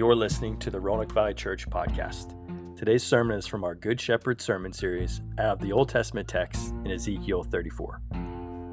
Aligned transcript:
You're 0.00 0.16
listening 0.16 0.56
to 0.60 0.70
the 0.70 0.80
Roanoke 0.80 1.12
Valley 1.12 1.34
Church 1.34 1.68
podcast. 1.68 2.34
Today's 2.74 3.02
sermon 3.02 3.36
is 3.36 3.46
from 3.46 3.64
our 3.64 3.74
Good 3.74 4.00
Shepherd 4.00 4.40
sermon 4.40 4.72
series 4.72 5.20
out 5.38 5.52
of 5.52 5.60
the 5.60 5.72
Old 5.72 5.90
Testament 5.90 6.26
text 6.26 6.72
in 6.86 6.90
Ezekiel 6.90 7.42
34. 7.42 8.00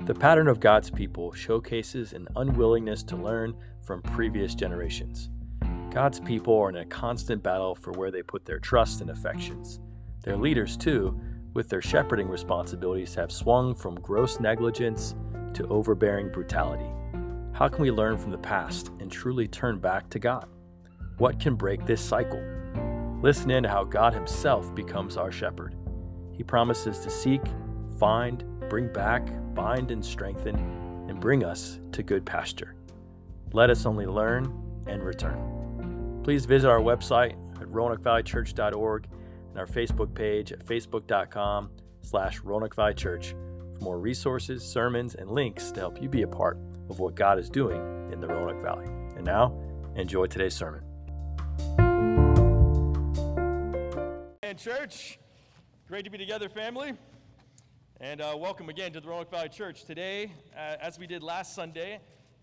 The 0.06 0.16
pattern 0.16 0.48
of 0.48 0.62
God's 0.62 0.90
people 0.90 1.34
showcases 1.34 2.14
an 2.14 2.30
unwillingness 2.38 3.04
to 3.04 3.18
learn 3.18 3.54
from 3.82 4.02
previous 4.04 4.56
generations. 4.56 5.30
God's 5.90 6.22
people 6.22 6.58
are 6.62 6.70
in 6.70 6.78
a 6.78 6.86
constant 6.86 7.44
battle 7.44 7.76
for 7.76 7.92
where 7.92 8.10
they 8.10 8.24
put 8.24 8.46
their 8.46 8.60
trust 8.60 9.02
and 9.02 9.10
affections. 9.10 9.82
Their 10.24 10.38
leaders, 10.38 10.78
too, 10.78 11.20
with 11.54 11.68
their 11.68 11.82
shepherding 11.82 12.30
responsibilities, 12.30 13.16
have 13.16 13.34
swung 13.34 13.76
from 13.76 13.96
gross 13.96 14.40
negligence 14.40 15.14
to 15.56 15.68
overbearing 15.68 16.32
brutality. 16.32 16.90
How 17.52 17.68
can 17.68 17.82
we 17.82 17.92
learn 17.92 18.18
from 18.18 18.32
the 18.32 18.38
past 18.38 18.92
and 19.02 19.12
truly 19.12 19.46
turn 19.46 19.80
back 19.80 20.10
to 20.12 20.20
God? 20.20 20.48
What 21.18 21.40
can 21.40 21.56
break 21.56 21.86
this 21.86 22.02
cycle? 22.02 22.44
Listen 23.24 23.50
in 23.50 23.64
to 23.64 23.70
how 23.70 23.84
God 23.84 24.14
Himself 24.14 24.74
becomes 24.76 25.18
our 25.18 25.32
shepherd. 25.32 25.76
He 26.32 26.44
promises 26.44 27.00
to 27.00 27.10
seek, 27.10 27.42
find, 27.98 28.44
bring 28.70 28.94
back, 28.94 29.28
bind, 29.56 29.90
and 29.90 30.06
strengthen, 30.06 30.56
and 31.10 31.20
bring 31.20 31.44
us 31.44 31.80
to 31.94 32.04
good 32.04 32.24
pasture. 32.24 32.76
Let 33.52 33.72
us 33.72 33.88
only 33.88 34.06
learn 34.06 34.46
and 34.86 35.02
return. 35.02 36.22
Please 36.24 36.46
visit 36.46 36.70
our 36.70 36.82
website 36.82 37.36
at 37.60 37.68
roanoke 37.70 38.06
and 38.06 39.58
our 39.58 39.66
Facebook 39.66 40.14
page 40.14 40.52
at 40.52 40.64
facebook.com 40.64 41.72
slash 42.04 42.42
Roanoke 42.42 42.76
for 42.76 43.20
more 43.82 43.98
resources, 43.98 44.64
sermons, 44.64 45.16
and 45.16 45.32
links 45.32 45.72
to 45.72 45.80
help 45.80 46.00
you 46.00 46.10
be 46.10 46.22
a 46.22 46.28
part 46.28 46.60
of 46.90 47.00
what 47.00 47.16
God 47.16 47.40
is 47.40 47.50
doing 47.50 47.82
in 48.14 48.22
the 48.22 48.28
Roanoke 48.28 48.62
Valley. 48.62 48.86
And 49.16 49.26
now, 49.26 49.60
enjoy 49.96 50.28
today's 50.28 50.54
sermon. 50.54 50.87
Church, 54.58 55.20
great 55.88 56.04
to 56.06 56.10
be 56.10 56.18
together, 56.18 56.50
family. 56.50 56.94
And 58.02 58.22
uh, 58.22 58.36
welcome 58.36 58.70
again 58.70 58.92
to 58.94 59.00
the 59.00 59.08
Roanoke 59.08 59.30
Valley 59.30 59.50
Church. 59.50 59.84
Today, 59.84 60.32
uh, 60.56 60.78
as 60.82 60.98
we 60.98 61.06
did 61.06 61.22
last 61.22 61.54
Sunday, 61.54 62.00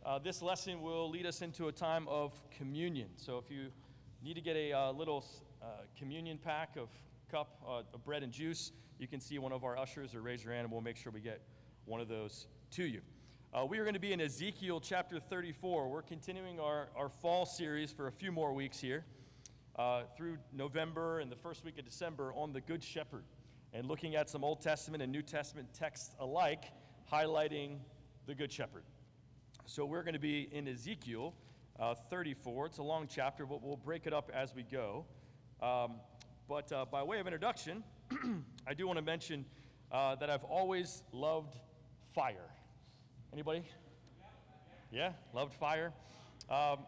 uh, 0.07 0.21
this 0.21 0.41
lesson 0.41 0.81
will 0.81 1.11
lead 1.11 1.27
us 1.27 1.43
into 1.43 1.67
a 1.67 1.73
time 1.73 2.07
of 2.07 2.33
communion. 2.57 3.09
So 3.17 3.39
if 3.39 3.51
you 3.51 3.67
need 4.23 4.35
to 4.35 4.41
get 4.41 4.55
a 4.55 4.73
uh, 4.73 4.93
little 4.93 5.25
uh, 5.61 5.67
communion 5.99 6.39
pack 6.39 6.77
of 6.77 6.89
cup 7.33 7.61
uh, 7.67 7.83
of 7.93 8.05
bread 8.05 8.23
and 8.23 8.33
juice, 8.33 8.71
you 9.01 9.09
can 9.09 9.19
see 9.19 9.41
one 9.41 9.51
of 9.51 9.65
our 9.65 9.77
ushers 9.77 10.15
or 10.15 10.23
raise 10.23 10.45
your 10.45 10.53
hand 10.53 10.67
and 10.67 10.73
we'll 10.73 10.83
make 10.83 10.97
sure 10.97 11.11
we 11.11 11.21
get 11.21 11.41
one 11.85 12.01
of 12.01 12.07
those 12.07 12.47
to 12.71 12.85
you. 12.85 13.01
we 13.69 13.79
are 13.79 13.83
going 13.83 13.95
to 13.95 14.01
be 14.01 14.13
in 14.13 14.21
Ezekiel 14.21 14.79
chapter 14.79 15.19
34. 15.19 15.89
We're 15.89 16.03
continuing 16.03 16.61
our, 16.61 16.91
our 16.97 17.09
fall 17.09 17.45
series 17.45 17.91
for 17.91 18.07
a 18.07 18.13
few 18.13 18.31
more 18.31 18.53
weeks 18.53 18.79
here 18.79 19.05
uh, 19.77 20.03
through 20.17 20.39
November 20.53 21.21
and 21.21 21.31
the 21.31 21.37
first 21.37 21.65
week 21.65 21.79
of 21.79 21.85
December 21.85 22.33
on 22.35 22.53
the 22.53 22.61
Good 22.61 22.83
Shepherd 22.83 23.25
and 23.73 23.87
looking 23.87 24.15
at 24.15 24.31
some 24.31 24.45
Old 24.45 24.61
Testament 24.61 25.03
and 25.03 25.11
New 25.11 25.23
Testament 25.23 25.69
texts 25.75 26.15
alike, 26.21 26.65
highlighting 27.13 27.79
the 28.27 28.35
Good 28.35 28.53
Shepherd. 28.53 28.85
So 29.67 29.85
we're 29.85 30.03
going 30.03 30.15
to 30.15 30.21
be 30.21 30.49
in 30.53 30.69
Ezekiel 30.69 31.35
uh, 31.81 31.95
34. 31.95 32.67
It's 32.67 32.79
a 32.79 32.83
long 32.83 33.09
chapter, 33.09 33.47
but 33.47 33.63
we'll 33.63 33.77
break 33.77 34.07
it 34.07 34.13
up 34.13 34.31
as 34.33 34.55
we 34.55 34.63
go. 34.63 35.05
Um, 35.61 35.95
but 36.49 36.71
uh, 36.73 36.85
by 36.85 37.03
way 37.03 37.19
of 37.19 37.27
introduction, 37.27 37.83
I 38.67 38.75
do 38.75 38.87
want 38.87 38.99
to 38.99 39.05
mention 39.05 39.45
uh, 39.91 40.15
that 40.17 40.31
I've 40.31 40.45
always 40.45 41.03
loved 41.13 41.57
fire. 42.15 42.51
Anybody? 43.33 43.65
Yeah, 44.93 45.13
loved 45.33 45.55
fire. 45.55 45.93
Um, 46.49 46.79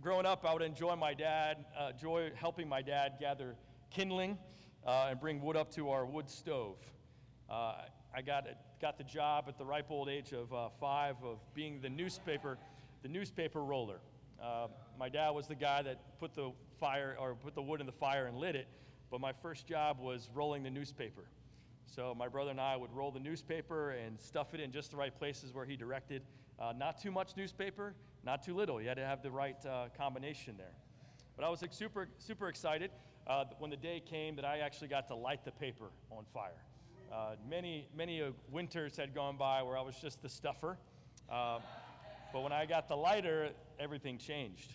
growing 0.00 0.24
up, 0.24 0.46
I 0.46 0.52
would 0.54 0.62
enjoy 0.62 0.96
my 0.96 1.12
dad, 1.12 1.58
uh, 1.78 1.90
enjoy 1.92 2.30
helping 2.34 2.68
my 2.68 2.80
dad 2.80 3.14
gather 3.20 3.54
kindling 3.90 4.38
uh, 4.86 5.08
and 5.10 5.20
bring 5.20 5.42
wood 5.42 5.56
up 5.56 5.70
to 5.74 5.90
our 5.90 6.06
wood 6.06 6.28
stove. 6.30 6.78
Uh, 7.50 7.74
I 8.14 8.22
got, 8.22 8.46
got 8.80 8.96
the 8.96 9.04
job 9.04 9.44
at 9.48 9.58
the 9.58 9.64
ripe 9.64 9.90
old 9.90 10.08
age 10.08 10.32
of 10.32 10.52
uh, 10.52 10.68
five 10.80 11.16
of 11.22 11.38
being 11.54 11.80
the 11.82 11.90
newspaper, 11.90 12.56
the 13.02 13.08
newspaper 13.08 13.62
roller. 13.62 14.00
Uh, 14.42 14.68
my 14.98 15.10
dad 15.10 15.30
was 15.30 15.46
the 15.46 15.54
guy 15.54 15.82
that 15.82 16.18
put 16.18 16.34
the 16.34 16.50
fire 16.78 17.16
or 17.20 17.34
put 17.34 17.54
the 17.54 17.62
wood 17.62 17.80
in 17.80 17.86
the 17.86 17.92
fire 17.92 18.26
and 18.26 18.38
lit 18.38 18.56
it, 18.56 18.68
but 19.10 19.20
my 19.20 19.32
first 19.32 19.66
job 19.66 19.98
was 20.00 20.30
rolling 20.34 20.62
the 20.62 20.70
newspaper. 20.70 21.24
So 21.84 22.14
my 22.14 22.28
brother 22.28 22.52
and 22.52 22.60
I 22.60 22.76
would 22.76 22.92
roll 22.92 23.10
the 23.10 23.20
newspaper 23.20 23.90
and 23.90 24.18
stuff 24.18 24.54
it 24.54 24.60
in 24.60 24.72
just 24.72 24.92
the 24.92 24.96
right 24.96 25.16
places 25.16 25.52
where 25.52 25.66
he 25.66 25.76
directed. 25.76 26.22
Uh, 26.58 26.72
not 26.76 27.00
too 27.00 27.10
much 27.10 27.36
newspaper, 27.36 27.94
not 28.24 28.42
too 28.42 28.54
little. 28.54 28.80
You 28.80 28.88
had 28.88 28.96
to 28.96 29.06
have 29.06 29.22
the 29.22 29.30
right 29.30 29.56
uh, 29.64 29.86
combination 29.96 30.54
there. 30.56 30.74
But 31.36 31.44
I 31.44 31.48
was 31.48 31.62
like, 31.62 31.72
super, 31.72 32.08
super 32.18 32.48
excited 32.48 32.90
uh, 33.26 33.44
when 33.58 33.70
the 33.70 33.76
day 33.76 34.02
came 34.04 34.36
that 34.36 34.44
I 34.44 34.58
actually 34.58 34.88
got 34.88 35.08
to 35.08 35.14
light 35.14 35.44
the 35.44 35.52
paper 35.52 35.86
on 36.10 36.24
fire. 36.34 36.62
Uh, 37.12 37.34
many, 37.48 37.88
many 37.96 38.22
winters 38.50 38.96
had 38.96 39.14
gone 39.14 39.36
by 39.36 39.62
where 39.62 39.76
I 39.76 39.82
was 39.82 39.96
just 39.96 40.22
the 40.22 40.28
stuffer. 40.28 40.76
Uh, 41.30 41.58
but 42.32 42.42
when 42.42 42.52
I 42.52 42.66
got 42.66 42.88
the 42.88 42.96
lighter, 42.96 43.50
everything 43.78 44.18
changed. 44.18 44.74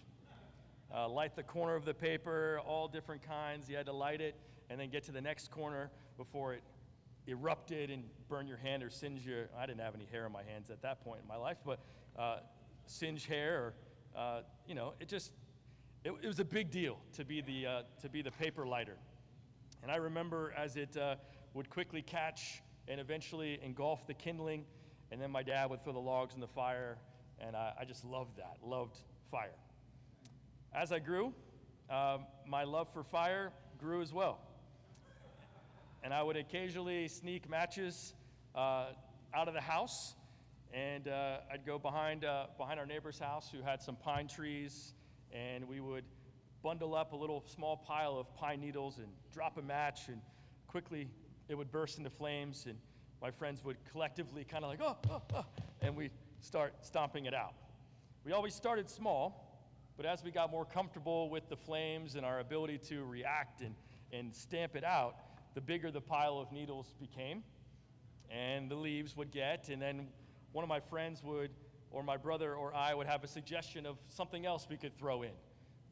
Uh, 0.93 1.07
light 1.07 1.35
the 1.35 1.43
corner 1.43 1.75
of 1.75 1.85
the 1.85 1.93
paper, 1.93 2.59
all 2.65 2.87
different 2.87 3.21
kinds. 3.21 3.69
You 3.69 3.77
had 3.77 3.85
to 3.85 3.93
light 3.93 4.21
it 4.21 4.35
and 4.69 4.79
then 4.79 4.89
get 4.89 5.03
to 5.05 5.11
the 5.11 5.21
next 5.21 5.51
corner 5.51 5.89
before 6.17 6.53
it 6.53 6.63
erupted 7.27 7.89
and 7.89 8.03
burn 8.29 8.47
your 8.47 8.57
hand 8.57 8.83
or 8.83 8.89
singe 8.89 9.25
your. 9.25 9.49
I 9.57 9.65
didn't 9.65 9.81
have 9.81 9.95
any 9.95 10.05
hair 10.11 10.25
on 10.25 10.31
my 10.31 10.43
hands 10.43 10.69
at 10.69 10.81
that 10.81 11.03
point 11.03 11.21
in 11.21 11.27
my 11.27 11.37
life, 11.37 11.57
but 11.65 11.79
uh, 12.17 12.37
singe 12.85 13.25
hair 13.25 13.57
or, 13.57 13.73
uh, 14.19 14.41
you 14.67 14.75
know, 14.75 14.93
it 14.99 15.07
just, 15.07 15.31
it, 16.03 16.13
it, 16.21 16.27
was 16.27 16.39
a 16.39 16.45
big 16.45 16.71
deal 16.71 16.97
to 17.13 17.25
be 17.25 17.41
the, 17.41 17.65
uh, 17.65 17.81
to 18.01 18.09
be 18.09 18.21
the 18.21 18.31
paper 18.31 18.65
lighter. 18.65 18.97
And 19.81 19.91
I 19.91 19.97
remember 19.97 20.53
as 20.57 20.77
it 20.77 20.95
uh, 20.97 21.15
would 21.53 21.69
quickly 21.69 22.01
catch 22.01 22.61
and 22.87 22.99
eventually 22.99 23.59
engulf 23.63 24.05
the 24.07 24.13
kindling, 24.13 24.65
and 25.11 25.21
then 25.21 25.31
my 25.31 25.43
dad 25.43 25.69
would 25.69 25.83
throw 25.83 25.93
the 25.93 25.99
logs 25.99 26.35
in 26.35 26.41
the 26.41 26.47
fire, 26.47 26.97
and 27.39 27.55
I, 27.55 27.73
I 27.81 27.85
just 27.85 28.05
loved 28.05 28.37
that, 28.37 28.57
loved 28.63 28.97
fire. 29.31 29.55
As 30.73 30.91
I 30.91 30.99
grew, 30.99 31.33
um, 31.89 32.25
my 32.47 32.63
love 32.63 32.91
for 32.93 33.03
fire 33.03 33.51
grew 33.77 34.01
as 34.01 34.13
well. 34.13 34.39
And 36.03 36.13
I 36.13 36.21
would 36.21 36.37
occasionally 36.37 37.07
sneak 37.07 37.49
matches 37.49 38.13
uh, 38.53 38.87
out 39.33 39.47
of 39.47 39.53
the 39.53 39.61
house 39.61 40.15
and 40.73 41.07
uh, 41.07 41.37
I'd 41.51 41.65
go 41.65 41.79
behind, 41.79 42.25
uh, 42.25 42.47
behind 42.57 42.79
our 42.79 42.85
neighbor's 42.85 43.19
house 43.19 43.49
who 43.49 43.61
had 43.61 43.81
some 43.81 43.95
pine 43.95 44.27
trees, 44.27 44.93
and 45.31 45.67
we 45.67 45.79
would 45.79 46.03
bundle 46.61 46.95
up 46.95 47.13
a 47.13 47.15
little 47.15 47.43
small 47.45 47.77
pile 47.77 48.17
of 48.17 48.33
pine 48.35 48.59
needles 48.59 48.97
and 48.97 49.07
drop 49.31 49.57
a 49.57 49.61
match, 49.61 50.07
and 50.07 50.21
quickly 50.67 51.07
it 51.47 51.55
would 51.55 51.71
burst 51.71 51.97
into 51.97 52.09
flames, 52.09 52.65
and 52.67 52.77
my 53.21 53.31
friends 53.31 53.63
would 53.63 53.77
collectively 53.91 54.43
kind 54.43 54.63
of 54.63 54.69
like, 54.69 54.81
oh, 54.81 54.97
oh, 55.09 55.21
oh, 55.35 55.45
and 55.81 55.95
we'd 55.95 56.11
start 56.41 56.73
stomping 56.81 57.25
it 57.25 57.33
out. 57.33 57.53
We 58.23 58.31
always 58.31 58.55
started 58.55 58.89
small, 58.89 59.61
but 59.97 60.05
as 60.05 60.23
we 60.23 60.31
got 60.31 60.51
more 60.51 60.65
comfortable 60.65 61.29
with 61.29 61.47
the 61.47 61.55
flames 61.55 62.15
and 62.15 62.25
our 62.25 62.39
ability 62.39 62.79
to 62.89 63.05
react 63.05 63.61
and, 63.61 63.75
and 64.11 64.33
stamp 64.35 64.75
it 64.75 64.83
out, 64.83 65.15
the 65.53 65.61
bigger 65.61 65.91
the 65.91 66.01
pile 66.01 66.39
of 66.39 66.51
needles 66.51 66.93
became, 66.99 67.43
and 68.29 68.69
the 68.69 68.75
leaves 68.75 69.15
would 69.15 69.31
get, 69.31 69.69
and 69.69 69.81
then 69.81 70.07
one 70.55 70.63
of 70.63 70.69
my 70.69 70.79
friends 70.79 71.21
would, 71.21 71.51
or 71.91 72.01
my 72.01 72.15
brother 72.15 72.55
or 72.55 72.73
I 72.73 72.93
would 72.93 73.07
have 73.07 73.25
a 73.25 73.27
suggestion 73.27 73.85
of 73.85 73.97
something 74.07 74.45
else 74.45 74.67
we 74.69 74.77
could 74.77 74.97
throw 74.97 75.23
in, 75.23 75.31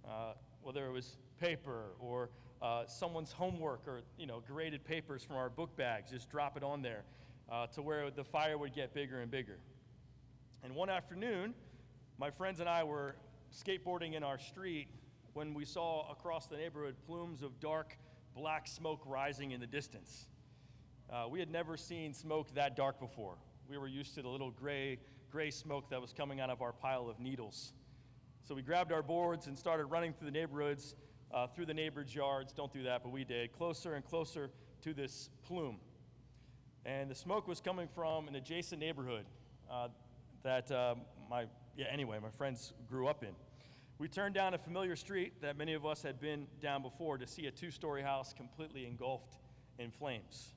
uh, 0.08 0.36
whether 0.62 0.86
it 0.86 0.92
was 0.92 1.18
paper 1.38 1.88
or 2.00 2.30
uh, 2.62 2.86
someone's 2.88 3.34
homework 3.34 3.86
or 3.86 4.04
you 4.18 4.26
know 4.26 4.42
graded 4.48 4.86
papers 4.86 5.22
from 5.22 5.36
our 5.36 5.50
book 5.50 5.76
bags. 5.76 6.12
Just 6.12 6.30
drop 6.32 6.56
it 6.56 6.64
on 6.64 6.82
there 6.82 7.04
uh, 7.52 7.68
to 7.68 7.82
where 7.82 8.10
the 8.10 8.24
fire 8.24 8.58
would 8.58 8.74
get 8.74 8.94
bigger 8.94 9.20
and 9.20 9.30
bigger. 9.30 9.60
And 10.64 10.74
one 10.74 10.90
afternoon, 10.90 11.54
my 12.18 12.32
friends 12.32 12.62
and 12.62 12.70
I 12.70 12.86
were 12.86 13.18
skateboarding 13.54 14.14
in 14.14 14.24
our 14.24 14.40
street 14.40 14.88
when 15.34 15.54
we 15.54 15.66
saw 15.66 16.10
across 16.10 16.48
the 16.48 16.56
neighborhood 16.56 16.96
plumes 17.06 17.42
of 17.42 17.60
dark 17.60 17.98
black 18.34 18.70
smoke 18.70 19.02
rising 19.06 19.52
in 19.52 19.60
the 19.60 19.68
distance. 19.68 20.28
Uh, 21.12 21.26
we 21.30 21.42
had 21.42 21.52
never 21.52 21.76
seen 21.76 22.14
smoke 22.14 22.48
that 22.56 22.78
dark 22.78 22.98
before. 23.02 23.36
We 23.70 23.78
were 23.78 23.88
used 23.88 24.16
to 24.16 24.22
the 24.22 24.30
little 24.30 24.52
gray, 24.52 25.00
gray 25.32 25.52
smoke 25.52 25.90
that 25.90 26.02
was 26.02 26.14
coming 26.14 26.40
out 26.40 26.50
of 26.50 26.62
our 26.62 26.74
pile 26.74 27.10
of 27.10 27.20
needles. 27.20 27.74
So 28.44 28.54
we 28.54 28.62
grabbed 28.62 28.92
our 28.92 29.02
boards 29.02 29.48
and 29.48 29.58
started 29.58 29.86
running 29.86 30.14
through 30.14 30.26
the 30.26 30.38
neighborhoods, 30.38 30.96
uh, 31.34 31.48
through 31.48 31.66
the 31.66 31.74
neighbors' 31.74 32.14
yards. 32.14 32.52
Don't 32.54 32.74
do 32.74 32.84
that, 32.84 33.04
but 33.04 33.12
we 33.12 33.24
did. 33.24 33.54
Closer 33.54 33.94
and 33.96 34.04
closer 34.06 34.52
to 34.82 34.94
this 34.94 35.30
plume. 35.44 35.80
And 36.86 37.10
the 37.10 37.16
smoke 37.16 37.48
was 37.48 37.62
coming 37.62 37.88
from 37.88 38.28
an 38.28 38.36
adjacent 38.36 38.82
neighborhood 38.82 39.26
uh, 39.72 39.88
that 40.44 40.70
uh, 40.72 40.96
my, 41.30 41.46
yeah, 41.78 41.86
anyway, 41.90 42.20
my 42.22 42.30
friends 42.30 42.74
grew 42.90 43.08
up 43.08 43.24
in. 43.24 43.34
We 43.98 44.10
turned 44.10 44.36
down 44.36 44.54
a 44.54 44.58
familiar 44.58 44.98
street 44.98 45.42
that 45.42 45.58
many 45.58 45.74
of 45.74 45.86
us 45.86 46.02
had 46.02 46.20
been 46.20 46.48
down 46.62 46.82
before 46.82 47.18
to 47.18 47.26
see 47.26 47.46
a 47.46 47.52
two 47.52 47.72
story 47.72 48.02
house 48.02 48.34
completely 48.34 48.86
engulfed 48.86 49.38
in 49.80 49.92
flames. 49.92 50.54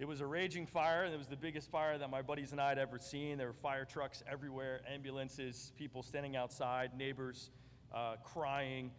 It 0.00 0.08
was 0.08 0.22
a 0.22 0.26
raging 0.26 0.64
fire, 0.64 1.04
and 1.04 1.12
it 1.12 1.18
was 1.18 1.26
the 1.26 1.36
biggest 1.36 1.70
fire 1.70 1.98
that 1.98 2.08
my 2.08 2.22
buddies 2.22 2.52
and 2.52 2.60
I 2.60 2.70
had 2.70 2.78
ever 2.78 2.98
seen. 2.98 3.36
There 3.36 3.48
were 3.48 3.52
fire 3.52 3.84
trucks 3.84 4.22
everywhere, 4.26 4.80
ambulances, 4.90 5.72
people 5.76 6.02
standing 6.02 6.36
outside, 6.36 6.96
neighbors 6.96 7.50
uh, 7.94 8.14
crying. 8.24 8.92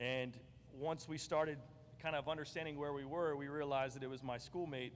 And 0.00 0.32
once 0.72 1.10
we 1.10 1.18
started 1.18 1.58
kind 2.02 2.16
of 2.16 2.26
understanding 2.26 2.78
where 2.78 2.94
we 2.94 3.04
were, 3.04 3.36
we 3.36 3.48
realized 3.48 3.96
that 3.96 4.02
it 4.02 4.08
was 4.08 4.22
my 4.22 4.38
schoolmate, 4.38 4.94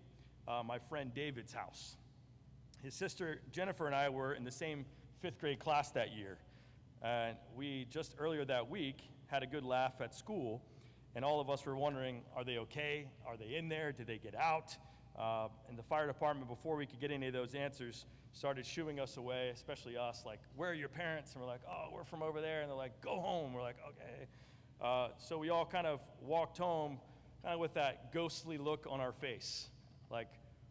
uh, 0.49 0.63
my 0.65 0.79
friend 0.79 1.13
David's 1.13 1.53
house. 1.53 1.97
His 2.83 2.95
sister 2.95 3.43
Jennifer 3.53 3.85
and 3.85 3.95
I 3.95 4.09
were 4.09 4.33
in 4.33 4.45
the 4.45 4.51
same 4.51 4.87
fifth 5.21 5.39
grade 5.39 5.59
class 5.59 5.91
that 5.91 6.17
year. 6.17 6.39
And 7.03 7.37
we 7.55 7.87
just 7.91 8.15
earlier 8.19 8.47
that 8.47 8.71
week 8.71 9.03
had 9.27 9.43
a 9.43 9.47
good 9.47 9.67
laugh 9.67 10.01
at 10.01 10.15
school, 10.15 10.63
and 11.15 11.23
all 11.23 11.39
of 11.39 11.51
us 11.51 11.67
were 11.67 11.77
wondering 11.77 12.23
are 12.35 12.45
they 12.45 12.57
okay? 12.57 13.09
Are 13.27 13.37
they 13.37 13.57
in 13.57 13.69
there? 13.69 13.93
Did 13.93 14.07
they 14.07 14.17
get 14.17 14.35
out? 14.35 14.75
Uh, 15.21 15.49
and 15.69 15.79
the 15.79 15.83
fire 15.83 16.07
department, 16.07 16.49
before 16.49 16.77
we 16.77 16.87
could 16.87 16.99
get 16.99 17.11
any 17.11 17.27
of 17.27 17.35
those 17.35 17.55
answers, 17.55 18.07
started 18.33 18.65
shooing 18.65 18.99
us 18.99 19.19
away, 19.19 19.51
especially 19.53 19.95
us, 19.95 20.23
like, 20.25 20.41
where 20.57 20.71
are 20.71 20.75
your 20.75 20.89
parents? 20.89 21.35
And 21.35 21.43
we're 21.43 21.49
like, 21.49 21.61
oh, 21.69 21.89
we're 21.93 22.05
from 22.05 22.23
over 22.23 22.41
there. 22.41 22.63
And 22.63 22.71
they're 22.71 22.77
like, 22.77 23.03
go 23.03 23.21
home. 23.21 23.53
We're 23.53 23.61
like, 23.61 23.77
okay. 23.87 24.27
Uh, 24.81 25.09
so 25.19 25.37
we 25.37 25.51
all 25.51 25.67
kind 25.67 25.87
of 25.87 26.01
walked 26.23 26.57
home, 26.57 26.99
kind 27.43 27.53
of 27.53 27.61
with 27.61 27.75
that 27.75 28.15
ghostly 28.15 28.57
look 28.57 28.87
on 28.89 28.99
our 28.99 29.13
face. 29.13 29.69
Like, 30.11 30.29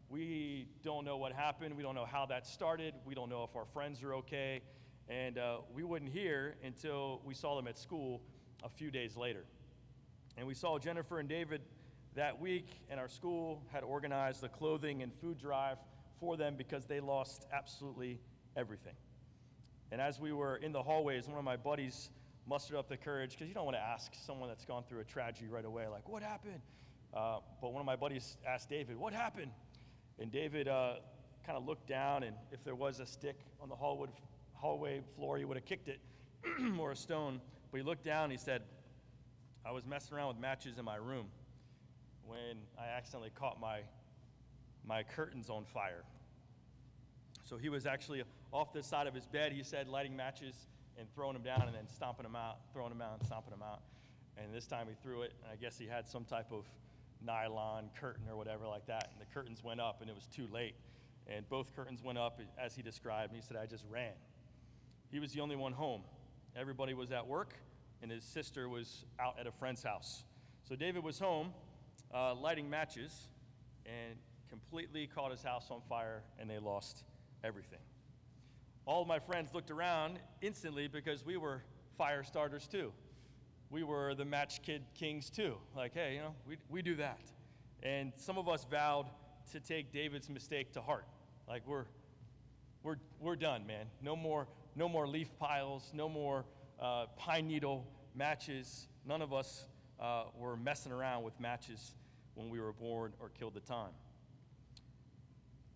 we 0.09 0.67
don't 0.83 1.05
know 1.05 1.17
what 1.17 1.31
happened. 1.31 1.77
We 1.77 1.83
don't 1.83 1.93
know 1.93 2.07
how 2.11 2.25
that 2.25 2.47
started. 2.47 2.95
We 3.05 3.13
don't 3.13 3.29
know 3.29 3.43
if 3.43 3.55
our 3.55 3.65
friends 3.65 4.01
are 4.01 4.15
okay. 4.15 4.61
And 5.09 5.37
uh, 5.37 5.57
we 5.71 5.83
wouldn't 5.83 6.11
hear 6.11 6.55
until 6.63 7.21
we 7.23 7.35
saw 7.35 7.55
them 7.55 7.67
at 7.67 7.77
school 7.77 8.19
a 8.63 8.69
few 8.69 8.89
days 8.89 9.15
later. 9.15 9.45
And 10.37 10.47
we 10.47 10.55
saw 10.55 10.79
Jennifer 10.79 11.19
and 11.19 11.29
David 11.29 11.61
that 12.15 12.39
week, 12.39 12.67
and 12.89 12.99
our 12.99 13.07
school 13.07 13.61
had 13.71 13.83
organized 13.83 14.43
a 14.43 14.49
clothing 14.49 15.03
and 15.03 15.13
food 15.21 15.37
drive 15.37 15.77
for 16.19 16.37
them 16.37 16.55
because 16.57 16.85
they 16.85 16.99
lost 16.99 17.45
absolutely 17.53 18.19
everything. 18.55 18.95
And 19.91 20.01
as 20.01 20.19
we 20.19 20.33
were 20.33 20.57
in 20.57 20.71
the 20.71 20.81
hallways, 20.81 21.27
one 21.27 21.37
of 21.37 21.43
my 21.43 21.57
buddies 21.57 22.09
mustered 22.47 22.77
up 22.77 22.89
the 22.89 22.97
courage 22.97 23.31
because 23.31 23.47
you 23.47 23.53
don't 23.53 23.65
want 23.65 23.77
to 23.77 23.81
ask 23.81 24.13
someone 24.25 24.49
that's 24.49 24.65
gone 24.65 24.83
through 24.87 24.99
a 24.99 25.03
tragedy 25.03 25.47
right 25.47 25.65
away, 25.65 25.87
like, 25.87 26.07
what 26.09 26.23
happened? 26.23 26.61
Uh, 27.13 27.39
but 27.61 27.73
one 27.73 27.79
of 27.79 27.85
my 27.85 27.95
buddies 27.95 28.37
asked 28.47 28.69
David, 28.69 28.97
what 28.97 29.13
happened? 29.13 29.51
And 30.19 30.31
David 30.31 30.67
uh, 30.67 30.95
kind 31.45 31.57
of 31.57 31.65
looked 31.65 31.87
down, 31.87 32.23
and 32.23 32.35
if 32.51 32.63
there 32.63 32.75
was 32.75 32.99
a 32.99 33.05
stick 33.05 33.37
on 33.61 33.69
the 33.69 33.75
hallway, 33.75 34.09
hallway 34.53 35.01
floor, 35.15 35.37
he 35.37 35.45
would 35.45 35.57
have 35.57 35.65
kicked 35.65 35.87
it 35.87 35.99
or 36.79 36.91
a 36.91 36.95
stone. 36.95 37.39
But 37.71 37.77
he 37.77 37.83
looked 37.83 38.03
down 38.03 38.25
and 38.25 38.31
he 38.31 38.37
said, 38.37 38.63
I 39.65 39.71
was 39.71 39.85
messing 39.85 40.17
around 40.17 40.29
with 40.29 40.39
matches 40.39 40.77
in 40.77 40.85
my 40.85 40.95
room 40.95 41.27
when 42.29 42.57
I 42.77 42.95
accidentally 42.95 43.31
caught 43.33 43.59
my, 43.59 43.79
my 44.85 45.03
curtains 45.03 45.49
on 45.49 45.65
fire. 45.65 46.03
So 47.43 47.57
he 47.57 47.69
was 47.69 47.87
actually 47.87 48.21
off 48.53 48.71
the 48.71 48.83
side 48.83 49.07
of 49.07 49.15
his 49.15 49.25
bed, 49.25 49.51
he 49.51 49.63
said, 49.63 49.87
lighting 49.87 50.15
matches 50.15 50.55
and 50.99 51.07
throwing 51.15 51.33
them 51.33 51.41
down 51.41 51.63
and 51.63 51.73
then 51.73 51.87
stomping 51.87 52.23
them 52.23 52.35
out, 52.35 52.57
throwing 52.71 52.89
them 52.89 53.01
out 53.01 53.17
and 53.19 53.25
stomping 53.25 53.51
them 53.51 53.63
out. 53.63 53.81
And 54.37 54.53
this 54.53 54.67
time 54.67 54.87
he 54.87 54.93
threw 55.01 55.23
it, 55.23 55.33
and 55.43 55.51
I 55.51 55.55
guess 55.55 55.77
he 55.77 55.87
had 55.87 56.07
some 56.07 56.23
type 56.23 56.51
of 56.51 56.65
nylon 57.25 57.89
curtain 57.99 58.23
or 58.29 58.37
whatever 58.37 58.67
like 58.67 58.85
that. 58.85 59.09
And 59.11 59.19
the 59.19 59.33
curtains 59.33 59.63
went 59.63 59.81
up, 59.81 60.01
and 60.01 60.09
it 60.09 60.15
was 60.15 60.27
too 60.27 60.47
late. 60.53 60.75
And 61.27 61.47
both 61.49 61.75
curtains 61.75 62.03
went 62.03 62.17
up 62.17 62.39
as 62.57 62.75
he 62.75 62.81
described. 62.81 63.33
And 63.33 63.41
he 63.41 63.45
said, 63.45 63.57
I 63.57 63.65
just 63.65 63.83
ran. 63.89 64.13
He 65.11 65.19
was 65.19 65.33
the 65.33 65.41
only 65.41 65.55
one 65.55 65.73
home. 65.73 66.01
Everybody 66.55 66.93
was 66.93 67.11
at 67.11 67.25
work, 67.25 67.53
and 68.01 68.11
his 68.11 68.23
sister 68.23 68.69
was 68.69 69.05
out 69.19 69.35
at 69.39 69.47
a 69.47 69.51
friend's 69.51 69.83
house. 69.83 70.23
So 70.67 70.75
David 70.75 71.03
was 71.03 71.19
home 71.19 71.51
uh, 72.13 72.35
lighting 72.35 72.69
matches 72.69 73.29
and 73.85 74.17
completely 74.49 75.07
caught 75.07 75.31
his 75.31 75.43
house 75.43 75.67
on 75.69 75.81
fire, 75.87 76.23
and 76.39 76.49
they 76.49 76.59
lost 76.59 77.03
everything. 77.43 77.79
All 78.85 79.05
my 79.05 79.19
friends 79.19 79.53
looked 79.53 79.71
around 79.71 80.19
instantly 80.41 80.87
because 80.87 81.25
we 81.25 81.37
were 81.37 81.63
fire 81.97 82.23
starters 82.23 82.67
too. 82.67 82.91
We 83.69 83.83
were 83.83 84.15
the 84.15 84.25
match 84.25 84.63
kid 84.63 84.81
kings 84.95 85.29
too. 85.29 85.57
Like, 85.75 85.93
hey, 85.93 86.15
you 86.15 86.21
know, 86.21 86.33
we, 86.47 86.57
we 86.69 86.81
do 86.81 86.95
that. 86.95 87.19
And 87.83 88.11
some 88.15 88.37
of 88.37 88.49
us 88.49 88.65
vowed 88.69 89.05
to 89.51 89.59
take 89.59 89.93
David's 89.93 90.29
mistake 90.29 90.73
to 90.73 90.81
heart. 90.81 91.05
Like, 91.47 91.67
we're, 91.67 91.85
we're, 92.83 92.97
we're 93.19 93.35
done, 93.35 93.67
man. 93.67 93.85
No 94.01 94.15
more, 94.15 94.47
no 94.75 94.89
more 94.89 95.07
leaf 95.07 95.29
piles, 95.37 95.91
no 95.93 96.09
more 96.09 96.45
uh, 96.81 97.05
pine 97.15 97.47
needle 97.47 97.85
matches. 98.15 98.87
None 99.05 99.21
of 99.21 99.33
us 99.33 99.67
uh, 99.99 100.23
were 100.37 100.55
messing 100.55 100.91
around 100.91 101.23
with 101.23 101.39
matches 101.39 101.93
when 102.35 102.49
we 102.49 102.59
were 102.59 102.73
born 102.73 103.13
or 103.19 103.29
killed 103.29 103.53
the 103.53 103.59
time. 103.59 103.91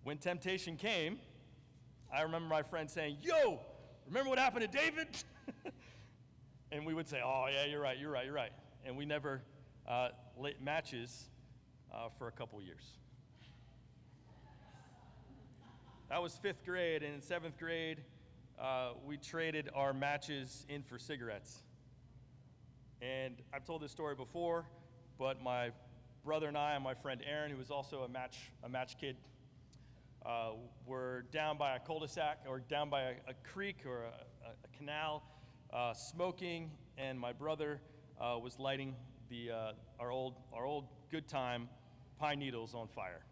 When 0.03 0.17
temptation 0.17 0.77
came, 0.77 1.19
I 2.13 2.21
remember 2.21 2.47
my 2.47 2.63
friend 2.63 2.89
saying, 2.89 3.17
Yo, 3.21 3.59
remember 4.07 4.29
what 4.29 4.39
happened 4.39 4.69
to 4.71 4.77
David? 4.77 5.07
and 6.71 6.85
we 6.85 6.93
would 6.93 7.07
say, 7.07 7.21
Oh, 7.23 7.47
yeah, 7.51 7.65
you're 7.65 7.81
right, 7.81 7.97
you're 7.97 8.11
right, 8.11 8.25
you're 8.25 8.33
right. 8.33 8.51
And 8.85 8.97
we 8.97 9.05
never 9.05 9.41
uh, 9.87 10.09
lit 10.37 10.61
matches 10.61 11.29
uh, 11.93 12.09
for 12.17 12.27
a 12.27 12.31
couple 12.31 12.61
years. 12.61 12.83
That 16.09 16.21
was 16.21 16.37
fifth 16.37 16.63
grade, 16.63 17.01
and 17.01 17.15
in 17.15 17.21
seventh 17.21 17.57
grade, 17.57 18.03
uh, 18.61 18.91
we 19.05 19.17
traded 19.17 19.69
our 19.73 19.93
matches 19.93 20.65
in 20.69 20.83
for 20.83 20.99
cigarettes. 20.99 21.63
And 23.03 23.35
I've 23.53 23.65
told 23.65 23.81
this 23.81 23.91
story 23.91 24.15
before, 24.15 24.65
but 25.19 25.43
my 25.43 25.71
brother 26.23 26.47
and 26.47 26.57
I 26.57 26.75
and 26.75 26.83
my 26.83 26.93
friend 26.93 27.21
Aaron, 27.29 27.51
who 27.51 27.57
was 27.57 27.69
also 27.69 28.03
a 28.03 28.07
match, 28.07 28.37
a 28.63 28.69
match 28.69 28.97
kid, 28.97 29.17
uh, 30.25 30.51
were 30.85 31.25
down 31.33 31.57
by 31.57 31.75
a 31.75 31.79
cul-de-sac 31.79 32.39
or 32.47 32.61
down 32.61 32.89
by 32.89 33.01
a, 33.01 33.11
a 33.27 33.33
creek 33.51 33.85
or 33.85 34.03
a, 34.03 34.47
a 34.47 34.77
canal 34.77 35.21
uh, 35.73 35.93
smoking, 35.93 36.71
and 36.97 37.19
my 37.19 37.33
brother 37.33 37.81
uh, 38.21 38.37
was 38.41 38.57
lighting 38.57 38.95
the, 39.29 39.51
uh, 39.51 39.71
our, 39.99 40.09
old, 40.09 40.35
our 40.53 40.65
old 40.65 40.85
good 41.11 41.27
time 41.27 41.67
pine 42.17 42.39
needles 42.39 42.73
on 42.73 42.87
fire. 42.87 43.25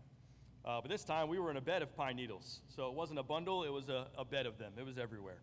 Uh, 0.66 0.82
but 0.82 0.92
this 0.92 1.06
time 1.06 1.30
we 1.30 1.40
were 1.40 1.50
in 1.50 1.56
a 1.56 1.62
bed 1.62 1.82
of 1.82 1.96
pine 1.96 2.18
needles. 2.18 2.60
So 2.68 2.90
it 2.90 2.94
wasn't 2.94 3.20
a 3.20 3.24
bundle, 3.24 3.64
it 3.64 3.72
was 3.72 3.88
a, 3.88 4.08
a 4.18 4.26
bed 4.26 4.48
of 4.48 4.58
them. 4.58 4.74
It 4.78 4.86
was 4.86 4.98
everywhere. 4.98 5.38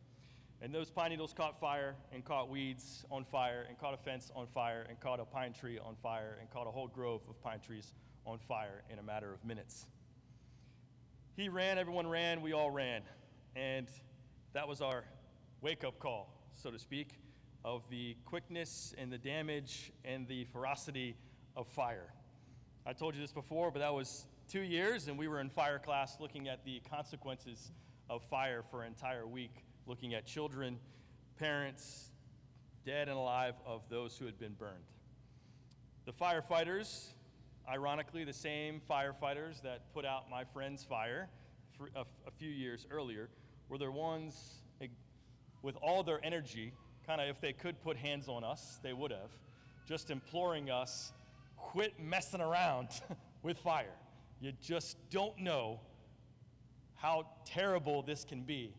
And 0.60 0.74
those 0.74 0.90
pine 0.90 1.10
needles 1.10 1.32
caught 1.32 1.60
fire 1.60 1.94
and 2.12 2.24
caught 2.24 2.48
weeds 2.48 3.04
on 3.10 3.24
fire 3.24 3.64
and 3.68 3.78
caught 3.78 3.94
a 3.94 3.96
fence 3.96 4.32
on 4.34 4.48
fire 4.48 4.84
and 4.88 4.98
caught 4.98 5.20
a 5.20 5.24
pine 5.24 5.52
tree 5.52 5.78
on 5.78 5.94
fire 6.02 6.36
and 6.40 6.50
caught 6.50 6.66
a 6.66 6.70
whole 6.70 6.88
grove 6.88 7.20
of 7.28 7.40
pine 7.42 7.60
trees 7.60 7.94
on 8.26 8.38
fire 8.38 8.82
in 8.90 8.98
a 8.98 9.02
matter 9.02 9.32
of 9.32 9.44
minutes. 9.44 9.86
He 11.36 11.48
ran, 11.48 11.78
everyone 11.78 12.08
ran, 12.08 12.42
we 12.42 12.52
all 12.52 12.72
ran. 12.72 13.02
And 13.54 13.86
that 14.52 14.66
was 14.66 14.80
our 14.80 15.04
wake 15.60 15.84
up 15.84 16.00
call, 16.00 16.28
so 16.56 16.72
to 16.72 16.78
speak, 16.78 17.20
of 17.64 17.88
the 17.88 18.16
quickness 18.24 18.94
and 18.98 19.12
the 19.12 19.18
damage 19.18 19.92
and 20.04 20.26
the 20.26 20.44
ferocity 20.46 21.16
of 21.56 21.68
fire. 21.68 22.12
I 22.84 22.92
told 22.92 23.14
you 23.14 23.20
this 23.20 23.32
before, 23.32 23.70
but 23.70 23.78
that 23.78 23.94
was 23.94 24.26
two 24.48 24.62
years, 24.62 25.06
and 25.06 25.16
we 25.16 25.28
were 25.28 25.40
in 25.40 25.50
fire 25.50 25.78
class 25.78 26.16
looking 26.18 26.48
at 26.48 26.64
the 26.64 26.80
consequences 26.90 27.70
of 28.10 28.22
fire 28.24 28.64
for 28.68 28.82
an 28.82 28.88
entire 28.88 29.26
week 29.26 29.64
looking 29.88 30.14
at 30.14 30.26
children, 30.26 30.78
parents, 31.38 32.10
dead 32.84 33.08
and 33.08 33.16
alive, 33.16 33.54
of 33.66 33.82
those 33.88 34.16
who 34.16 34.26
had 34.26 34.38
been 34.38 34.52
burned. 34.52 34.84
The 36.04 36.12
firefighters, 36.12 37.08
ironically, 37.68 38.24
the 38.24 38.32
same 38.32 38.80
firefighters 38.88 39.62
that 39.62 39.92
put 39.94 40.04
out 40.04 40.30
my 40.30 40.44
friend's 40.44 40.84
fire 40.84 41.28
a, 41.96 42.02
a 42.26 42.30
few 42.38 42.50
years 42.50 42.86
earlier, 42.90 43.30
were 43.68 43.78
the 43.78 43.90
ones 43.90 44.62
with 45.62 45.76
all 45.82 46.02
their 46.02 46.24
energy, 46.24 46.72
kind 47.06 47.20
of 47.20 47.28
if 47.28 47.40
they 47.40 47.52
could 47.52 47.80
put 47.82 47.96
hands 47.96 48.28
on 48.28 48.44
us, 48.44 48.78
they 48.82 48.92
would 48.92 49.10
have, 49.10 49.30
just 49.86 50.10
imploring 50.10 50.70
us 50.70 51.12
quit 51.56 51.92
messing 51.98 52.40
around 52.40 52.88
with 53.42 53.58
fire. 53.58 53.94
You 54.40 54.52
just 54.60 54.96
don't 55.10 55.36
know 55.38 55.80
how 56.94 57.26
terrible 57.44 58.02
this 58.02 58.24
can 58.24 58.42
be 58.42 58.72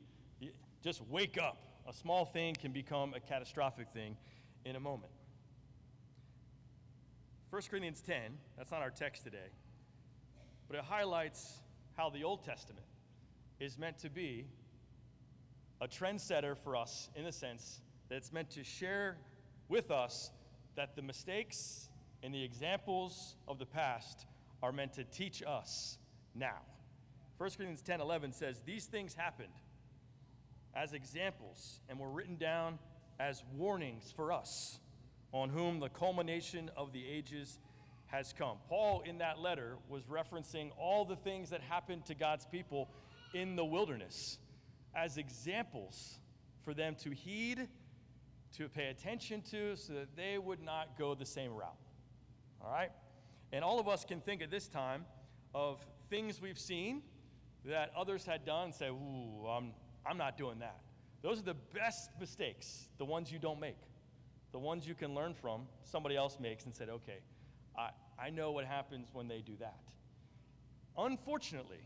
just 0.83 1.01
wake 1.09 1.37
up. 1.37 1.57
A 1.87 1.93
small 1.93 2.25
thing 2.25 2.55
can 2.55 2.71
become 2.71 3.13
a 3.13 3.19
catastrophic 3.19 3.89
thing 3.93 4.15
in 4.65 4.75
a 4.75 4.79
moment. 4.79 5.11
1 7.49 7.61
Corinthians 7.69 8.01
10, 8.01 8.37
that's 8.57 8.71
not 8.71 8.81
our 8.81 8.91
text 8.91 9.23
today, 9.23 9.49
but 10.67 10.77
it 10.77 10.83
highlights 10.83 11.61
how 11.97 12.09
the 12.09 12.23
Old 12.23 12.43
Testament 12.43 12.85
is 13.59 13.77
meant 13.77 13.97
to 13.99 14.09
be 14.09 14.45
a 15.81 15.87
trendsetter 15.87 16.55
for 16.55 16.75
us 16.75 17.09
in 17.15 17.23
the 17.25 17.31
sense 17.31 17.81
that 18.07 18.15
it's 18.17 18.31
meant 18.31 18.51
to 18.51 18.63
share 18.63 19.17
with 19.67 19.89
us 19.89 20.31
that 20.75 20.95
the 20.95 21.01
mistakes 21.01 21.89
and 22.21 22.33
the 22.33 22.43
examples 22.43 23.35
of 23.47 23.57
the 23.57 23.65
past 23.65 24.27
are 24.61 24.71
meant 24.71 24.93
to 24.93 25.03
teach 25.05 25.41
us 25.47 25.97
now. 26.35 26.59
1 27.37 27.49
Corinthians 27.51 27.81
10 27.81 28.01
11 28.01 28.31
says, 28.33 28.61
These 28.65 28.85
things 28.85 29.13
happened 29.13 29.53
as 30.75 30.93
examples 30.93 31.81
and 31.89 31.99
were 31.99 32.09
written 32.09 32.37
down 32.37 32.79
as 33.19 33.43
warnings 33.55 34.13
for 34.15 34.31
us, 34.31 34.79
on 35.31 35.49
whom 35.49 35.79
the 35.79 35.89
culmination 35.89 36.71
of 36.77 36.93
the 36.93 37.05
ages 37.05 37.59
has 38.07 38.33
come. 38.33 38.57
Paul, 38.67 39.01
in 39.01 39.19
that 39.19 39.39
letter, 39.39 39.77
was 39.87 40.03
referencing 40.05 40.71
all 40.79 41.05
the 41.05 41.15
things 41.15 41.49
that 41.49 41.61
happened 41.61 42.05
to 42.05 42.15
God's 42.15 42.45
people 42.45 42.89
in 43.33 43.55
the 43.55 43.65
wilderness 43.65 44.39
as 44.95 45.17
examples 45.17 46.19
for 46.63 46.73
them 46.73 46.95
to 47.03 47.11
heed 47.11 47.67
to 48.57 48.67
pay 48.67 48.87
attention 48.87 49.41
to 49.51 49.75
so 49.75 49.93
that 49.93 50.15
they 50.15 50.37
would 50.37 50.61
not 50.61 50.97
go 50.97 51.13
the 51.13 51.25
same 51.25 51.53
route. 51.53 51.77
All 52.61 52.71
right? 52.71 52.91
And 53.51 53.63
all 53.63 53.79
of 53.79 53.87
us 53.87 54.03
can 54.05 54.21
think 54.21 54.41
at 54.41 54.49
this 54.49 54.67
time 54.67 55.05
of 55.53 55.85
things 56.09 56.41
we've 56.41 56.59
seen 56.59 57.03
that 57.65 57.91
others 57.95 58.25
had 58.25 58.45
done 58.45 58.65
and 58.65 58.73
say, 58.73 58.87
Ooh, 58.87 59.45
I'm, 59.47 59.73
I'm 60.05 60.17
not 60.17 60.37
doing 60.37 60.59
that. 60.59 60.79
Those 61.21 61.39
are 61.39 61.43
the 61.43 61.57
best 61.73 62.11
mistakes, 62.19 62.87
the 62.97 63.05
ones 63.05 63.31
you 63.31 63.39
don't 63.39 63.59
make, 63.59 63.77
the 64.51 64.59
ones 64.59 64.87
you 64.87 64.95
can 64.95 65.13
learn 65.13 65.33
from, 65.33 65.67
somebody 65.83 66.15
else 66.15 66.37
makes, 66.39 66.65
and 66.65 66.73
said, 66.73 66.89
Okay, 66.89 67.19
I, 67.77 67.89
I 68.17 68.29
know 68.29 68.51
what 68.51 68.65
happens 68.65 69.09
when 69.13 69.27
they 69.27 69.41
do 69.41 69.53
that. 69.59 69.79
Unfortunately, 70.97 71.81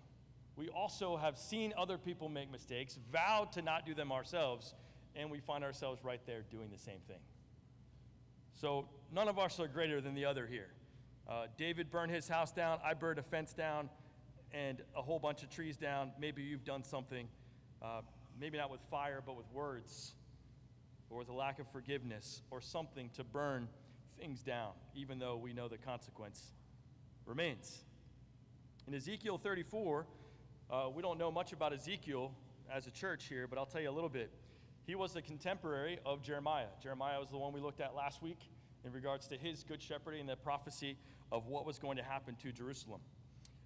we 0.56 0.70
also 0.70 1.18
have 1.18 1.38
seen 1.38 1.74
other 1.78 1.98
people 1.98 2.30
make 2.30 2.52
mistakes, 2.52 3.00
vowed 3.12 3.52
to 3.54 3.62
not 3.62 3.86
do 3.86 3.94
them 3.94 4.12
ourselves, 4.12 4.76
and 5.16 5.32
we 5.32 5.40
find 5.40 5.64
ourselves 5.64 6.04
right 6.04 6.22
there 6.26 6.44
doing 6.52 6.70
the 6.72 6.78
same 6.78 7.00
thing. 7.08 7.20
So 8.60 8.88
none 9.12 9.28
of 9.28 9.40
us 9.40 9.60
are 9.60 9.68
greater 9.68 10.00
than 10.00 10.14
the 10.14 10.26
other 10.26 10.46
here. 10.46 10.70
Uh, 11.28 11.48
David 11.58 11.90
burned 11.90 12.12
his 12.12 12.28
house 12.28 12.52
down, 12.52 12.80
I 12.86 12.94
burned 12.94 13.18
a 13.18 13.24
fence 13.24 13.54
down, 13.54 13.90
and 14.52 14.82
a 14.96 15.02
whole 15.02 15.20
bunch 15.20 15.42
of 15.42 15.50
trees 15.50 15.78
down. 15.78 16.12
Maybe 16.20 16.44
you've 16.44 16.66
done 16.66 16.84
something, 16.84 17.28
uh, 17.84 18.02
maybe 18.40 18.58
not 18.58 18.72
with 18.72 18.82
fire, 18.90 19.22
but 19.26 19.36
with 19.36 19.46
words, 19.52 20.14
or 21.10 21.18
with 21.18 21.30
a 21.30 21.34
lack 21.34 21.60
of 21.60 21.68
forgiveness, 21.72 22.42
or 22.50 22.62
something 22.62 23.10
to 23.16 23.24
burn 23.24 23.68
things 24.20 24.42
down, 24.42 24.72
even 24.96 25.20
though 25.20 25.36
we 25.36 25.54
know 25.54 25.68
the 25.68 25.78
consequence 25.78 26.54
remains. 27.26 27.84
In 28.88 28.94
Ezekiel 28.94 29.38
34, 29.38 30.06
uh, 30.70 30.90
we 30.94 31.02
don't 31.02 31.18
know 31.18 31.32
much 31.32 31.54
about 31.54 31.74
Ezekiel 31.74 32.32
as 32.72 32.88
a 32.88 32.92
church 32.92 33.26
here, 33.28 33.48
but 33.48 33.58
I'll 33.58 33.66
tell 33.66 33.82
you 33.82 33.90
a 33.90 33.92
little 33.92 34.10
bit. 34.10 34.32
He 34.86 34.96
was 34.96 35.16
a 35.16 35.22
contemporary 35.22 36.00
of 36.06 36.22
Jeremiah. 36.22 36.68
Jeremiah 36.82 37.20
was 37.20 37.30
the 37.30 37.38
one 37.38 37.54
we 37.54 37.62
looked 37.62 37.80
at 37.80 37.96
last 37.96 38.22
week 38.22 38.40
in 38.84 38.92
regards 38.92 39.28
to 39.28 39.38
his 39.38 39.64
good 39.64 39.82
shepherding 39.82 40.22
and 40.22 40.30
the 40.30 40.36
prophecy 40.36 40.98
of 41.32 41.48
what 41.48 41.66
was 41.66 41.80
going 41.80 41.98
to 41.98 42.04
happen 42.04 42.36
to 42.44 42.52
Jerusalem. 42.52 43.00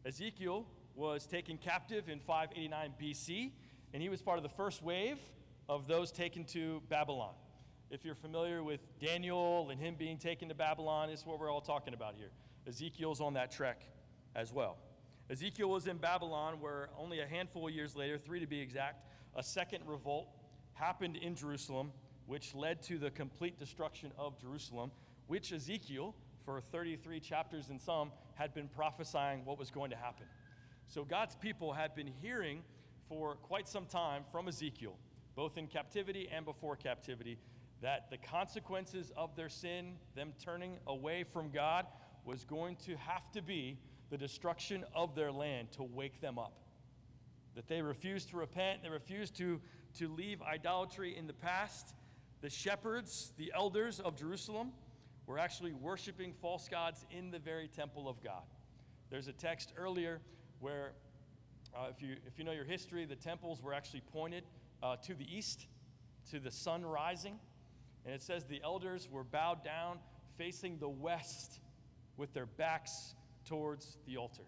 Ezekiel 0.06 0.66
was 0.96 1.26
taken 1.26 1.58
captive 1.58 2.10
in 2.10 2.20
589 2.20 2.94
BC, 3.02 3.52
and 3.94 4.02
he 4.02 4.10
was 4.10 4.22
part 4.22 4.38
of 4.38 4.44
the 4.44 4.50
first 4.50 4.84
wave 4.84 5.18
of 5.70 5.88
those 5.88 6.12
taken 6.12 6.44
to 6.46 6.82
Babylon. 6.90 7.34
If 7.90 8.04
you're 8.04 8.16
familiar 8.16 8.64
with 8.64 8.82
Daniel 9.00 9.70
and 9.70 9.80
him 9.80 9.96
being 9.98 10.18
taken 10.18 10.50
to 10.50 10.56
Babylon, 10.56 11.10
is 11.10 11.26
what 11.26 11.40
we're 11.40 11.52
all 11.52 11.62
talking 11.62 11.94
about 11.94 12.16
here. 12.16 12.32
Ezekiel's 12.68 13.22
on 13.22 13.34
that 13.36 13.52
trek 13.52 13.82
as 14.36 14.52
well. 14.52 14.78
Ezekiel 15.30 15.70
was 15.70 15.88
in 15.88 15.98
Babylon, 15.98 16.60
where 16.60 16.90
only 16.98 17.20
a 17.20 17.28
handful 17.28 17.68
of 17.68 17.74
years 17.74 17.96
later, 17.96 18.18
three 18.18 18.40
to 18.40 18.48
be 18.48 18.60
exact, 18.60 19.06
a 19.36 19.44
second 19.44 19.84
revolt 19.86 20.28
happened 20.74 21.18
in 21.18 21.36
Jerusalem, 21.36 21.92
which 22.26 22.54
led 22.54 22.82
to 22.84 22.98
the 22.98 23.10
complete 23.12 23.58
destruction 23.58 24.12
of 24.18 24.40
Jerusalem, 24.40 24.92
which 25.28 25.52
Ezekiel, 25.52 26.14
for 26.46 26.60
33 26.60 27.20
chapters 27.20 27.70
in 27.70 27.80
some, 27.80 28.12
had 28.36 28.54
been 28.54 28.68
prophesying 28.68 29.44
what 29.44 29.58
was 29.58 29.72
going 29.72 29.90
to 29.92 29.98
happen. 29.98 30.26
So 30.88 31.04
God's 31.04 31.36
people 31.36 31.74
had 31.74 31.96
been 31.96 32.12
hearing 32.22 32.64
for 33.08 33.36
quite 33.36 33.68
some 33.68 33.86
time 33.86 34.24
from 34.32 34.48
Ezekiel, 34.48 34.98
both 35.36 35.58
in 35.58 35.68
captivity 35.68 36.30
and 36.34 36.46
before 36.46 36.76
captivity, 36.76 37.38
that 37.82 38.10
the 38.10 38.18
consequences 38.18 39.12
of 39.16 39.36
their 39.36 39.50
sin, 39.50 39.94
them 40.16 40.34
turning 40.44 40.78
away 40.88 41.24
from 41.24 41.50
God, 41.50 41.86
was 42.26 42.44
going 42.44 42.76
to 42.86 42.96
have 42.98 43.32
to 43.32 43.42
be 43.42 43.78
the 44.10 44.18
destruction 44.18 44.84
of 44.96 45.16
their 45.16 45.32
land 45.32 45.72
to 45.74 45.84
wake 45.84 46.20
them 46.22 46.40
up. 46.40 46.54
That 47.56 47.68
they 47.68 47.82
refused 47.82 48.30
to 48.30 48.38
repent, 48.38 48.84
they 48.84 48.90
refused 48.90 49.36
to, 49.38 49.62
to 49.98 50.08
leave 50.08 50.42
idolatry 50.42 51.16
in 51.18 51.28
the 51.28 51.34
past. 51.34 51.94
The 52.42 52.50
shepherds, 52.50 53.34
the 53.38 53.52
elders 53.56 54.00
of 54.00 54.16
Jerusalem, 54.16 54.72
were 55.26 55.40
actually 55.40 55.74
worshiping 55.74 56.34
false 56.42 56.68
gods 56.70 57.06
in 57.12 57.32
the 57.32 57.40
very 57.40 57.68
temple 57.68 58.08
of 58.08 58.24
God. 58.24 58.44
There's 59.10 59.28
a 59.28 59.34
text 59.34 59.74
earlier 59.78 60.22
where, 60.60 60.94
uh, 61.78 61.88
if, 61.90 62.02
you, 62.02 62.16
if 62.26 62.40
you 62.40 62.46
know 62.46 62.52
your 62.52 62.66
history, 62.66 63.06
the 63.06 63.16
temples 63.16 63.62
were 63.62 63.74
actually 63.74 64.02
pointed 64.12 64.44
uh, 64.82 64.96
to 64.98 65.14
the 65.14 65.26
east, 65.36 65.68
to 66.32 66.40
the 66.40 66.52
sun 66.52 66.86
rising. 66.86 67.40
And 68.06 68.16
it 68.16 68.22
says 68.22 68.46
the 68.46 68.62
elders 68.64 69.08
were 69.12 69.24
bowed 69.24 69.64
down 69.64 70.00
facing 70.38 70.80
the 70.80 70.90
west 70.90 71.60
with 72.16 72.34
their 72.34 72.46
backs 72.46 73.16
towards 73.46 73.98
the 74.08 74.18
altar. 74.18 74.44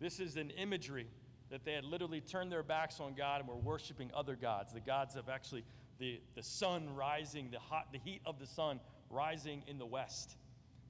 This 0.00 0.18
is 0.18 0.36
an 0.36 0.50
imagery 0.50 1.06
that 1.50 1.64
they 1.64 1.72
had 1.72 1.84
literally 1.84 2.20
turned 2.20 2.50
their 2.50 2.62
backs 2.62 3.00
on 3.00 3.14
God 3.14 3.40
and 3.40 3.48
were 3.48 3.56
worshiping 3.56 4.10
other 4.14 4.36
gods, 4.36 4.72
the 4.72 4.80
gods 4.80 5.16
of 5.16 5.28
actually 5.28 5.64
the, 5.98 6.20
the 6.34 6.42
sun 6.42 6.94
rising, 6.94 7.50
the, 7.50 7.58
hot, 7.58 7.88
the 7.92 7.98
heat 7.98 8.22
of 8.24 8.38
the 8.38 8.46
sun 8.46 8.80
rising 9.10 9.62
in 9.66 9.78
the 9.78 9.86
west. 9.86 10.36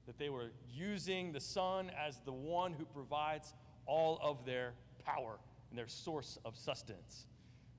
That 0.06 0.18
they 0.18 0.28
were 0.28 0.50
using 0.72 1.32
the 1.32 1.40
sun 1.40 1.90
as 1.98 2.20
the 2.24 2.32
one 2.32 2.72
who 2.72 2.84
provides 2.84 3.54
all 3.86 4.18
of 4.22 4.44
their 4.44 4.74
power 5.04 5.38
and 5.70 5.78
their 5.78 5.88
source 5.88 6.38
of 6.44 6.56
sustenance. 6.56 7.26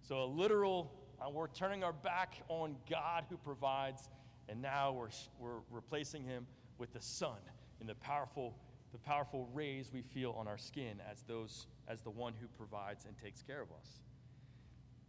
So, 0.01 0.23
a 0.23 0.25
literal, 0.25 0.91
uh, 1.21 1.29
we're 1.29 1.47
turning 1.47 1.83
our 1.83 1.93
back 1.93 2.35
on 2.47 2.75
God 2.89 3.25
who 3.29 3.37
provides, 3.37 4.09
and 4.49 4.61
now 4.61 4.91
we're, 4.91 5.09
we're 5.39 5.61
replacing 5.69 6.23
him 6.23 6.47
with 6.77 6.93
the 6.93 7.01
sun 7.01 7.37
and 7.79 7.87
the 7.87 7.95
powerful 7.95 8.55
the 8.91 8.97
powerful 8.97 9.47
rays 9.53 9.89
we 9.93 10.01
feel 10.01 10.35
on 10.37 10.47
our 10.47 10.57
skin 10.57 10.99
as 11.09 11.21
those 11.23 11.67
as 11.87 12.01
the 12.01 12.09
one 12.09 12.33
who 12.39 12.47
provides 12.57 13.05
and 13.05 13.17
takes 13.17 13.41
care 13.41 13.61
of 13.61 13.69
us. 13.71 14.01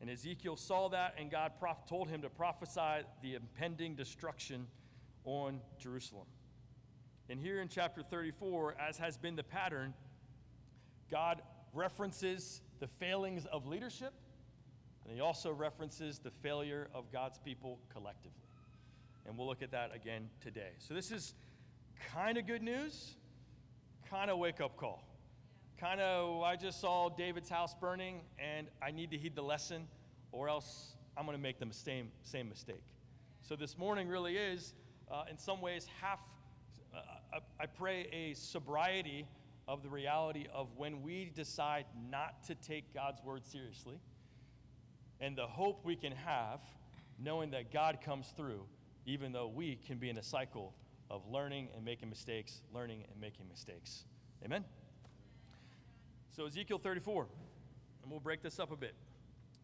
And 0.00 0.10
Ezekiel 0.10 0.56
saw 0.56 0.88
that, 0.88 1.14
and 1.18 1.30
God 1.30 1.52
prof- 1.58 1.86
told 1.88 2.08
him 2.08 2.22
to 2.22 2.30
prophesy 2.30 3.06
the 3.22 3.34
impending 3.34 3.94
destruction 3.94 4.66
on 5.24 5.60
Jerusalem. 5.78 6.26
And 7.28 7.40
here 7.40 7.60
in 7.60 7.68
chapter 7.68 8.02
34, 8.02 8.76
as 8.80 8.98
has 8.98 9.16
been 9.16 9.36
the 9.36 9.44
pattern, 9.44 9.94
God 11.10 11.42
references 11.72 12.60
the 12.80 12.86
failings 12.86 13.46
of 13.46 13.66
leadership, 13.66 14.12
and 15.04 15.14
he 15.14 15.20
also 15.20 15.50
references 15.52 16.18
the 16.18 16.30
failure 16.42 16.88
of 16.94 17.10
God's 17.12 17.38
people 17.38 17.78
collectively. 17.92 18.32
And 19.26 19.36
we'll 19.36 19.46
look 19.46 19.62
at 19.62 19.70
that 19.70 19.94
again 19.94 20.28
today. 20.40 20.70
So, 20.78 20.94
this 20.94 21.10
is 21.10 21.34
kind 22.12 22.36
of 22.36 22.46
good 22.46 22.62
news, 22.62 23.16
kind 24.10 24.30
of 24.30 24.38
wake 24.38 24.60
up 24.60 24.76
call. 24.76 25.04
Kind 25.78 26.00
of, 26.00 26.42
I 26.42 26.56
just 26.56 26.80
saw 26.80 27.08
David's 27.08 27.48
house 27.48 27.74
burning 27.74 28.20
and 28.38 28.68
I 28.80 28.90
need 28.90 29.10
to 29.10 29.18
heed 29.18 29.34
the 29.34 29.42
lesson, 29.42 29.88
or 30.30 30.48
else 30.48 30.94
I'm 31.16 31.24
going 31.24 31.36
to 31.36 31.42
make 31.42 31.58
the 31.58 31.66
same, 31.72 32.08
same 32.22 32.48
mistake. 32.48 32.82
So 33.42 33.56
this 33.56 33.76
morning 33.76 34.08
really 34.08 34.36
is, 34.36 34.74
uh, 35.10 35.24
in 35.30 35.36
some 35.36 35.60
ways, 35.60 35.86
half, 36.00 36.20
uh, 36.94 37.38
I 37.60 37.66
pray, 37.66 38.06
a 38.12 38.34
sobriety 38.34 39.26
of 39.68 39.82
the 39.82 39.88
reality 39.88 40.46
of 40.52 40.68
when 40.76 41.02
we 41.02 41.30
decide 41.34 41.86
not 42.10 42.42
to 42.44 42.54
take 42.54 42.92
God's 42.92 43.22
word 43.22 43.44
seriously 43.46 44.00
and 45.20 45.36
the 45.36 45.46
hope 45.46 45.84
we 45.84 45.96
can 45.96 46.12
have 46.12 46.60
knowing 47.18 47.50
that 47.52 47.72
God 47.72 47.98
comes 48.04 48.32
through, 48.36 48.64
even 49.06 49.32
though 49.32 49.48
we 49.48 49.76
can 49.86 49.98
be 49.98 50.10
in 50.10 50.18
a 50.18 50.22
cycle 50.22 50.74
of 51.10 51.26
learning 51.28 51.68
and 51.74 51.84
making 51.84 52.08
mistakes, 52.08 52.62
learning 52.74 53.04
and 53.10 53.20
making 53.20 53.46
mistakes. 53.48 54.04
Amen? 54.44 54.64
So, 56.34 56.46
Ezekiel 56.46 56.78
34, 56.78 57.28
and 58.02 58.10
we'll 58.10 58.20
break 58.20 58.42
this 58.42 58.58
up 58.58 58.72
a 58.72 58.76
bit. 58.76 58.94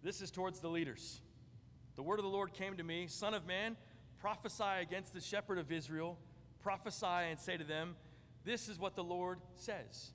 This 0.02 0.20
is 0.20 0.30
towards 0.30 0.60
the 0.60 0.68
leaders. 0.68 1.20
The 1.96 2.02
word 2.02 2.20
of 2.20 2.24
the 2.24 2.30
Lord 2.30 2.52
came 2.52 2.76
to 2.76 2.84
me 2.84 3.06
Son 3.08 3.34
of 3.34 3.46
man, 3.46 3.76
prophesy 4.20 4.82
against 4.82 5.14
the 5.14 5.20
shepherd 5.20 5.58
of 5.58 5.72
Israel, 5.72 6.18
prophesy 6.62 7.06
and 7.06 7.38
say 7.38 7.56
to 7.56 7.64
them, 7.64 7.96
This 8.48 8.70
is 8.70 8.78
what 8.78 8.96
the 8.96 9.04
Lord 9.04 9.40
says 9.56 10.12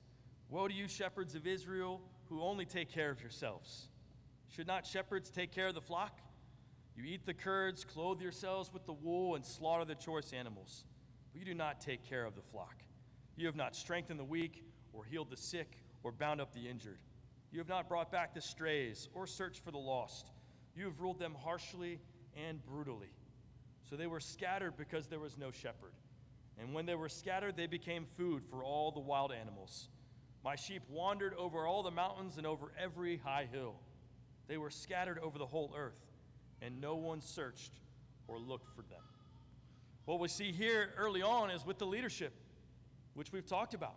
Woe 0.48 0.66
to 0.66 0.74
you, 0.74 0.88
shepherds 0.88 1.36
of 1.36 1.46
Israel, 1.46 2.00
who 2.28 2.42
only 2.42 2.64
take 2.64 2.90
care 2.90 3.10
of 3.10 3.20
yourselves. 3.20 3.86
Should 4.48 4.66
not 4.66 4.84
shepherds 4.84 5.30
take 5.30 5.52
care 5.52 5.68
of 5.68 5.76
the 5.76 5.80
flock? 5.80 6.18
You 6.96 7.04
eat 7.04 7.26
the 7.26 7.32
curds, 7.32 7.84
clothe 7.84 8.20
yourselves 8.20 8.72
with 8.72 8.86
the 8.86 8.92
wool, 8.92 9.36
and 9.36 9.44
slaughter 9.46 9.84
the 9.84 9.94
choice 9.94 10.32
animals 10.32 10.84
but 11.32 11.38
you 11.38 11.44
do 11.44 11.54
not 11.54 11.80
take 11.80 12.08
care 12.08 12.24
of 12.24 12.34
the 12.34 12.42
flock. 12.42 12.82
You 13.36 13.46
have 13.46 13.54
not 13.54 13.76
strengthened 13.76 14.18
the 14.18 14.24
weak, 14.24 14.64
or 14.92 15.04
healed 15.04 15.30
the 15.30 15.36
sick, 15.36 15.78
or 16.02 16.10
bound 16.10 16.40
up 16.40 16.52
the 16.52 16.68
injured. 16.68 16.98
You 17.52 17.60
have 17.60 17.68
not 17.68 17.88
brought 17.88 18.10
back 18.10 18.34
the 18.34 18.40
strays, 18.40 19.08
or 19.14 19.28
searched 19.28 19.62
for 19.64 19.70
the 19.70 19.78
lost. 19.78 20.32
You 20.74 20.86
have 20.86 21.00
ruled 21.00 21.20
them 21.20 21.36
harshly 21.40 22.00
and 22.36 22.64
brutally. 22.66 23.12
So 23.88 23.94
they 23.94 24.08
were 24.08 24.18
scattered 24.18 24.76
because 24.76 25.06
there 25.06 25.20
was 25.20 25.38
no 25.38 25.52
shepherd. 25.52 25.92
And 26.58 26.72
when 26.72 26.86
they 26.86 26.94
were 26.94 27.08
scattered, 27.08 27.56
they 27.56 27.66
became 27.66 28.06
food 28.16 28.44
for 28.48 28.62
all 28.62 28.90
the 28.90 29.00
wild 29.00 29.32
animals. 29.32 29.88
My 30.44 30.56
sheep 30.56 30.82
wandered 30.88 31.34
over 31.34 31.66
all 31.66 31.82
the 31.82 31.90
mountains 31.90 32.36
and 32.36 32.46
over 32.46 32.72
every 32.78 33.16
high 33.16 33.48
hill. 33.50 33.74
They 34.46 34.58
were 34.58 34.70
scattered 34.70 35.18
over 35.18 35.38
the 35.38 35.46
whole 35.46 35.74
earth, 35.76 36.00
and 36.60 36.80
no 36.80 36.96
one 36.96 37.20
searched 37.20 37.72
or 38.28 38.38
looked 38.38 38.68
for 38.74 38.82
them. 38.82 39.00
What 40.04 40.20
we 40.20 40.28
see 40.28 40.52
here 40.52 40.90
early 40.98 41.22
on 41.22 41.50
is 41.50 41.64
with 41.64 41.78
the 41.78 41.86
leadership, 41.86 42.34
which 43.14 43.32
we've 43.32 43.46
talked 43.46 43.74
about 43.74 43.96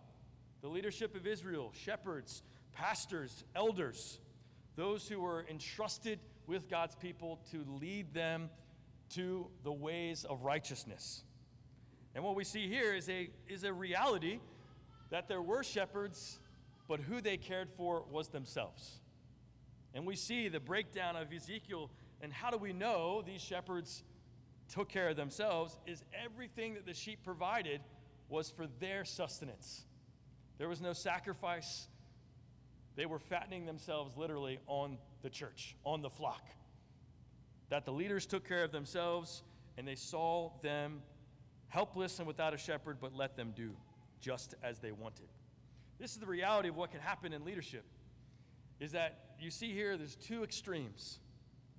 the 0.62 0.68
leadership 0.68 1.16
of 1.16 1.28
Israel, 1.28 1.72
shepherds, 1.74 2.42
pastors, 2.74 3.44
elders, 3.56 4.20
those 4.76 5.08
who 5.08 5.20
were 5.20 5.46
entrusted 5.50 6.20
with 6.48 6.70
God's 6.70 6.96
people 6.96 7.40
to 7.52 7.64
lead 7.80 8.14
them 8.14 8.50
to 9.10 9.48
the 9.64 9.72
ways 9.72 10.24
of 10.24 10.44
righteousness. 10.44 11.24
And 12.18 12.26
what 12.26 12.36
we 12.36 12.44
see 12.44 12.68
here 12.68 12.96
is 12.96 13.08
a, 13.10 13.30
is 13.48 13.64
a 13.64 13.72
reality 13.72 14.40
that 15.12 15.28
there 15.28 15.40
were 15.40 15.62
shepherds, 15.64 16.40
but 16.88 17.00
who 17.00 17.22
they 17.22 17.38
cared 17.38 17.70
for 17.78 18.06
was 18.10 18.30
themselves. 18.30 19.02
And 19.94 20.04
we 20.04 20.16
see 20.16 20.48
the 20.48 20.60
breakdown 20.60 21.16
of 21.16 21.32
Ezekiel, 21.32 21.92
and 22.24 22.34
how 22.34 22.50
do 22.50 22.58
we 22.58 22.74
know 22.74 23.22
these 23.22 23.40
shepherds 23.40 24.04
took 24.68 24.90
care 24.90 25.10
of 25.10 25.16
themselves? 25.16 25.78
Is 25.86 26.04
everything 26.12 26.74
that 26.74 26.88
the 26.88 26.94
sheep 26.96 27.20
provided 27.24 27.82
was 28.30 28.50
for 28.50 28.66
their 28.80 29.06
sustenance. 29.06 29.86
There 30.58 30.68
was 30.68 30.82
no 30.82 30.94
sacrifice. 30.94 31.88
They 32.96 33.06
were 33.06 33.20
fattening 33.20 33.68
themselves 33.68 34.18
literally 34.18 34.58
on 34.66 34.98
the 35.22 35.30
church, 35.30 35.76
on 35.84 36.02
the 36.02 36.10
flock. 36.10 36.42
That 37.70 37.86
the 37.86 37.92
leaders 37.92 38.26
took 38.26 38.48
care 38.48 38.64
of 38.64 38.72
themselves 38.72 39.44
and 39.78 39.88
they 39.88 39.94
saw 39.94 40.50
them 40.64 41.04
helpless 41.70 42.20
and 42.20 42.28
without 42.28 42.54
a 42.54 42.58
shepherd, 42.58 42.98
but 43.00 43.14
let 43.14 43.36
them 43.36 43.54
do 43.56 43.72
just 44.20 44.56
as 44.64 44.80
they 44.80 44.92
wanted. 44.92 45.28
This 46.00 46.12
is 46.12 46.18
the 46.18 46.28
reality 46.28 46.70
of 46.70 46.76
what 46.76 46.92
can 46.92 47.02
happen 47.02 47.34
in 47.34 47.44
leadership. 47.44 47.86
Is 48.80 48.92
that 48.92 49.36
you 49.40 49.50
see 49.50 49.74
here 49.74 49.98
there's 49.98 50.16
two 50.16 50.44
extremes. 50.44 51.20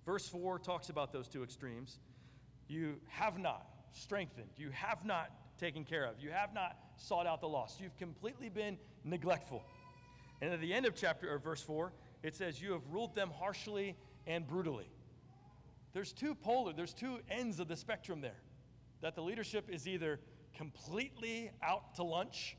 Verse 0.04 0.28
4 0.28 0.59
talks 0.59 0.88
about 0.88 1.12
those 1.12 1.28
two 1.28 1.42
extremes. 1.42 1.99
You 2.66 2.97
have 3.09 3.38
not 3.38 3.66
strengthened, 3.92 4.50
you 4.57 4.71
have 4.71 5.04
not 5.04 5.30
taken 5.59 5.85
care 5.85 6.04
of, 6.04 6.14
you 6.21 6.30
have 6.30 6.52
not 6.54 6.76
sought 6.97 7.26
out 7.26 7.40
the 7.40 7.49
lost. 7.49 7.80
You've 7.80 7.97
completely 7.97 8.49
been 8.49 8.78
neglectful. 9.04 9.62
And 10.40 10.52
at 10.52 10.61
the 10.61 10.73
end 10.73 10.87
of 10.87 10.95
chapter 10.95 11.33
or 11.33 11.38
verse 11.38 11.62
4, 11.62 11.92
it 12.23 12.35
says, 12.35 12.61
You 12.61 12.73
have 12.73 12.83
ruled 12.90 13.14
them 13.14 13.30
harshly 13.30 13.97
and 14.26 14.47
brutally. 14.47 14.90
There's 15.92 16.12
two 16.12 16.35
polar, 16.35 16.73
there's 16.73 16.95
two 16.95 17.18
ends 17.30 17.61
of 17.61 17.68
the 17.68 17.76
spectrum 17.76 18.21
there. 18.21 18.40
That 19.00 19.14
the 19.14 19.23
leadership 19.23 19.69
is 19.71 19.87
either 19.87 20.21
completely 20.57 21.50
out 21.62 21.95
to 21.97 22.02
lunch 22.02 22.57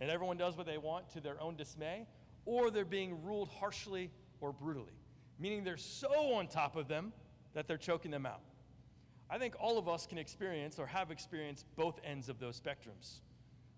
and 0.00 0.10
everyone 0.10 0.36
does 0.36 0.56
what 0.56 0.66
they 0.66 0.78
want 0.78 1.08
to 1.10 1.20
their 1.20 1.40
own 1.40 1.56
dismay, 1.56 2.06
or 2.44 2.70
they're 2.70 2.84
being 2.84 3.22
ruled 3.22 3.48
harshly 3.48 4.10
or 4.40 4.52
brutally, 4.52 4.98
meaning 5.38 5.64
they're 5.64 5.76
so 5.76 6.34
on 6.34 6.48
top 6.48 6.76
of 6.76 6.88
them 6.88 7.12
that 7.54 7.68
they're 7.68 7.78
choking 7.78 8.10
them 8.10 8.26
out. 8.26 8.40
I 9.30 9.38
think 9.38 9.54
all 9.58 9.78
of 9.78 9.88
us 9.88 10.06
can 10.06 10.18
experience 10.18 10.78
or 10.78 10.86
have 10.86 11.10
experienced 11.10 11.66
both 11.76 11.98
ends 12.04 12.28
of 12.28 12.38
those 12.38 12.60
spectrums 12.60 13.20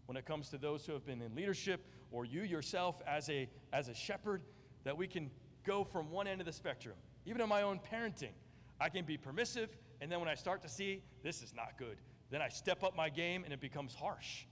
when 0.06 0.16
it 0.16 0.24
comes 0.24 0.48
to 0.50 0.58
those 0.58 0.86
who 0.86 0.92
have 0.92 1.04
been 1.04 1.20
in 1.20 1.34
leadership 1.34 1.84
or 2.10 2.24
you 2.24 2.42
yourself 2.42 3.00
as 3.06 3.28
a, 3.28 3.48
as 3.72 3.88
a 3.88 3.94
shepherd, 3.94 4.42
that 4.84 4.96
we 4.96 5.06
can 5.06 5.30
go 5.64 5.84
from 5.84 6.10
one 6.10 6.26
end 6.26 6.40
of 6.40 6.46
the 6.46 6.52
spectrum. 6.52 6.96
Even 7.26 7.40
in 7.40 7.48
my 7.48 7.62
own 7.62 7.80
parenting, 7.92 8.32
I 8.80 8.88
can 8.88 9.04
be 9.04 9.16
permissive, 9.16 9.76
and 10.00 10.10
then 10.10 10.20
when 10.20 10.28
I 10.28 10.34
start 10.34 10.62
to 10.62 10.68
see 10.68 11.02
this 11.22 11.42
is 11.42 11.54
not 11.54 11.78
good, 11.78 11.98
then 12.30 12.42
I 12.42 12.48
step 12.48 12.82
up 12.82 12.96
my 12.96 13.08
game 13.08 13.44
and 13.44 13.52
it 13.52 13.60
becomes 13.60 13.94
harsh. 13.94 14.44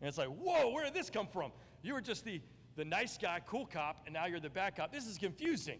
And 0.00 0.08
it's 0.08 0.18
like, 0.18 0.28
whoa, 0.28 0.70
where 0.70 0.84
did 0.84 0.94
this 0.94 1.10
come 1.10 1.26
from? 1.26 1.52
You 1.82 1.94
were 1.94 2.00
just 2.00 2.24
the, 2.24 2.40
the 2.76 2.84
nice 2.84 3.16
guy, 3.16 3.40
cool 3.46 3.66
cop, 3.66 4.02
and 4.06 4.14
now 4.14 4.26
you're 4.26 4.40
the 4.40 4.50
bad 4.50 4.76
cop. 4.76 4.92
This 4.92 5.06
is 5.06 5.18
confusing. 5.18 5.78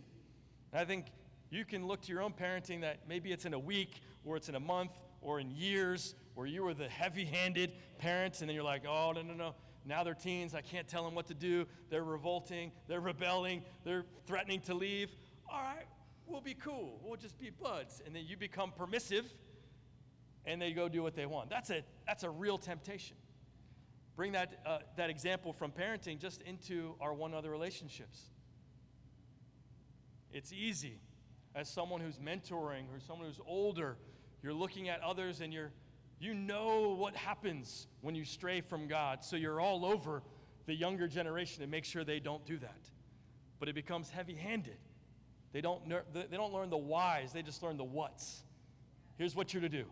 And 0.72 0.80
I 0.80 0.84
think 0.84 1.06
you 1.50 1.64
can 1.64 1.86
look 1.86 2.02
to 2.02 2.12
your 2.12 2.22
own 2.22 2.32
parenting 2.32 2.80
that 2.80 3.00
maybe 3.08 3.32
it's 3.32 3.44
in 3.44 3.54
a 3.54 3.58
week 3.58 4.00
or 4.24 4.36
it's 4.36 4.48
in 4.48 4.54
a 4.54 4.60
month 4.60 4.92
or 5.20 5.38
in 5.40 5.50
years 5.50 6.14
where 6.34 6.46
you 6.46 6.62
were 6.62 6.74
the 6.74 6.88
heavy 6.88 7.24
handed 7.24 7.72
parents, 7.98 8.40
and 8.40 8.48
then 8.48 8.54
you're 8.54 8.64
like, 8.64 8.84
oh, 8.88 9.12
no, 9.12 9.22
no, 9.22 9.34
no. 9.34 9.54
Now 9.84 10.04
they're 10.04 10.14
teens. 10.14 10.54
I 10.54 10.60
can't 10.60 10.86
tell 10.86 11.04
them 11.04 11.14
what 11.14 11.26
to 11.26 11.34
do. 11.34 11.66
They're 11.90 12.04
revolting. 12.04 12.72
They're 12.86 13.00
rebelling. 13.00 13.64
They're 13.84 14.04
threatening 14.26 14.60
to 14.62 14.74
leave. 14.74 15.10
All 15.50 15.60
right, 15.60 15.86
we'll 16.26 16.40
be 16.40 16.54
cool. 16.54 17.00
We'll 17.02 17.16
just 17.16 17.38
be 17.38 17.50
buds. 17.50 18.02
And 18.04 18.14
then 18.14 18.24
you 18.26 18.36
become 18.36 18.72
permissive 18.72 19.26
and 20.44 20.60
they 20.60 20.72
go 20.72 20.88
do 20.88 21.02
what 21.02 21.14
they 21.14 21.26
want. 21.26 21.50
That's 21.50 21.70
a, 21.70 21.82
that's 22.06 22.24
a 22.24 22.30
real 22.30 22.58
temptation. 22.58 23.16
Bring 24.16 24.32
that, 24.32 24.60
uh, 24.66 24.78
that 24.96 25.10
example 25.10 25.52
from 25.52 25.70
parenting 25.70 26.18
just 26.18 26.42
into 26.42 26.94
our 27.00 27.14
one 27.14 27.34
other 27.34 27.50
relationships. 27.50 28.30
It's 30.32 30.52
easy 30.52 31.00
as 31.54 31.68
someone 31.68 32.00
who's 32.00 32.18
mentoring 32.18 32.84
or 32.92 33.00
someone 33.06 33.26
who's 33.26 33.40
older, 33.46 33.96
you're 34.42 34.54
looking 34.54 34.88
at 34.88 35.00
others 35.02 35.40
and 35.40 35.52
you're 35.52 35.70
you 36.18 36.34
know 36.34 36.94
what 36.96 37.16
happens 37.16 37.88
when 38.00 38.14
you 38.14 38.24
stray 38.24 38.60
from 38.60 38.86
God. 38.86 39.24
So 39.24 39.34
you're 39.34 39.60
all 39.60 39.84
over 39.84 40.22
the 40.66 40.74
younger 40.74 41.08
generation 41.08 41.62
to 41.62 41.66
make 41.66 41.84
sure 41.84 42.04
they 42.04 42.20
don't 42.20 42.46
do 42.46 42.58
that. 42.58 42.90
But 43.58 43.68
it 43.68 43.74
becomes 43.74 44.08
heavy-handed. 44.08 44.78
They 45.52 45.60
don't, 45.60 45.86
they 45.88 46.36
don't 46.36 46.52
learn 46.52 46.70
the 46.70 46.78
whys, 46.78 47.32
they 47.32 47.42
just 47.42 47.62
learn 47.62 47.76
the 47.76 47.84
whats. 47.84 48.42
Here's 49.18 49.36
what 49.36 49.52
you're 49.52 49.60
to 49.60 49.68
do. 49.68 49.84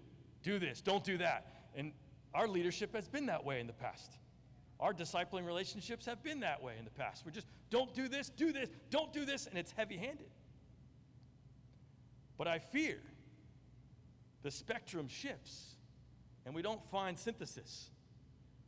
Do 0.42 0.58
this, 0.58 0.80
don't 0.80 1.04
do 1.04 1.18
that. 1.18 1.46
And 1.74 1.92
our 2.34 2.48
leadership 2.48 2.94
has 2.94 3.08
been 3.08 3.26
that 3.26 3.44
way 3.44 3.60
in 3.60 3.66
the 3.66 3.72
past. 3.72 4.12
Our 4.80 4.94
discipling 4.94 5.46
relationships 5.46 6.06
have 6.06 6.22
been 6.22 6.40
that 6.40 6.62
way 6.62 6.72
in 6.78 6.86
the 6.86 6.90
past. 6.90 7.24
We're 7.26 7.32
just, 7.32 7.46
don't 7.68 7.94
do 7.94 8.08
this, 8.08 8.30
do 8.30 8.50
this, 8.50 8.70
don't 8.88 9.12
do 9.12 9.26
this, 9.26 9.46
and 9.46 9.58
it's 9.58 9.72
heavy 9.72 9.98
handed. 9.98 10.30
But 12.38 12.48
I 12.48 12.58
fear 12.58 12.96
the 14.42 14.50
spectrum 14.50 15.08
shifts 15.08 15.74
and 16.46 16.54
we 16.54 16.62
don't 16.62 16.82
find 16.90 17.18
synthesis. 17.18 17.90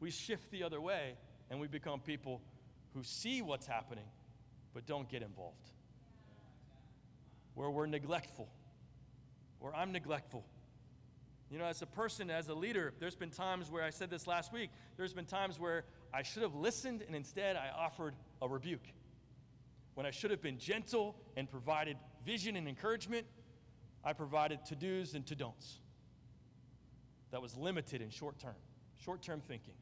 We 0.00 0.10
shift 0.10 0.50
the 0.50 0.62
other 0.62 0.80
way 0.80 1.14
and 1.50 1.58
we 1.58 1.68
become 1.68 2.00
people 2.00 2.42
who 2.92 3.02
see 3.02 3.40
what's 3.40 3.66
happening 3.66 4.04
but 4.74 4.86
don't 4.86 5.08
get 5.08 5.22
involved. 5.22 5.71
Where 7.54 7.70
we're 7.70 7.86
neglectful, 7.86 8.48
or 9.60 9.74
I'm 9.74 9.92
neglectful. 9.92 10.44
You 11.50 11.58
know, 11.58 11.66
as 11.66 11.82
a 11.82 11.86
person, 11.86 12.30
as 12.30 12.48
a 12.48 12.54
leader, 12.54 12.94
there's 12.98 13.14
been 13.14 13.30
times 13.30 13.70
where 13.70 13.82
I 13.82 13.90
said 13.90 14.08
this 14.08 14.26
last 14.26 14.54
week, 14.54 14.70
there's 14.96 15.12
been 15.12 15.26
times 15.26 15.60
where 15.60 15.84
I 16.12 16.22
should 16.22 16.42
have 16.42 16.54
listened 16.54 17.02
and 17.06 17.14
instead 17.14 17.56
I 17.56 17.68
offered 17.76 18.14
a 18.40 18.48
rebuke. 18.48 18.86
When 19.94 20.06
I 20.06 20.10
should 20.10 20.30
have 20.30 20.40
been 20.40 20.58
gentle 20.58 21.14
and 21.36 21.50
provided 21.50 21.98
vision 22.24 22.56
and 22.56 22.66
encouragement, 22.66 23.26
I 24.02 24.14
provided 24.14 24.64
to 24.66 24.74
do's 24.74 25.14
and 25.14 25.26
to 25.26 25.34
don'ts 25.34 25.78
that 27.32 27.42
was 27.42 27.56
limited 27.56 28.00
in 28.00 28.10
short 28.10 28.38
term, 28.38 28.54
short 28.96 29.22
term 29.22 29.40
thinking, 29.40 29.74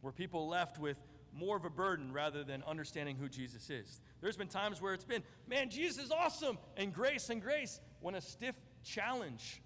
where 0.00 0.12
people 0.12 0.48
left 0.48 0.78
with 0.78 0.96
more 1.32 1.56
of 1.56 1.64
a 1.64 1.70
burden 1.70 2.12
rather 2.12 2.44
than 2.44 2.62
understanding 2.64 3.16
who 3.16 3.28
Jesus 3.28 3.70
is. 3.70 4.00
There's 4.20 4.36
been 4.36 4.48
times 4.48 4.80
where 4.80 4.94
it's 4.94 5.04
been, 5.04 5.22
man, 5.48 5.70
Jesus 5.70 6.04
is 6.04 6.10
awesome, 6.10 6.58
and 6.76 6.92
grace 6.92 7.30
and 7.30 7.40
grace, 7.40 7.80
when 8.00 8.14
a 8.14 8.20
stiff 8.20 8.54
challenge 8.84 9.60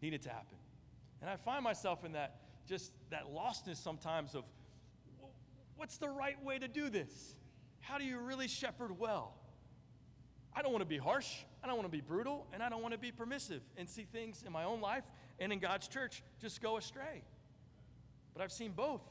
needed 0.00 0.22
to 0.22 0.30
happen. 0.30 0.58
And 1.20 1.30
I 1.30 1.36
find 1.36 1.62
myself 1.62 2.04
in 2.04 2.12
that, 2.12 2.40
just 2.68 2.92
that 3.10 3.32
lostness 3.32 3.76
sometimes 3.76 4.34
of, 4.34 4.44
what's 5.76 5.98
the 5.98 6.08
right 6.08 6.42
way 6.44 6.58
to 6.58 6.68
do 6.68 6.88
this? 6.90 7.36
How 7.80 7.98
do 7.98 8.04
you 8.04 8.18
really 8.18 8.48
shepherd 8.48 8.98
well? 8.98 9.34
I 10.54 10.62
don't 10.62 10.72
want 10.72 10.82
to 10.82 10.88
be 10.88 10.98
harsh, 10.98 11.28
I 11.62 11.66
don't 11.66 11.76
want 11.76 11.90
to 11.90 11.96
be 11.96 12.02
brutal, 12.02 12.46
and 12.52 12.62
I 12.62 12.68
don't 12.68 12.82
want 12.82 12.92
to 12.92 12.98
be 12.98 13.10
permissive 13.10 13.62
and 13.76 13.88
see 13.88 14.04
things 14.04 14.42
in 14.46 14.52
my 14.52 14.64
own 14.64 14.80
life 14.80 15.04
and 15.38 15.52
in 15.52 15.58
God's 15.58 15.88
church 15.88 16.22
just 16.40 16.60
go 16.60 16.76
astray. 16.76 17.24
But 18.34 18.42
I've 18.42 18.52
seen 18.52 18.72
both. 18.72 19.02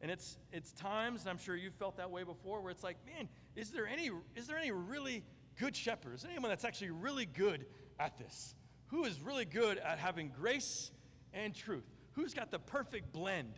And 0.00 0.10
it's, 0.10 0.38
it's 0.52 0.72
times, 0.72 1.22
and 1.22 1.30
I'm 1.30 1.38
sure 1.38 1.56
you've 1.56 1.74
felt 1.74 1.96
that 1.96 2.10
way 2.10 2.22
before, 2.22 2.60
where 2.60 2.70
it's 2.70 2.84
like, 2.84 2.96
man, 3.06 3.28
is 3.54 3.70
there 3.70 3.86
any, 3.86 4.10
is 4.34 4.46
there 4.46 4.58
any 4.58 4.70
really 4.70 5.24
good 5.58 5.74
shepherd? 5.74 6.14
Is 6.14 6.22
there 6.22 6.30
anyone 6.30 6.50
that's 6.50 6.64
actually 6.64 6.90
really 6.90 7.26
good 7.26 7.66
at 7.98 8.18
this? 8.18 8.54
Who 8.88 9.04
is 9.04 9.20
really 9.20 9.46
good 9.46 9.78
at 9.78 9.98
having 9.98 10.30
grace 10.38 10.90
and 11.32 11.54
truth? 11.54 11.84
Who's 12.12 12.34
got 12.34 12.50
the 12.50 12.58
perfect 12.58 13.12
blend 13.12 13.54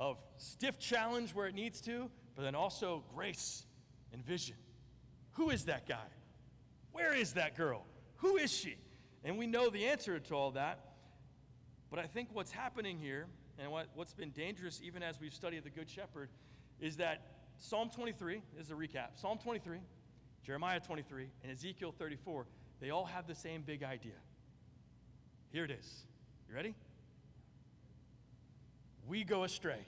of 0.00 0.18
stiff 0.36 0.78
challenge 0.78 1.34
where 1.34 1.46
it 1.46 1.54
needs 1.54 1.80
to, 1.82 2.10
but 2.34 2.42
then 2.42 2.54
also 2.54 3.04
grace 3.14 3.64
and 4.12 4.24
vision? 4.24 4.56
Who 5.32 5.50
is 5.50 5.64
that 5.64 5.86
guy? 5.86 5.96
Where 6.90 7.14
is 7.14 7.34
that 7.34 7.56
girl? 7.56 7.86
Who 8.16 8.36
is 8.36 8.52
she? 8.52 8.76
And 9.24 9.38
we 9.38 9.46
know 9.46 9.70
the 9.70 9.86
answer 9.86 10.18
to 10.18 10.34
all 10.34 10.50
that. 10.52 10.80
But 11.90 12.00
I 12.00 12.06
think 12.06 12.30
what's 12.32 12.50
happening 12.50 12.98
here, 12.98 13.26
and 13.58 13.70
what, 13.70 13.88
what's 13.94 14.14
been 14.14 14.30
dangerous 14.30 14.80
even 14.84 15.02
as 15.02 15.20
we've 15.20 15.34
studied 15.34 15.64
the 15.64 15.70
Good 15.70 15.88
Shepherd, 15.88 16.28
is 16.80 16.96
that 16.96 17.22
Psalm 17.58 17.90
23 17.90 18.42
is 18.58 18.70
a 18.70 18.74
recap. 18.74 19.10
Psalm 19.14 19.38
23, 19.38 19.78
Jeremiah 20.44 20.80
23, 20.80 21.28
and 21.42 21.52
Ezekiel 21.52 21.94
34, 21.96 22.46
they 22.80 22.90
all 22.90 23.04
have 23.04 23.26
the 23.26 23.34
same 23.34 23.62
big 23.62 23.82
idea. 23.82 24.12
Here 25.52 25.64
it 25.64 25.70
is. 25.70 26.06
You 26.48 26.56
ready? 26.56 26.74
We 29.06 29.24
go 29.24 29.44
astray. 29.44 29.86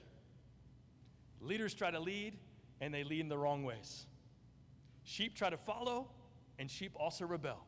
Leaders 1.41 1.73
try 1.73 1.91
to 1.91 1.99
lead, 1.99 2.37
and 2.81 2.93
they 2.93 3.03
lead 3.03 3.21
in 3.21 3.29
the 3.29 3.37
wrong 3.37 3.63
ways. 3.63 4.05
Sheep 5.03 5.35
try 5.35 5.49
to 5.49 5.57
follow, 5.57 6.07
and 6.57 6.69
sheep 6.69 6.93
also 6.95 7.25
rebel. 7.25 7.65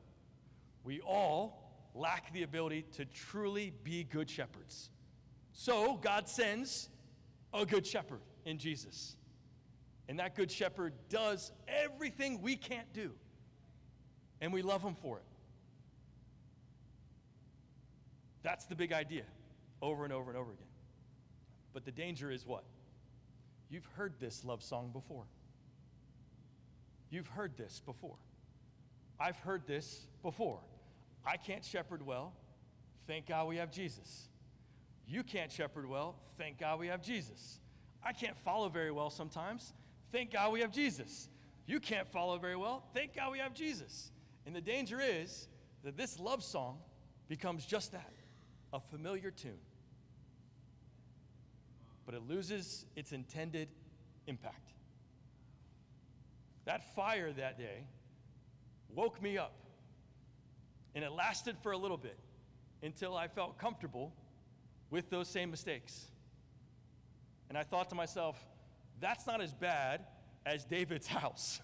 We 0.83 1.01
all 1.01 1.89
lack 1.93 2.31
the 2.33 2.43
ability 2.43 2.85
to 2.93 3.05
truly 3.05 3.73
be 3.83 4.03
good 4.03 4.29
shepherds. 4.29 4.89
So 5.59 5.95
God 5.95 6.29
sends 6.29 6.87
a 7.51 7.65
good 7.65 7.85
shepherd 7.85 8.21
in 8.45 8.59
Jesus. 8.59 9.15
And 10.07 10.19
that 10.19 10.35
good 10.35 10.51
shepherd 10.51 10.93
does 11.09 11.51
everything 11.67 12.43
we 12.43 12.55
can't 12.55 12.93
do. 12.93 13.11
And 14.39 14.53
we 14.53 14.61
love 14.61 14.83
him 14.83 14.93
for 14.93 15.17
it. 15.17 15.23
That's 18.43 18.65
the 18.65 18.75
big 18.75 18.93
idea, 18.93 19.23
over 19.81 20.03
and 20.03 20.13
over 20.13 20.29
and 20.29 20.37
over 20.39 20.51
again. 20.51 20.67
But 21.73 21.85
the 21.85 21.91
danger 21.91 22.29
is 22.29 22.45
what? 22.45 22.63
You've 23.69 23.87
heard 23.97 24.13
this 24.19 24.45
love 24.45 24.61
song 24.61 24.91
before. 24.93 25.25
You've 27.09 27.27
heard 27.27 27.57
this 27.57 27.81
before. 27.83 28.17
I've 29.19 29.39
heard 29.39 29.65
this 29.65 30.05
before. 30.21 30.59
I 31.25 31.35
can't 31.35 31.65
shepherd 31.65 32.05
well. 32.05 32.33
Thank 33.07 33.25
God 33.25 33.47
we 33.47 33.57
have 33.57 33.71
Jesus. 33.71 34.29
You 35.07 35.23
can't 35.23 35.51
shepherd 35.51 35.87
well. 35.87 36.15
Thank 36.37 36.59
God 36.59 36.79
we 36.79 36.87
have 36.87 37.01
Jesus. 37.01 37.59
I 38.03 38.11
can't 38.11 38.37
follow 38.37 38.69
very 38.69 38.91
well 38.91 39.09
sometimes. 39.09 39.73
Thank 40.11 40.33
God 40.33 40.51
we 40.51 40.61
have 40.61 40.71
Jesus. 40.71 41.29
You 41.65 41.79
can't 41.79 42.07
follow 42.07 42.37
very 42.37 42.55
well. 42.55 42.83
Thank 42.93 43.15
God 43.15 43.31
we 43.31 43.39
have 43.39 43.53
Jesus. 43.53 44.11
And 44.45 44.55
the 44.55 44.61
danger 44.61 44.99
is 45.01 45.47
that 45.83 45.97
this 45.97 46.19
love 46.19 46.43
song 46.43 46.77
becomes 47.27 47.65
just 47.65 47.91
that 47.93 48.11
a 48.73 48.79
familiar 48.79 49.31
tune. 49.31 49.59
But 52.05 52.15
it 52.15 52.21
loses 52.27 52.85
its 52.95 53.11
intended 53.11 53.69
impact. 54.27 54.73
That 56.65 56.95
fire 56.95 57.31
that 57.33 57.57
day 57.57 57.85
woke 58.93 59.21
me 59.21 59.37
up. 59.37 59.53
And 60.95 61.03
it 61.03 61.11
lasted 61.11 61.57
for 61.61 61.71
a 61.71 61.77
little 61.77 61.97
bit 61.97 62.17
until 62.81 63.15
I 63.15 63.27
felt 63.27 63.57
comfortable 63.57 64.13
with 64.89 65.09
those 65.09 65.27
same 65.27 65.51
mistakes. 65.51 66.07
And 67.49 67.57
I 67.57 67.63
thought 67.63 67.89
to 67.89 67.95
myself, 67.95 68.37
that's 68.99 69.27
not 69.27 69.41
as 69.41 69.53
bad 69.53 70.05
as 70.45 70.65
David's 70.65 71.07
house. 71.19 71.61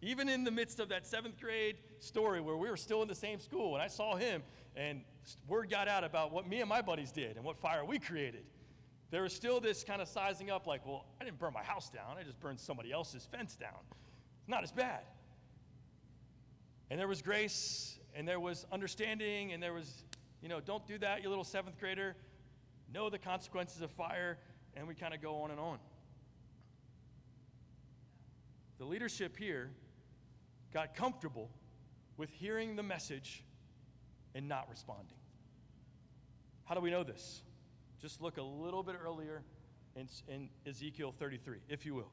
Even 0.00 0.28
in 0.28 0.44
the 0.44 0.50
midst 0.50 0.78
of 0.78 0.88
that 0.90 1.06
seventh 1.06 1.40
grade 1.40 1.76
story 1.98 2.40
where 2.40 2.56
we 2.56 2.70
were 2.70 2.76
still 2.76 3.02
in 3.02 3.08
the 3.08 3.14
same 3.14 3.40
school, 3.40 3.74
and 3.74 3.82
I 3.82 3.88
saw 3.88 4.16
him, 4.16 4.42
and 4.76 5.02
word 5.48 5.68
got 5.70 5.88
out 5.88 6.04
about 6.04 6.32
what 6.32 6.48
me 6.48 6.60
and 6.60 6.68
my 6.68 6.80
buddies 6.80 7.10
did 7.10 7.36
and 7.36 7.44
what 7.44 7.58
fire 7.58 7.84
we 7.84 7.98
created, 7.98 8.44
there 9.10 9.22
was 9.22 9.32
still 9.32 9.60
this 9.60 9.82
kind 9.82 10.00
of 10.00 10.08
sizing 10.08 10.50
up 10.50 10.66
like, 10.66 10.86
well, 10.86 11.06
I 11.20 11.24
didn't 11.24 11.38
burn 11.38 11.52
my 11.52 11.62
house 11.62 11.90
down, 11.90 12.16
I 12.18 12.22
just 12.22 12.38
burned 12.40 12.60
somebody 12.60 12.92
else's 12.92 13.26
fence 13.30 13.56
down. 13.56 13.80
It's 14.40 14.48
not 14.48 14.62
as 14.62 14.70
bad. 14.70 15.00
And 16.90 16.98
there 16.98 17.08
was 17.08 17.20
grace, 17.20 17.98
and 18.14 18.26
there 18.26 18.40
was 18.40 18.66
understanding, 18.72 19.52
and 19.52 19.62
there 19.62 19.72
was, 19.72 20.04
you 20.40 20.48
know, 20.48 20.60
don't 20.60 20.86
do 20.86 20.98
that, 20.98 21.22
you 21.22 21.28
little 21.28 21.44
seventh 21.44 21.78
grader. 21.78 22.16
Know 22.92 23.10
the 23.10 23.18
consequences 23.18 23.82
of 23.82 23.90
fire, 23.90 24.38
and 24.74 24.88
we 24.88 24.94
kind 24.94 25.14
of 25.14 25.20
go 25.20 25.42
on 25.42 25.50
and 25.50 25.60
on. 25.60 25.78
The 28.78 28.84
leadership 28.84 29.36
here 29.36 29.70
got 30.72 30.94
comfortable 30.94 31.50
with 32.16 32.30
hearing 32.30 32.76
the 32.76 32.82
message 32.82 33.42
and 34.34 34.48
not 34.48 34.68
responding. 34.70 35.16
How 36.64 36.74
do 36.74 36.80
we 36.80 36.90
know 36.90 37.02
this? 37.02 37.42
Just 38.00 38.20
look 38.20 38.36
a 38.36 38.42
little 38.42 38.82
bit 38.82 38.94
earlier 39.02 39.42
in, 39.96 40.08
in, 40.28 40.48
Ezekiel 40.66 41.12
33, 41.18 41.58
if 41.68 41.84
you 41.84 41.94
will. 41.94 42.12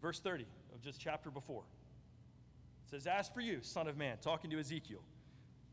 Verse 0.00 0.20
30 0.20 0.46
of 0.74 0.80
just 0.80 1.00
chapter 1.00 1.30
before. 1.30 1.64
It 2.86 2.90
says, 2.90 3.06
As 3.06 3.28
for 3.28 3.40
you, 3.40 3.58
son 3.62 3.88
of 3.88 3.96
man, 3.96 4.16
talking 4.20 4.50
to 4.50 4.58
Ezekiel, 4.58 5.02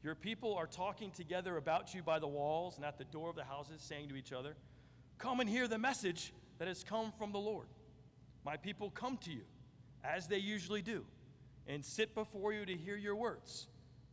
your 0.03 0.15
people 0.15 0.55
are 0.55 0.67
talking 0.67 1.11
together 1.11 1.57
about 1.57 1.93
you 1.93 2.01
by 2.01 2.19
the 2.19 2.27
walls 2.27 2.77
and 2.77 2.85
at 2.85 2.97
the 2.97 3.03
door 3.03 3.29
of 3.29 3.35
the 3.35 3.43
houses, 3.43 3.81
saying 3.81 4.09
to 4.09 4.15
each 4.15 4.33
other, 4.33 4.55
Come 5.17 5.39
and 5.39 5.49
hear 5.49 5.67
the 5.67 5.77
message 5.77 6.33
that 6.57 6.67
has 6.67 6.83
come 6.83 7.11
from 7.17 7.31
the 7.31 7.39
Lord. 7.39 7.67
My 8.43 8.57
people 8.57 8.89
come 8.89 9.17
to 9.17 9.31
you, 9.31 9.41
as 10.03 10.27
they 10.27 10.37
usually 10.37 10.81
do 10.81 11.05
and 11.67 11.85
sit 11.85 12.15
before 12.15 12.53
you 12.53 12.65
to 12.65 12.75
hear 12.75 12.95
your 12.95 13.15
words, 13.15 13.67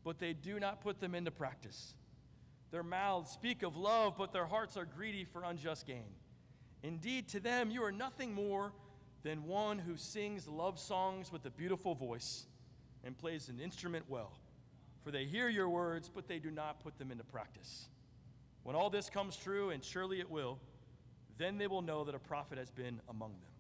but 0.04 0.18
they 0.18 0.32
do 0.32 0.60
not 0.60 0.80
put 0.80 1.00
them 1.00 1.14
into 1.14 1.30
practice. 1.30 1.94
Their 2.70 2.82
mouths 2.82 3.30
speak 3.30 3.62
of 3.62 3.76
love, 3.76 4.14
but 4.18 4.32
their 4.32 4.46
hearts 4.46 4.76
are 4.76 4.84
greedy 4.84 5.24
for 5.24 5.42
unjust 5.44 5.86
gain. 5.86 6.14
Indeed, 6.82 7.28
to 7.28 7.40
them, 7.40 7.70
you 7.70 7.82
are 7.82 7.92
nothing 7.92 8.32
more 8.32 8.72
than 9.22 9.44
one 9.44 9.78
who 9.78 9.96
sings 9.96 10.46
love 10.46 10.78
songs 10.78 11.32
with 11.32 11.44
a 11.46 11.50
beautiful 11.50 11.94
voice 11.94 12.46
and 13.02 13.16
plays 13.16 13.48
an 13.48 13.58
instrument 13.58 14.04
well. 14.08 14.38
For 15.08 15.12
they 15.12 15.24
hear 15.24 15.48
your 15.48 15.70
words, 15.70 16.10
but 16.14 16.28
they 16.28 16.38
do 16.38 16.50
not 16.50 16.80
put 16.84 16.98
them 16.98 17.10
into 17.10 17.24
practice. 17.24 17.88
When 18.62 18.76
all 18.76 18.90
this 18.90 19.08
comes 19.08 19.36
true, 19.36 19.70
and 19.70 19.82
surely 19.82 20.20
it 20.20 20.30
will, 20.30 20.58
then 21.38 21.56
they 21.56 21.66
will 21.66 21.80
know 21.80 22.04
that 22.04 22.14
a 22.14 22.18
prophet 22.18 22.58
has 22.58 22.70
been 22.70 23.00
among 23.08 23.30
them. 23.30 23.50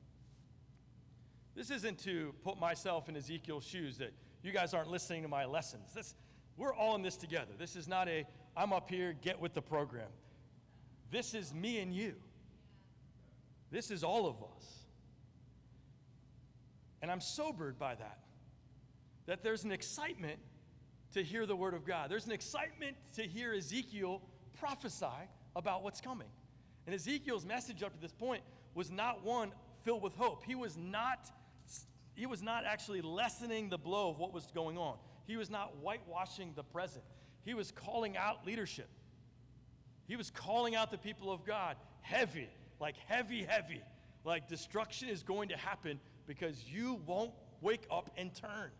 This 1.54 1.70
isn't 1.70 2.00
to 2.00 2.34
put 2.44 2.60
myself 2.60 3.08
in 3.08 3.16
Ezekiel's 3.16 3.64
shoes 3.64 3.96
that 3.96 4.12
you 4.42 4.52
guys 4.52 4.74
aren't 4.74 4.90
listening 4.90 5.22
to 5.22 5.28
my 5.28 5.46
lessons. 5.46 5.94
This, 5.94 6.14
we're 6.58 6.74
all 6.74 6.94
in 6.96 7.00
this 7.00 7.16
together. 7.16 7.52
This 7.58 7.76
is 7.76 7.88
not 7.88 8.10
a, 8.10 8.26
I'm 8.54 8.74
up 8.74 8.90
here, 8.90 9.16
get 9.22 9.40
with 9.40 9.54
the 9.54 9.62
program. 9.62 10.10
This 11.10 11.32
is 11.32 11.54
me 11.54 11.78
and 11.78 11.94
you. 11.94 12.12
This 13.70 13.90
is 13.90 14.04
all 14.04 14.26
of 14.26 14.36
us. 14.42 14.80
And 17.00 17.10
I'm 17.10 17.22
sobered 17.22 17.78
by 17.78 17.94
that. 17.94 18.18
That 19.24 19.42
there's 19.42 19.64
an 19.64 19.72
excitement 19.72 20.40
to 21.14 21.22
hear 21.22 21.46
the 21.46 21.56
word 21.56 21.74
of 21.74 21.86
God. 21.86 22.10
There's 22.10 22.26
an 22.26 22.32
excitement 22.32 22.96
to 23.16 23.22
hear 23.22 23.54
Ezekiel 23.54 24.22
prophesy 24.58 25.06
about 25.56 25.82
what's 25.82 26.00
coming. 26.00 26.28
And 26.86 26.94
Ezekiel's 26.94 27.44
message 27.44 27.82
up 27.82 27.92
to 27.92 28.00
this 28.00 28.12
point 28.12 28.42
was 28.74 28.90
not 28.90 29.24
one 29.24 29.52
filled 29.84 30.02
with 30.02 30.14
hope. 30.14 30.44
He 30.44 30.54
was 30.54 30.76
not 30.76 31.30
he 32.14 32.26
was 32.26 32.42
not 32.42 32.64
actually 32.66 33.00
lessening 33.00 33.68
the 33.68 33.78
blow 33.78 34.10
of 34.10 34.18
what 34.18 34.34
was 34.34 34.48
going 34.52 34.76
on. 34.76 34.96
He 35.24 35.36
was 35.36 35.50
not 35.50 35.76
whitewashing 35.76 36.52
the 36.56 36.64
present. 36.64 37.04
He 37.44 37.54
was 37.54 37.70
calling 37.70 38.16
out 38.16 38.44
leadership. 38.44 38.88
He 40.08 40.16
was 40.16 40.28
calling 40.28 40.74
out 40.74 40.90
the 40.90 40.98
people 40.98 41.30
of 41.30 41.44
God 41.46 41.76
heavy, 42.00 42.48
like 42.80 42.96
heavy, 43.06 43.44
heavy. 43.44 43.82
Like 44.24 44.48
destruction 44.48 45.08
is 45.08 45.22
going 45.22 45.50
to 45.50 45.56
happen 45.56 46.00
because 46.26 46.64
you 46.66 47.00
won't 47.06 47.30
wake 47.60 47.86
up 47.88 48.10
and 48.16 48.34
turn. 48.34 48.70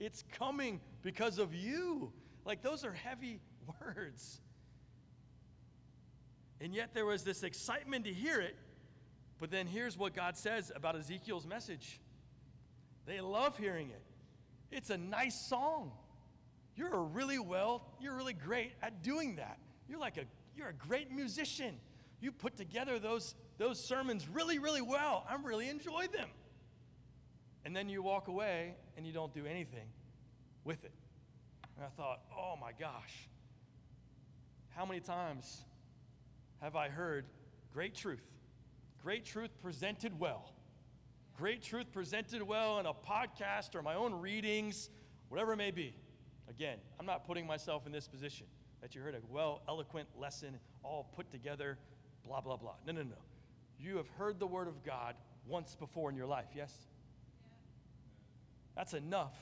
It's 0.00 0.24
coming 0.32 0.80
because 1.02 1.38
of 1.38 1.54
you. 1.54 2.12
Like 2.44 2.62
those 2.62 2.84
are 2.84 2.92
heavy 2.92 3.38
words. 3.80 4.40
And 6.60 6.74
yet 6.74 6.94
there 6.94 7.06
was 7.06 7.22
this 7.22 7.42
excitement 7.42 8.06
to 8.06 8.12
hear 8.12 8.40
it. 8.40 8.56
But 9.38 9.50
then 9.50 9.66
here's 9.66 9.96
what 9.96 10.14
God 10.14 10.36
says 10.36 10.72
about 10.74 10.96
Ezekiel's 10.96 11.46
message 11.46 12.00
they 13.06 13.20
love 13.20 13.56
hearing 13.56 13.90
it. 13.90 14.02
It's 14.70 14.90
a 14.90 14.96
nice 14.96 15.34
song. 15.34 15.90
You're 16.76 17.02
really 17.02 17.38
well, 17.38 17.82
you're 18.00 18.14
really 18.14 18.34
great 18.34 18.72
at 18.82 19.02
doing 19.02 19.36
that. 19.36 19.58
You're 19.88 19.98
like 19.98 20.16
a 20.16 20.24
you're 20.56 20.68
a 20.68 20.74
great 20.74 21.10
musician. 21.10 21.74
You 22.20 22.32
put 22.32 22.56
together 22.56 22.98
those 22.98 23.34
those 23.58 23.82
sermons 23.82 24.28
really 24.28 24.58
really 24.58 24.82
well. 24.82 25.26
I 25.28 25.36
really 25.42 25.68
enjoy 25.68 26.06
them. 26.08 26.28
And 27.64 27.74
then 27.74 27.88
you 27.88 28.02
walk 28.02 28.28
away 28.28 28.74
and 28.96 29.06
you 29.06 29.12
don't 29.12 29.34
do 29.34 29.46
anything 29.46 29.88
with 30.64 30.84
it. 30.84 30.94
And 31.76 31.84
I 31.84 31.88
thought, 31.88 32.22
"Oh 32.36 32.56
my 32.60 32.72
gosh. 32.72 33.28
How 34.70 34.86
many 34.86 35.00
times 35.00 35.64
have 36.60 36.76
I 36.76 36.88
heard 36.88 37.26
great 37.72 37.94
truth? 37.94 38.24
Great 39.02 39.24
truth 39.24 39.50
presented 39.60 40.18
well 40.18 40.52
great 41.40 41.62
truth 41.62 41.90
presented 41.90 42.42
well 42.42 42.80
in 42.80 42.84
a 42.84 42.92
podcast 42.92 43.74
or 43.74 43.80
my 43.80 43.94
own 43.94 44.12
readings, 44.12 44.90
whatever 45.30 45.54
it 45.54 45.56
may 45.56 45.70
be. 45.70 45.94
Again, 46.50 46.76
I'm 46.98 47.06
not 47.06 47.26
putting 47.26 47.46
myself 47.46 47.86
in 47.86 47.92
this 47.92 48.06
position 48.06 48.46
that 48.82 48.94
you 48.94 49.00
heard 49.00 49.14
a 49.14 49.20
well, 49.30 49.62
eloquent 49.66 50.06
lesson, 50.18 50.58
all 50.82 51.10
put 51.16 51.30
together, 51.30 51.78
blah, 52.26 52.42
blah, 52.42 52.58
blah. 52.58 52.74
No, 52.86 52.92
no, 52.92 53.04
no. 53.04 53.16
You 53.78 53.96
have 53.96 54.08
heard 54.18 54.38
the 54.38 54.46
word 54.46 54.68
of 54.68 54.84
God 54.84 55.14
once 55.46 55.74
before 55.74 56.10
in 56.10 56.16
your 56.16 56.26
life, 56.26 56.48
yes? 56.54 56.74
That's 58.74 58.94
enough 58.94 59.34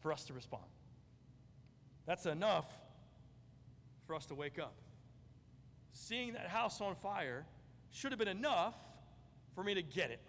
for 0.00 0.12
us 0.12 0.24
to 0.24 0.32
respond. 0.32 0.64
That's 2.06 2.26
enough 2.26 2.66
for 4.06 4.14
us 4.14 4.26
to 4.26 4.34
wake 4.34 4.58
up. 4.58 4.74
Seeing 5.92 6.34
that 6.34 6.48
house 6.48 6.80
on 6.80 6.94
fire 6.96 7.46
should 7.90 8.12
have 8.12 8.18
been 8.18 8.28
enough 8.28 8.74
for 9.54 9.64
me 9.64 9.74
to 9.74 9.82
get 9.82 10.10
it. 10.10 10.20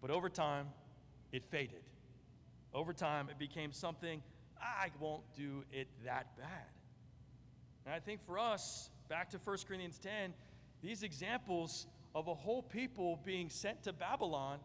But 0.00 0.10
over 0.10 0.28
time, 0.28 0.68
it 1.32 1.44
faded. 1.44 1.82
Over 2.72 2.92
time, 2.92 3.28
it 3.30 3.38
became 3.38 3.72
something 3.72 4.22
I 4.60 4.88
won't 5.00 5.22
do 5.36 5.64
it 5.72 5.88
that 6.04 6.36
bad. 6.36 6.68
And 7.84 7.94
I 7.94 7.98
think 7.98 8.24
for 8.26 8.38
us, 8.38 8.90
back 9.08 9.30
to 9.30 9.38
1 9.38 9.56
Corinthians 9.66 9.98
10, 9.98 10.34
these 10.82 11.02
examples 11.02 11.86
of 12.14 12.28
a 12.28 12.34
whole 12.34 12.62
people 12.62 13.18
being 13.24 13.48
sent 13.48 13.82
to 13.84 13.92
Babylon 13.92 14.58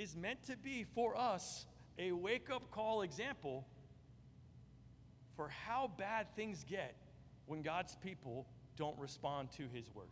is 0.00 0.16
meant 0.16 0.42
to 0.44 0.56
be 0.56 0.84
for 0.94 1.16
us 1.16 1.66
a 1.98 2.12
wake 2.12 2.50
up 2.50 2.70
call 2.70 3.02
example 3.02 3.66
for 5.36 5.48
how 5.48 5.90
bad 5.98 6.26
things 6.34 6.64
get 6.68 6.96
when 7.46 7.62
God's 7.62 7.96
people 7.96 8.46
don't 8.76 8.98
respond 8.98 9.50
to 9.52 9.64
his 9.72 9.94
word 9.94 10.08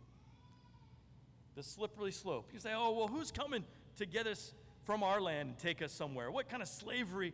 the 1.55 1.63
slippery 1.63 2.11
slope. 2.13 2.51
You 2.53 2.59
say, 2.59 2.71
oh, 2.73 2.91
well, 2.91 3.07
who's 3.07 3.31
coming 3.31 3.65
to 3.97 4.05
get 4.05 4.27
us 4.27 4.53
from 4.85 5.03
our 5.03 5.19
land 5.19 5.49
and 5.49 5.57
take 5.57 5.81
us 5.81 5.91
somewhere? 5.91 6.31
What 6.31 6.47
kind 6.47 6.61
of 6.61 6.69
slavery 6.69 7.33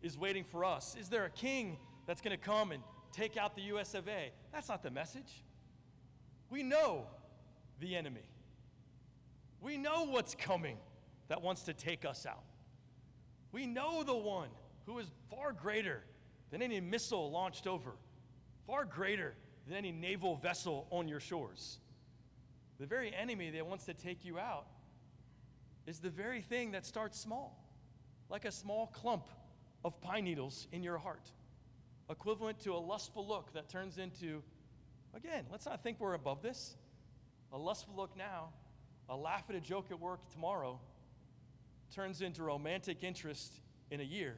is 0.00 0.16
waiting 0.16 0.44
for 0.44 0.64
us? 0.64 0.96
Is 0.98 1.10
there 1.10 1.26
a 1.26 1.30
king 1.30 1.76
that's 2.06 2.22
going 2.22 2.34
to 2.34 2.42
come 2.42 2.72
and 2.72 2.82
take 3.12 3.36
out 3.36 3.56
the 3.56 3.62
US 3.62 3.94
of 3.94 4.08
A. 4.08 4.30
That's 4.52 4.68
not 4.68 4.82
the 4.82 4.90
message. 4.90 5.42
We 6.50 6.62
know 6.62 7.06
the 7.80 7.96
enemy. 7.96 8.28
We 9.60 9.76
know 9.76 10.04
what's 10.04 10.34
coming 10.34 10.76
that 11.28 11.42
wants 11.42 11.62
to 11.62 11.74
take 11.74 12.04
us 12.04 12.26
out. 12.26 12.44
We 13.52 13.66
know 13.66 14.02
the 14.02 14.16
one 14.16 14.48
who 14.86 14.98
is 14.98 15.06
far 15.30 15.52
greater 15.52 16.02
than 16.50 16.62
any 16.62 16.80
missile 16.80 17.30
launched 17.30 17.66
over, 17.66 17.92
far 18.66 18.84
greater 18.84 19.34
than 19.66 19.76
any 19.76 19.92
naval 19.92 20.36
vessel 20.36 20.86
on 20.90 21.08
your 21.08 21.20
shores. 21.20 21.78
The 22.78 22.86
very 22.86 23.14
enemy 23.14 23.50
that 23.50 23.66
wants 23.66 23.84
to 23.86 23.94
take 23.94 24.24
you 24.24 24.38
out 24.38 24.66
is 25.86 25.98
the 25.98 26.10
very 26.10 26.40
thing 26.40 26.72
that 26.72 26.84
starts 26.84 27.18
small, 27.18 27.58
like 28.28 28.44
a 28.44 28.52
small 28.52 28.88
clump 28.88 29.28
of 29.84 30.00
pine 30.00 30.24
needles 30.24 30.66
in 30.72 30.82
your 30.82 30.98
heart, 30.98 31.30
equivalent 32.10 32.60
to 32.60 32.72
a 32.72 32.78
lustful 32.78 33.26
look 33.26 33.52
that 33.54 33.68
turns 33.68 33.98
into, 33.98 34.42
again, 35.14 35.44
let's 35.50 35.66
not 35.66 35.82
think 35.82 35.98
we're 36.00 36.14
above 36.14 36.42
this. 36.42 36.76
A 37.52 37.58
lustful 37.58 37.94
look 37.96 38.16
now, 38.16 38.50
a 39.08 39.16
laugh 39.16 39.44
at 39.48 39.54
a 39.54 39.60
joke 39.60 39.86
at 39.90 40.00
work 40.00 40.28
tomorrow, 40.32 40.80
turns 41.94 42.22
into 42.22 42.42
romantic 42.42 43.02
interest 43.02 43.60
in 43.90 44.00
a 44.00 44.04
year 44.04 44.36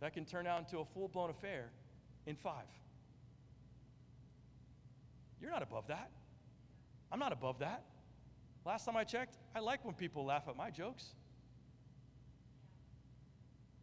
that 0.00 0.12
can 0.12 0.24
turn 0.24 0.46
out 0.46 0.60
into 0.60 0.78
a 0.78 0.84
full 0.84 1.08
blown 1.08 1.30
affair 1.30 1.70
in 2.26 2.36
five. 2.36 2.64
You're 5.40 5.50
not 5.50 5.62
above 5.62 5.86
that. 5.88 6.10
I'm 7.12 7.18
not 7.18 7.32
above 7.32 7.58
that. 7.58 7.84
Last 8.64 8.86
time 8.86 8.96
I 8.96 9.04
checked, 9.04 9.36
I 9.54 9.60
like 9.60 9.84
when 9.84 9.94
people 9.94 10.24
laugh 10.24 10.44
at 10.48 10.56
my 10.56 10.70
jokes. 10.70 11.14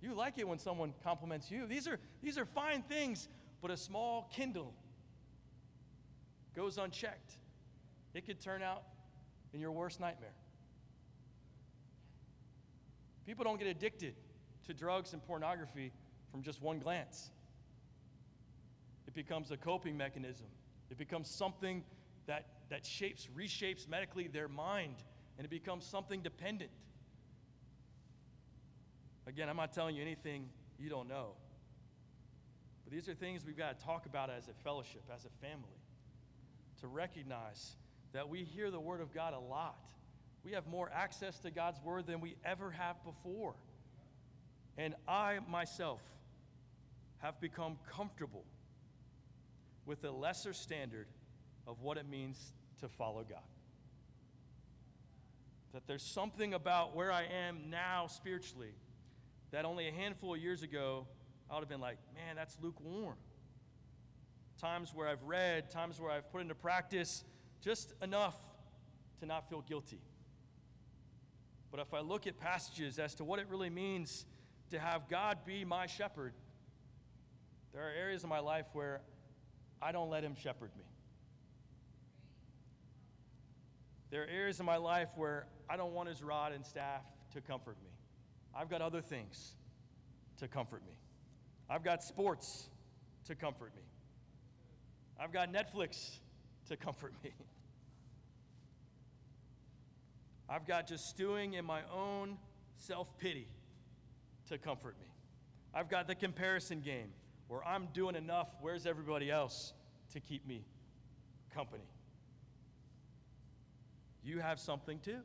You 0.02 0.16
like 0.16 0.40
it 0.40 0.48
when 0.48 0.58
someone 0.58 0.94
compliments 1.04 1.52
you. 1.52 1.68
These 1.68 1.88
are, 1.88 2.00
these 2.24 2.38
are 2.40 2.46
fine 2.46 2.82
things, 2.82 3.30
but 3.62 3.70
a 3.70 3.78
small 3.78 4.30
Kindle 4.34 4.74
goes 6.56 6.78
unchecked. 6.78 7.34
It 8.14 8.26
could 8.26 8.42
turn 8.42 8.64
out 8.64 8.84
in 9.54 9.60
your 9.60 9.72
worst 9.72 10.00
nightmare. 10.00 10.34
People 13.26 13.44
don't 13.44 13.60
get 13.60 13.68
addicted 13.68 14.16
to 14.66 14.74
drugs 14.74 15.14
and 15.14 15.24
pornography 15.26 15.92
from 16.32 16.42
just 16.42 16.62
one 16.62 16.80
glance. 16.80 17.32
It 19.08 19.14
becomes 19.14 19.52
a 19.52 19.58
coping 19.58 19.98
mechanism. 19.98 20.48
It 20.90 20.98
becomes 20.98 21.30
something 21.30 21.84
that, 22.28 22.46
that 22.70 22.86
shapes, 22.86 23.28
reshapes 23.38 23.88
medically 23.88 24.28
their 24.28 24.48
mind, 24.48 24.96
and 25.38 25.46
it 25.46 25.50
becomes 25.50 25.86
something 25.86 26.22
dependent. 26.22 26.72
Again, 29.28 29.50
I'm 29.50 29.58
not 29.58 29.74
telling 29.74 29.96
you 29.96 30.02
anything 30.02 30.50
you 30.80 30.90
don't 30.90 31.08
know. 31.08 31.32
But 32.84 32.94
these 32.94 33.08
are 33.08 33.14
things 33.14 33.46
we've 33.46 33.58
got 33.58 33.78
to 33.78 33.86
talk 33.86 34.06
about 34.06 34.30
as 34.30 34.48
a 34.48 34.54
fellowship, 34.64 35.04
as 35.14 35.26
a 35.26 35.46
family, 35.46 35.80
to 36.82 36.88
recognize 36.88 37.76
that 38.14 38.28
we 38.28 38.44
hear 38.44 38.72
the 38.72 38.80
Word 38.80 39.02
of 39.02 39.14
God 39.14 39.34
a 39.34 39.40
lot. 39.40 39.80
We 40.44 40.52
have 40.54 40.68
more 40.68 40.90
access 40.94 41.40
to 41.40 41.52
God's 41.52 41.80
Word 41.84 42.08
than 42.08 42.20
we 42.20 42.36
ever 42.44 42.72
have 42.72 42.96
before. 43.04 43.54
And 44.78 44.96
I 45.08 45.40
myself 45.50 46.02
have 47.20 47.40
become 47.40 47.78
comfortable 47.90 48.46
with 49.86 50.04
a 50.04 50.12
lesser 50.12 50.54
standard 50.54 51.08
of 51.68 51.82
what 51.82 51.98
it 51.98 52.10
means 52.10 52.54
to 52.80 52.90
follow 52.90 53.24
God. 53.28 53.40
That 55.74 55.84
there's 55.88 56.04
something 56.04 56.54
about 56.54 56.96
where 56.96 57.12
I 57.12 57.24
am 57.24 57.70
now 57.70 58.08
spiritually 58.08 58.74
that 59.52 59.66
only 59.66 59.88
a 59.88 59.92
handful 59.92 60.34
of 60.34 60.42
years 60.42 60.64
ago 60.64 61.06
I 61.50 61.56
would 61.56 61.62
have 61.62 61.70
been 61.70 61.82
like, 61.82 61.98
man, 62.16 62.36
that's 62.36 62.58
lukewarm. 62.62 63.18
Times 64.60 64.94
where 64.94 65.08
I've 65.08 65.24
read, 65.24 65.70
times 65.70 66.00
where 66.00 66.12
I've 66.12 66.32
put 66.32 66.42
into 66.42 66.56
practice 66.56 67.24
just 67.62 67.94
enough 68.02 68.36
to 69.20 69.26
not 69.26 69.50
feel 69.50 69.62
guilty. 69.62 70.00
But 71.72 71.80
if 71.80 71.94
I 71.94 72.02
look 72.02 72.28
at 72.28 72.38
passages 72.38 73.00
as 73.00 73.16
to 73.16 73.24
what 73.24 73.40
it 73.40 73.48
really 73.50 73.70
means 73.70 74.26
to 74.72 74.80
have 74.80 75.08
God 75.10 75.40
be 75.46 75.64
my 75.64 75.88
shepherd, 75.88 76.34
there 77.74 77.82
are 77.88 77.92
areas 77.92 78.24
of 78.24 78.30
my 78.30 78.40
life 78.40 78.66
where 78.74 79.02
I 79.82 79.94
don't 79.94 80.10
let 80.10 80.24
Him 80.24 80.36
shepherd 80.36 80.72
me. 80.78 80.84
There 84.10 84.24
are 84.24 84.28
areas 84.28 84.60
of 84.60 84.66
my 84.66 84.76
life 84.76 85.10
where 85.16 85.48
I 85.70 85.78
don't 85.78 85.94
want 85.94 86.10
His 86.10 86.22
rod 86.22 86.52
and 86.52 86.66
staff 86.66 87.04
to 87.34 87.40
comfort 87.40 87.78
me. 87.82 87.90
I've 88.54 88.70
got 88.70 88.82
other 88.82 89.02
things 89.02 89.54
to 90.40 90.50
comfort 90.50 90.82
me. 90.86 90.94
I've 91.70 91.86
got 91.86 92.04
sports 92.04 92.68
to 93.28 93.36
comfort 93.36 93.74
me. 93.76 93.84
I've 95.18 95.32
got 95.32 95.54
Netflix 95.54 96.18
to 96.68 96.76
comfort 96.76 97.14
me. 97.24 97.32
I've 100.52 100.68
got 100.68 100.86
just 100.86 101.08
stewing 101.08 101.54
in 101.54 101.64
my 101.64 101.80
own 101.96 102.38
self 102.76 103.18
pity 103.18 103.48
to 104.50 104.58
comfort 104.58 104.98
me. 105.00 105.08
I've 105.74 105.90
got 105.90 106.08
the 106.08 106.16
comparison 106.16 106.82
game 106.82 107.08
where 107.48 107.66
I'm 107.66 107.88
doing 107.94 108.18
enough, 108.18 108.50
where's 108.60 108.86
everybody 108.86 109.32
else 109.32 109.72
to 110.12 110.20
keep 110.20 110.46
me 110.46 110.66
company? 111.56 111.86
You 114.26 114.40
have 114.40 114.60
something 114.60 115.00
too. 115.00 115.20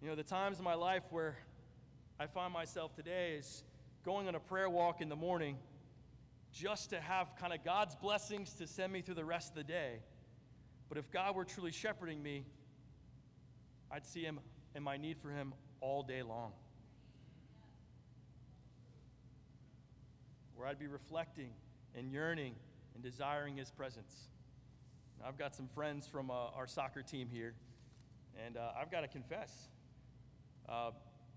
You 0.00 0.08
know, 0.08 0.14
the 0.14 0.22
times 0.22 0.56
in 0.56 0.64
my 0.64 0.74
life 0.74 1.02
where 1.10 1.36
I 2.18 2.26
find 2.26 2.54
myself 2.54 2.96
today 2.96 3.34
is 3.38 3.64
going 4.02 4.28
on 4.28 4.34
a 4.34 4.40
prayer 4.40 4.70
walk 4.70 5.02
in 5.02 5.10
the 5.10 5.16
morning 5.16 5.58
just 6.54 6.88
to 6.88 7.00
have 7.00 7.36
kind 7.38 7.52
of 7.52 7.62
God's 7.62 7.94
blessings 7.96 8.54
to 8.54 8.66
send 8.66 8.94
me 8.94 9.02
through 9.02 9.16
the 9.16 9.26
rest 9.26 9.50
of 9.50 9.56
the 9.56 9.64
day. 9.64 9.98
But 10.88 10.96
if 10.96 11.10
God 11.10 11.36
were 11.36 11.44
truly 11.44 11.70
shepherding 11.70 12.22
me, 12.22 12.46
I'd 13.90 14.06
see 14.06 14.22
Him 14.22 14.40
and 14.74 14.84
my 14.84 14.96
need 14.96 15.18
for 15.18 15.30
Him 15.30 15.52
all 15.80 16.02
day 16.02 16.22
long. 16.22 16.52
Where 20.54 20.68
I'd 20.68 20.78
be 20.78 20.86
reflecting 20.86 21.50
and 21.94 22.12
yearning 22.12 22.54
and 22.94 23.02
desiring 23.02 23.56
His 23.56 23.70
presence. 23.70 24.14
Now, 25.18 25.26
I've 25.28 25.38
got 25.38 25.54
some 25.54 25.68
friends 25.74 26.06
from 26.06 26.30
uh, 26.30 26.34
our 26.56 26.66
soccer 26.66 27.02
team 27.02 27.28
here, 27.30 27.54
and 28.46 28.56
uh, 28.56 28.72
I've 28.80 28.90
got 28.90 29.00
to 29.00 29.08
confess 29.08 29.68
uh, 30.68 30.90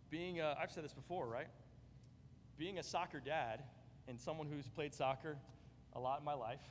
being, 0.09 0.41
i 0.41 0.55
I've 0.61 0.71
said 0.71 0.83
this 0.83 0.93
before, 0.93 1.27
right? 1.27 1.47
Being 2.57 2.77
a 2.77 2.83
soccer 2.83 3.19
dad 3.19 3.63
and 4.07 4.19
someone 4.19 4.47
who's 4.47 4.67
played 4.67 4.93
soccer 4.93 5.37
a 5.93 5.99
lot 5.99 6.19
in 6.19 6.25
my 6.25 6.33
life, 6.33 6.61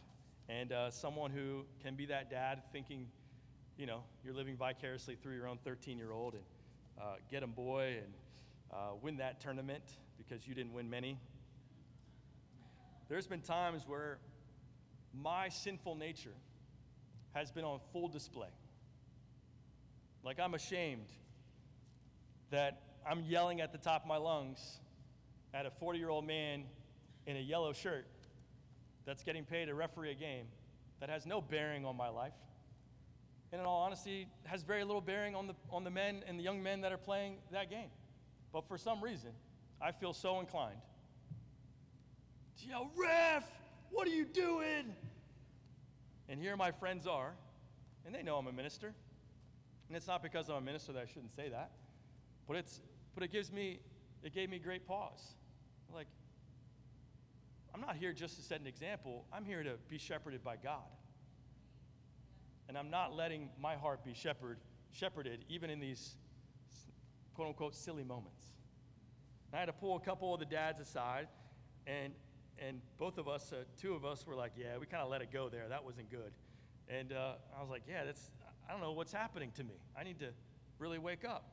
and 0.49 0.73
uh, 0.73 0.90
someone 0.90 1.31
who 1.31 1.64
can 1.83 1.95
be 1.95 2.07
that 2.07 2.31
dad 2.31 2.62
thinking, 2.73 3.07
you 3.77 3.87
know, 3.87 4.03
you're 4.25 4.35
living 4.35 4.57
vicariously 4.57 5.17
through 5.17 5.35
your 5.35 5.49
own 5.49 5.59
13 5.65 5.99
year 5.99 6.13
old 6.13 6.35
and 6.35 6.43
uh, 7.01 7.15
get 7.31 7.43
him 7.43 7.53
boy 7.53 7.97
and 7.99 8.13
uh, 8.73 8.95
win 9.01 9.17
that 9.17 9.41
tournament 9.41 9.83
because 10.19 10.47
you 10.47 10.55
didn't 10.55 10.73
win 10.73 10.89
many. 10.89 11.19
There's 13.09 13.27
been 13.27 13.41
times 13.41 13.83
where 13.87 14.19
my 15.13 15.49
sinful 15.49 15.97
nature 15.97 16.35
has 17.35 17.51
been 17.51 17.65
on 17.65 17.81
full 17.93 18.09
display. 18.09 18.49
Like 20.25 20.39
I'm 20.39 20.55
ashamed 20.55 21.09
that 22.51 22.81
I'm 23.09 23.23
yelling 23.23 23.61
at 23.61 23.73
the 23.73 23.79
top 23.79 24.03
of 24.03 24.09
my 24.09 24.17
lungs 24.17 24.79
at 25.53 25.67
a 25.67 25.71
40 25.71 25.99
year 25.99 26.09
old 26.09 26.27
man 26.27 26.65
in 27.27 27.37
a 27.37 27.41
yellow 27.41 27.73
shirt 27.73 28.07
that's 29.05 29.23
getting 29.23 29.45
paid 29.45 29.67
to 29.67 29.75
referee 29.75 30.13
a 30.13 30.15
game 30.15 30.47
that 31.01 31.09
has 31.09 31.27
no 31.27 31.41
bearing 31.41 31.85
on 31.85 31.97
my 31.97 32.09
life. 32.09 32.33
And 33.53 33.61
in 33.61 33.67
all 33.67 33.83
honesty, 33.83 34.27
has 34.45 34.62
very 34.62 34.83
little 34.83 35.03
bearing 35.03 35.35
on 35.35 35.47
the, 35.47 35.55
on 35.71 35.85
the 35.85 35.91
men 35.91 36.25
and 36.27 36.38
the 36.38 36.43
young 36.43 36.62
men 36.62 36.81
that 36.81 36.93
are 36.93 36.99
playing 36.99 37.37
that 37.51 37.71
game. 37.71 37.91
But 38.53 38.67
for 38.67 38.79
some 38.79 39.03
reason, 39.03 39.31
I 39.81 39.93
feel 39.93 40.15
so 40.15 40.41
inclined 40.41 40.79
to 42.62 42.69
yell, 42.69 42.91
Ref, 42.97 43.45
what 43.91 44.07
are 44.07 44.11
you 44.12 44.25
doing? 44.25 44.95
And 46.29 46.41
here 46.41 46.57
my 46.57 46.71
friends 46.71 47.07
are, 47.07 47.33
and 48.07 48.15
they 48.15 48.23
know 48.23 48.37
I'm 48.37 48.47
a 48.47 48.53
minister. 48.53 48.95
And 49.88 49.97
it's 49.97 50.07
not 50.07 50.23
because 50.23 50.49
I'm 50.49 50.57
a 50.57 50.61
minister 50.61 50.93
that 50.93 51.03
I 51.03 51.07
shouldn't 51.07 51.35
say 51.35 51.49
that. 51.51 51.73
But, 52.47 52.57
it's, 52.57 52.81
but 53.15 53.23
it 53.23 53.31
gives 53.31 53.53
me, 53.53 53.81
it 54.23 54.35
gave 54.35 54.49
me 54.49 54.59
great 54.59 54.87
pause. 54.87 55.35
Like, 55.95 56.07
I'm 57.75 57.81
not 57.81 57.97
here 57.97 58.12
just 58.12 58.37
to 58.37 58.43
set 58.43 58.61
an 58.61 58.67
example. 58.67 59.25
I'm 59.33 59.45
here 59.45 59.62
to 59.62 59.75
be 59.88 59.99
shepherded 59.99 60.43
by 60.43 60.57
God. 60.57 60.88
And 62.68 62.79
I'm 62.79 62.90
not 62.90 63.14
letting 63.14 63.48
my 63.61 63.75
heart 63.75 64.05
be 64.05 64.14
shepherd, 64.14 64.59
shepherded 64.92 65.44
even 65.48 65.70
in 65.70 65.81
these 65.81 66.16
quote 67.35 67.48
unquote 67.48 67.75
silly 67.75 68.05
moments. 68.05 68.44
And 69.48 69.57
I 69.57 69.61
had 69.61 69.66
to 69.66 69.72
pull 69.72 69.96
a 69.96 70.01
couple 70.01 70.33
of 70.33 70.40
the 70.40 70.46
dads 70.46 70.81
aside, 70.81 71.29
and, 71.87 72.12
and 72.59 72.81
both 72.98 73.18
of 73.18 73.29
us, 73.29 73.53
uh, 73.53 73.64
two 73.81 73.94
of 73.94 74.05
us, 74.05 74.27
were 74.27 74.35
like, 74.35 74.53
yeah, 74.57 74.79
we 74.79 74.87
kind 74.87 75.03
of 75.03 75.11
let 75.11 75.20
it 75.20 75.33
go 75.33 75.48
there. 75.48 75.68
That 75.68 75.85
wasn't 75.85 76.11
good. 76.11 76.33
And 76.88 77.12
uh, 77.12 77.35
I 77.57 77.61
was 77.61 77.70
like, 77.70 77.83
yeah, 77.88 78.05
that's, 78.05 78.31
I 78.68 78.72
don't 78.72 78.81
know 78.81 78.92
what's 78.92 79.12
happening 79.12 79.51
to 79.57 79.64
me. 79.64 79.75
I 79.98 80.05
need 80.05 80.18
to 80.20 80.29
really 80.79 80.98
wake 80.98 81.25
up. 81.25 81.44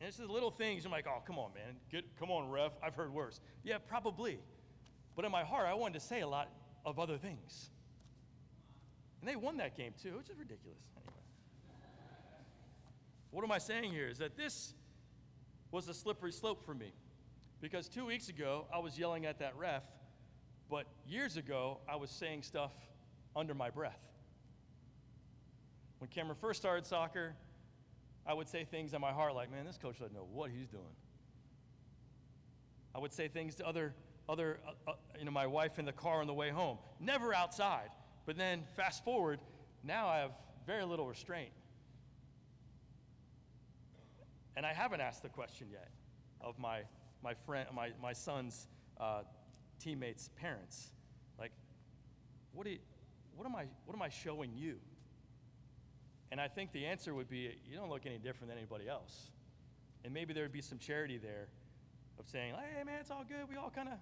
And 0.00 0.08
it's 0.08 0.18
the 0.18 0.26
little 0.26 0.50
things. 0.50 0.84
I'm 0.84 0.92
like, 0.92 1.06
oh, 1.08 1.22
come 1.26 1.38
on, 1.38 1.52
man. 1.54 1.74
Get, 1.90 2.04
come 2.18 2.30
on, 2.30 2.50
ref. 2.50 2.72
I've 2.82 2.94
heard 2.94 3.12
worse. 3.12 3.40
Yeah, 3.64 3.78
probably. 3.78 4.38
But 5.16 5.24
in 5.24 5.32
my 5.32 5.42
heart, 5.42 5.66
I 5.66 5.74
wanted 5.74 5.94
to 5.94 6.06
say 6.06 6.20
a 6.20 6.28
lot 6.28 6.48
of 6.84 6.98
other 6.98 7.18
things. 7.18 7.70
And 9.20 9.28
they 9.28 9.36
won 9.36 9.56
that 9.58 9.76
game 9.76 9.94
too, 10.00 10.16
which 10.16 10.30
is 10.30 10.38
ridiculous. 10.38 10.78
Anyway. 10.96 11.12
What 13.30 13.44
am 13.44 13.52
I 13.52 13.58
saying 13.58 13.92
here 13.92 14.08
is 14.08 14.18
that 14.18 14.36
this 14.36 14.74
was 15.70 15.88
a 15.88 15.94
slippery 15.94 16.32
slope 16.32 16.64
for 16.64 16.74
me. 16.74 16.92
Because 17.60 17.88
two 17.88 18.06
weeks 18.06 18.28
ago, 18.28 18.66
I 18.72 18.78
was 18.78 18.98
yelling 18.98 19.26
at 19.26 19.40
that 19.40 19.56
ref, 19.56 19.82
but 20.70 20.86
years 21.06 21.36
ago, 21.36 21.78
I 21.88 21.96
was 21.96 22.10
saying 22.10 22.42
stuff 22.42 22.72
under 23.34 23.54
my 23.54 23.70
breath. 23.70 23.98
When 25.98 26.08
Cameron 26.08 26.36
first 26.40 26.60
started 26.60 26.86
soccer, 26.86 27.34
I 28.26 28.34
would 28.34 28.48
say 28.48 28.64
things 28.64 28.94
in 28.94 29.00
my 29.00 29.10
heart 29.10 29.34
like, 29.34 29.50
man, 29.50 29.64
this 29.64 29.78
coach 29.78 29.98
doesn't 29.98 30.14
know 30.14 30.28
what 30.32 30.50
he's 30.50 30.68
doing. 30.68 30.84
I 32.94 33.00
would 33.00 33.12
say 33.12 33.26
things 33.28 33.56
to 33.56 33.66
other, 33.66 33.94
other 34.28 34.60
uh, 34.66 34.90
uh, 34.90 34.94
you 35.18 35.24
know, 35.24 35.30
my 35.30 35.46
wife 35.46 35.78
in 35.78 35.84
the 35.84 35.92
car 35.92 36.20
on 36.20 36.26
the 36.26 36.34
way 36.34 36.50
home, 36.50 36.78
never 37.00 37.34
outside. 37.34 37.90
But 38.28 38.36
then 38.36 38.64
fast 38.76 39.06
forward, 39.06 39.40
now 39.82 40.06
I 40.06 40.18
have 40.18 40.32
very 40.66 40.84
little 40.84 41.06
restraint. 41.06 41.48
And 44.54 44.66
I 44.66 44.74
haven't 44.74 45.00
asked 45.00 45.22
the 45.22 45.30
question 45.30 45.68
yet 45.72 45.88
of 46.42 46.58
my, 46.58 46.82
my 47.24 47.32
friend, 47.46 47.66
my, 47.74 47.92
my 48.02 48.12
son's 48.12 48.68
uh, 49.00 49.22
teammates' 49.80 50.28
parents. 50.36 50.90
Like, 51.38 51.52
what, 52.52 52.64
do 52.64 52.72
you, 52.72 52.80
what, 53.34 53.46
am 53.46 53.56
I, 53.56 53.64
what 53.86 53.94
am 53.94 54.02
I 54.02 54.10
showing 54.10 54.52
you? 54.54 54.74
And 56.30 56.38
I 56.38 56.48
think 56.48 56.72
the 56.72 56.84
answer 56.84 57.14
would 57.14 57.30
be 57.30 57.56
you 57.66 57.78
don't 57.78 57.88
look 57.88 58.04
any 58.04 58.18
different 58.18 58.50
than 58.50 58.58
anybody 58.58 58.90
else. 58.90 59.30
And 60.04 60.12
maybe 60.12 60.34
there 60.34 60.44
would 60.44 60.52
be 60.52 60.60
some 60.60 60.76
charity 60.76 61.16
there 61.16 61.48
of 62.18 62.28
saying, 62.28 62.52
hey, 62.76 62.84
man, 62.84 62.98
it's 63.00 63.10
all 63.10 63.24
good. 63.26 63.48
We 63.48 63.56
all 63.56 63.72
kind 63.74 63.88
of. 63.88 63.94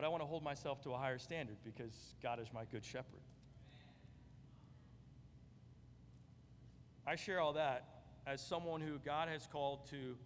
But 0.00 0.06
I 0.06 0.08
want 0.08 0.22
to 0.22 0.26
hold 0.26 0.42
myself 0.42 0.80
to 0.84 0.94
a 0.94 0.96
higher 0.96 1.18
standard 1.18 1.58
because 1.62 2.14
God 2.22 2.40
is 2.40 2.46
my 2.54 2.64
good 2.72 2.82
shepherd. 2.82 3.20
I 7.06 7.16
share 7.16 7.38
all 7.38 7.52
that 7.52 7.84
as 8.26 8.40
someone 8.40 8.80
who 8.80 8.98
God 9.04 9.28
has 9.28 9.46
called 9.46 9.84
to 9.90 10.16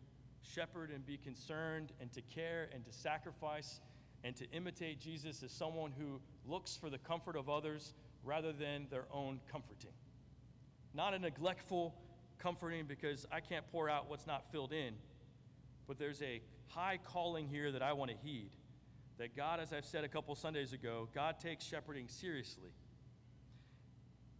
shepherd 0.44 0.92
and 0.92 1.04
be 1.04 1.16
concerned 1.16 1.90
and 2.00 2.12
to 2.12 2.22
care 2.22 2.68
and 2.72 2.84
to 2.84 2.92
sacrifice 2.92 3.80
and 4.22 4.36
to 4.36 4.48
imitate 4.52 5.00
Jesus 5.00 5.42
as 5.42 5.50
someone 5.50 5.90
who 5.98 6.20
looks 6.48 6.76
for 6.76 6.88
the 6.88 6.98
comfort 6.98 7.34
of 7.34 7.48
others 7.48 7.94
rather 8.22 8.52
than 8.52 8.86
their 8.92 9.06
own 9.10 9.40
comforting. 9.50 9.90
Not 10.94 11.14
a 11.14 11.18
neglectful 11.18 11.96
comforting 12.38 12.86
because 12.86 13.26
I 13.32 13.40
can't 13.40 13.66
pour 13.72 13.90
out 13.90 14.08
what's 14.08 14.28
not 14.28 14.52
filled 14.52 14.72
in, 14.72 14.94
but 15.88 15.98
there's 15.98 16.22
a 16.22 16.42
high 16.68 17.00
calling 17.02 17.48
here 17.48 17.72
that 17.72 17.82
I 17.82 17.92
want 17.92 18.12
to 18.12 18.16
heed. 18.16 18.50
That 19.18 19.36
God, 19.36 19.60
as 19.60 19.72
I've 19.72 19.84
said 19.84 20.04
a 20.04 20.08
couple 20.08 20.34
Sundays 20.34 20.72
ago, 20.72 21.08
God 21.14 21.38
takes 21.38 21.64
shepherding 21.64 22.08
seriously 22.08 22.70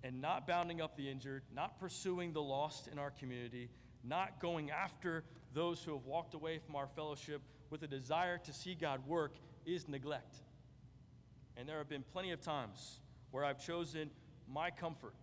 and 0.03 0.21
not 0.21 0.47
bounding 0.47 0.81
up 0.81 0.97
the 0.97 1.09
injured, 1.09 1.43
not 1.55 1.79
pursuing 1.79 2.33
the 2.33 2.43
lost 2.43 2.89
in 2.89 2.99
our 2.99 3.11
community, 3.11 3.71
not 4.03 4.41
going 4.41 4.71
after 4.71 5.25
those 5.55 5.83
who 5.83 5.93
have 5.93 6.05
walked 6.05 6.35
away 6.35 6.59
from 6.59 6.77
our 6.77 6.89
fellowship 6.89 7.41
with 7.71 7.83
a 7.85 7.87
desire 7.87 8.37
to 8.39 8.53
see 8.53 8.75
God 8.75 9.07
work 9.07 9.37
is 9.65 9.89
neglect. 9.89 10.37
And 11.57 11.69
there 11.69 11.79
have 11.79 11.89
been 11.89 12.05
plenty 12.13 12.33
of 12.33 12.41
times 12.41 13.01
where 13.31 13.45
I've 13.45 13.65
chosen 13.65 14.11
my 14.53 14.71
comfort, 14.71 15.15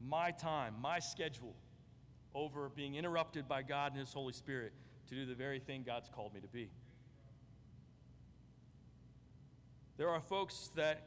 my 0.00 0.30
time, 0.30 0.74
my 0.80 0.98
schedule 0.98 1.54
over 2.34 2.70
being 2.70 2.94
interrupted 2.94 3.46
by 3.46 3.62
God 3.62 3.92
and 3.92 4.00
His 4.00 4.12
Holy 4.12 4.32
Spirit 4.32 4.72
to 5.08 5.14
do 5.14 5.26
the 5.26 5.34
very 5.34 5.60
thing 5.60 5.84
God's 5.86 6.08
called 6.08 6.34
me 6.34 6.40
to 6.40 6.48
be. 6.48 6.70
There 10.00 10.08
are 10.08 10.20
folks 10.22 10.70
that 10.76 11.02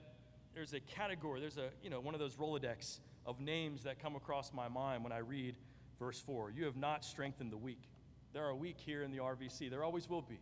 there's 0.53 0.75
a 0.75 0.79
category, 0.79 1.41
there's 1.41 1.57
a, 1.57 1.71
you 1.81 1.89
know, 1.89 1.99
one 1.99 2.13
of 2.13 2.19
those 2.19 2.35
Rolodex 2.35 2.99
of 3.25 3.39
names 3.39 3.81
that 3.85 3.97
come 3.99 4.15
across 4.15 4.53
my 4.53 4.67
mind 4.67 5.03
when 5.03 5.11
I 5.11 5.17
read 5.17 5.55
verse 5.97 6.19
4. 6.19 6.51
You 6.51 6.65
have 6.65 6.75
not 6.75 7.03
strengthened 7.03 7.51
the 7.51 7.57
weak. 7.57 7.89
There 8.33 8.45
are 8.45 8.53
weak 8.53 8.75
here 8.77 9.01
in 9.01 9.09
the 9.09 9.17
RVC. 9.17 9.71
There 9.71 9.83
always 9.83 10.07
will 10.07 10.21
be. 10.21 10.37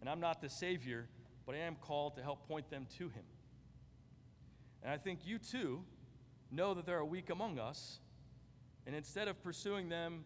And 0.00 0.08
I'm 0.08 0.20
not 0.20 0.40
the 0.40 0.48
Savior, 0.48 1.08
but 1.46 1.56
I 1.56 1.58
am 1.58 1.74
called 1.74 2.14
to 2.14 2.22
help 2.22 2.46
point 2.46 2.70
them 2.70 2.86
to 2.98 3.08
Him. 3.08 3.24
And 4.84 4.92
I 4.92 4.96
think 4.96 5.26
you 5.26 5.38
too 5.38 5.82
know 6.52 6.74
that 6.74 6.86
there 6.86 6.98
are 6.98 7.04
weak 7.04 7.28
among 7.28 7.58
us. 7.58 7.98
And 8.86 8.94
instead 8.94 9.26
of 9.26 9.42
pursuing 9.42 9.88
them, 9.88 10.22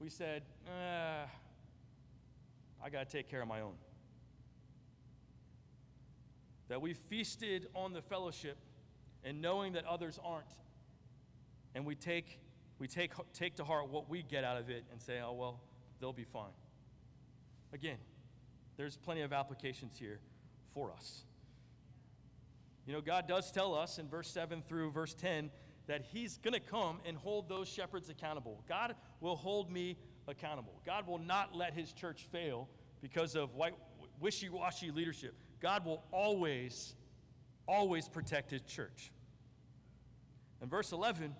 we 0.00 0.08
said, 0.08 0.42
ah, 0.66 1.26
I 2.82 2.88
got 2.88 3.10
to 3.10 3.14
take 3.14 3.28
care 3.28 3.42
of 3.42 3.48
my 3.48 3.60
own 3.60 3.74
that 6.68 6.80
we 6.80 6.94
feasted 6.94 7.68
on 7.74 7.92
the 7.92 8.02
fellowship 8.02 8.56
and 9.24 9.40
knowing 9.40 9.74
that 9.74 9.84
others 9.84 10.18
aren't. 10.24 10.46
And 11.74 11.84
we 11.84 11.94
take, 11.94 12.38
we 12.78 12.88
take, 12.88 13.12
take 13.32 13.56
to 13.56 13.64
heart 13.64 13.88
what 13.88 14.08
we 14.08 14.22
get 14.22 14.44
out 14.44 14.56
of 14.56 14.70
it 14.70 14.84
and 14.90 15.00
say, 15.00 15.20
oh, 15.24 15.32
well, 15.32 15.60
they'll 16.00 16.12
be 16.12 16.24
fine. 16.24 16.52
Again, 17.72 17.98
there's 18.76 18.96
plenty 18.96 19.22
of 19.22 19.32
applications 19.32 19.96
here 19.98 20.20
for 20.74 20.92
us. 20.92 21.24
You 22.86 22.92
know, 22.92 23.00
God 23.00 23.28
does 23.28 23.50
tell 23.52 23.74
us 23.74 23.98
in 23.98 24.08
verse 24.08 24.28
7 24.28 24.62
through 24.68 24.90
verse 24.90 25.14
10 25.14 25.50
that 25.86 26.02
He's 26.12 26.38
going 26.38 26.54
to 26.54 26.60
come 26.60 26.98
and 27.06 27.16
hold 27.16 27.48
those 27.48 27.68
shepherds 27.68 28.08
accountable. 28.08 28.62
God 28.68 28.94
will 29.20 29.36
hold 29.36 29.70
me 29.70 29.96
accountable. 30.28 30.80
God 30.84 31.06
will 31.06 31.18
not 31.18 31.54
let 31.54 31.74
His 31.74 31.92
church 31.92 32.26
fail 32.30 32.68
because 33.00 33.36
of 33.36 33.50
wishy 34.20 34.48
washy 34.48 34.90
leadership. 34.90 35.34
God 35.62 35.86
will 35.86 36.02
always, 36.10 36.94
always 37.68 38.08
protect 38.08 38.50
his 38.50 38.62
church. 38.62 39.12
In 40.60 40.68
verse 40.68 40.92
11, 40.92 41.34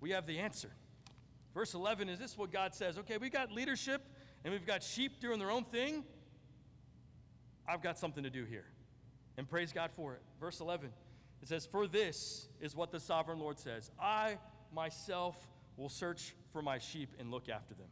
we 0.00 0.10
have 0.10 0.26
the 0.26 0.38
answer. 0.38 0.70
Verse 1.54 1.74
11 1.74 2.08
is 2.08 2.18
this 2.18 2.36
what 2.36 2.50
God 2.50 2.74
says? 2.74 2.98
Okay, 2.98 3.18
we've 3.18 3.32
got 3.32 3.52
leadership 3.52 4.02
and 4.42 4.52
we've 4.52 4.66
got 4.66 4.82
sheep 4.82 5.20
doing 5.20 5.38
their 5.38 5.50
own 5.50 5.64
thing. 5.64 6.02
I've 7.68 7.82
got 7.82 7.98
something 7.98 8.22
to 8.22 8.30
do 8.30 8.44
here. 8.44 8.64
And 9.36 9.48
praise 9.48 9.72
God 9.72 9.90
for 9.94 10.14
it. 10.14 10.22
Verse 10.40 10.60
11, 10.60 10.90
it 11.42 11.48
says, 11.48 11.66
For 11.66 11.86
this 11.86 12.48
is 12.60 12.74
what 12.74 12.90
the 12.90 12.98
sovereign 12.98 13.38
Lord 13.38 13.58
says 13.58 13.90
I 14.00 14.38
myself 14.72 15.36
will 15.76 15.88
search 15.88 16.34
for 16.52 16.62
my 16.62 16.78
sheep 16.78 17.10
and 17.18 17.30
look 17.30 17.48
after 17.48 17.74
them. 17.74 17.86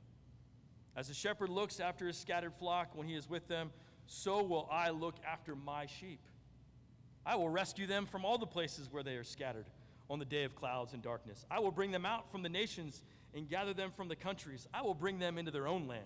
As 0.97 1.11
a 1.11 1.15
shepherd 1.15 1.51
looks 1.51 1.79
after 1.79 2.07
his 2.07 2.17
scattered 2.17 2.55
flock 2.55 2.89
when 2.95 3.07
he 3.07 3.15
is 3.15 3.29
with 3.29 3.47
them, 3.49 3.71
so 4.07 4.43
will 4.43 4.69
I 4.71 4.91
look 4.91 5.17
after 5.27 5.55
my 5.55 5.87
sheep. 5.87 6.21
I 7.25 7.37
will 7.37 7.49
rescue 7.49 7.87
them 7.87 8.07
from 8.07 8.25
all 8.25 8.39
the 8.39 8.47
places 8.47 8.89
where 8.91 9.03
they 9.03 9.17
are 9.17 9.25
scattered 9.25 9.67
on 10.09 10.19
the 10.19 10.25
day 10.25 10.45
of 10.45 10.55
clouds 10.55 10.93
and 10.93 11.03
darkness. 11.03 11.45
I 11.51 11.59
will 11.59 11.73
bring 11.73 11.91
them 11.91 12.07
out 12.07 12.31
from 12.31 12.43
the 12.43 12.49
nations 12.49 13.03
and 13.35 13.49
gather 13.49 13.75
them 13.75 13.91
from 13.97 14.09
the 14.09 14.17
countries. 14.17 14.67
I 14.73 14.83
will 14.83 14.95
bring 14.95 15.19
them 15.19 15.37
into 15.37 15.51
their 15.51 15.67
own 15.67 15.89
land. 15.89 16.05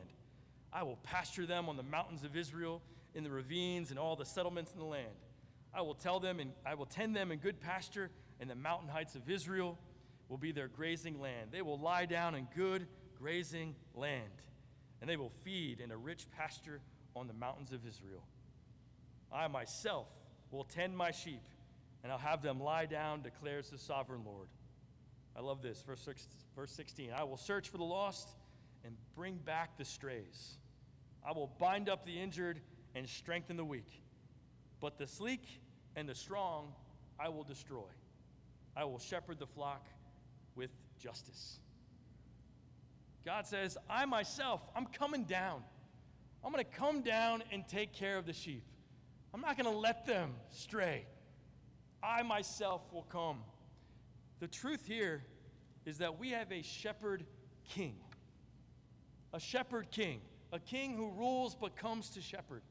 I 0.73 0.83
will 0.83 0.97
pasture 1.03 1.47
them 1.47 1.69
on 1.69 1.77
the 1.77 1.83
mountains 1.83 2.25
of 2.25 2.37
Israel, 2.37 2.81
in 3.15 3.25
the 3.25 3.31
ravines, 3.31 3.91
and 3.91 3.99
all 3.99 4.17
the 4.17 4.25
settlements 4.25 4.73
in 4.73 4.79
the 4.79 4.87
land. 4.87 5.09
I 5.75 5.83
will 5.83 5.95
tell 5.95 6.21
them 6.21 6.41
and 6.41 6.53
I 6.65 6.75
will 6.75 6.87
tend 6.87 7.15
them 7.15 7.31
in 7.31 7.39
good 7.39 7.61
pasture, 7.61 8.11
and 8.41 8.49
the 8.49 8.55
mountain 8.55 8.89
heights 8.89 9.15
of 9.15 9.29
Israel 9.29 9.79
will 10.29 10.39
be 10.39 10.53
their 10.53 10.69
grazing 10.69 11.21
land. 11.21 11.51
They 11.53 11.63
will 11.63 11.79
lie 11.79 12.07
down 12.07 12.35
in 12.35 12.49
good 12.57 12.87
grazing 13.19 13.75
land, 13.95 14.31
and 15.01 15.11
they 15.11 15.17
will 15.17 15.33
feed 15.45 15.81
in 15.81 15.91
a 15.91 15.97
rich 15.97 16.27
pasture 16.37 16.81
on 17.15 17.27
the 17.27 17.33
mountains 17.35 17.73
of 17.73 17.87
Israel. 17.87 18.23
I 19.33 19.49
myself 19.49 20.09
will 20.51 20.65
tend 20.65 20.97
my 20.97 21.11
sheep, 21.11 21.43
and 22.03 22.11
I'll 22.11 22.19
have 22.19 22.43
them 22.43 22.61
lie 22.61 22.87
down, 22.87 23.23
declares 23.23 23.71
the 23.71 23.79
sovereign 23.79 24.23
Lord. 24.25 24.49
I 25.37 25.41
love 25.41 25.63
this. 25.63 25.83
Verse, 25.83 26.01
six, 26.01 26.27
verse 26.57 26.73
16 26.73 27.13
I 27.13 27.25
will 27.25 27.37
search 27.37 27.69
for 27.69 27.79
the 27.79 27.85
lost 27.85 28.29
and 28.85 28.95
bring 29.15 29.37
back 29.37 29.77
the 29.77 29.85
strays. 29.85 30.57
I 31.27 31.33
will 31.33 31.51
bind 31.59 31.89
up 31.89 32.05
the 32.05 32.19
injured 32.19 32.61
and 32.95 33.09
strengthen 33.09 33.57
the 33.57 33.65
weak. 33.65 34.03
But 34.81 34.99
the 34.99 35.07
sleek 35.07 35.45
and 35.95 36.09
the 36.09 36.15
strong 36.15 36.73
I 37.19 37.29
will 37.29 37.45
destroy. 37.45 37.89
I 38.77 38.85
will 38.85 38.99
shepherd 38.99 39.39
the 39.39 39.47
flock 39.47 39.87
with 40.57 40.71
justice. 40.99 41.59
God 43.25 43.47
says, 43.47 43.77
I 43.89 44.07
myself, 44.07 44.63
I'm 44.75 44.87
coming 44.87 45.25
down. 45.25 45.63
I'm 46.45 46.53
going 46.53 46.65
to 46.65 46.71
come 46.71 47.03
down 47.03 47.43
and 47.53 47.67
take 47.69 47.93
care 47.93 48.17
of 48.17 48.27
the 48.27 48.33
sheep. 48.33 48.65
I'm 49.33 49.41
not 49.41 49.57
going 49.57 49.71
to 49.71 49.79
let 49.79 50.07
them 50.07 50.35
stray. 50.51 51.05
I 52.03 52.23
myself 52.23 52.83
will 52.93 53.03
come. 53.03 53.39
The 54.41 54.49
truth 54.49 54.87
here 54.87 55.23
is 55.85 55.99
that 55.99 56.19
we 56.19 56.31
have 56.31 56.51
a 56.51 56.63
shepherd 56.63 57.25
king. 57.69 57.97
A 59.33 59.41
shepherd 59.41 59.91
king. 59.91 60.21
A 60.53 60.59
king 60.59 60.97
who 60.97 61.11
rules 61.11 61.55
but 61.55 61.77
comes 61.77 62.11
to 62.11 62.21
shepherd. 62.21 62.63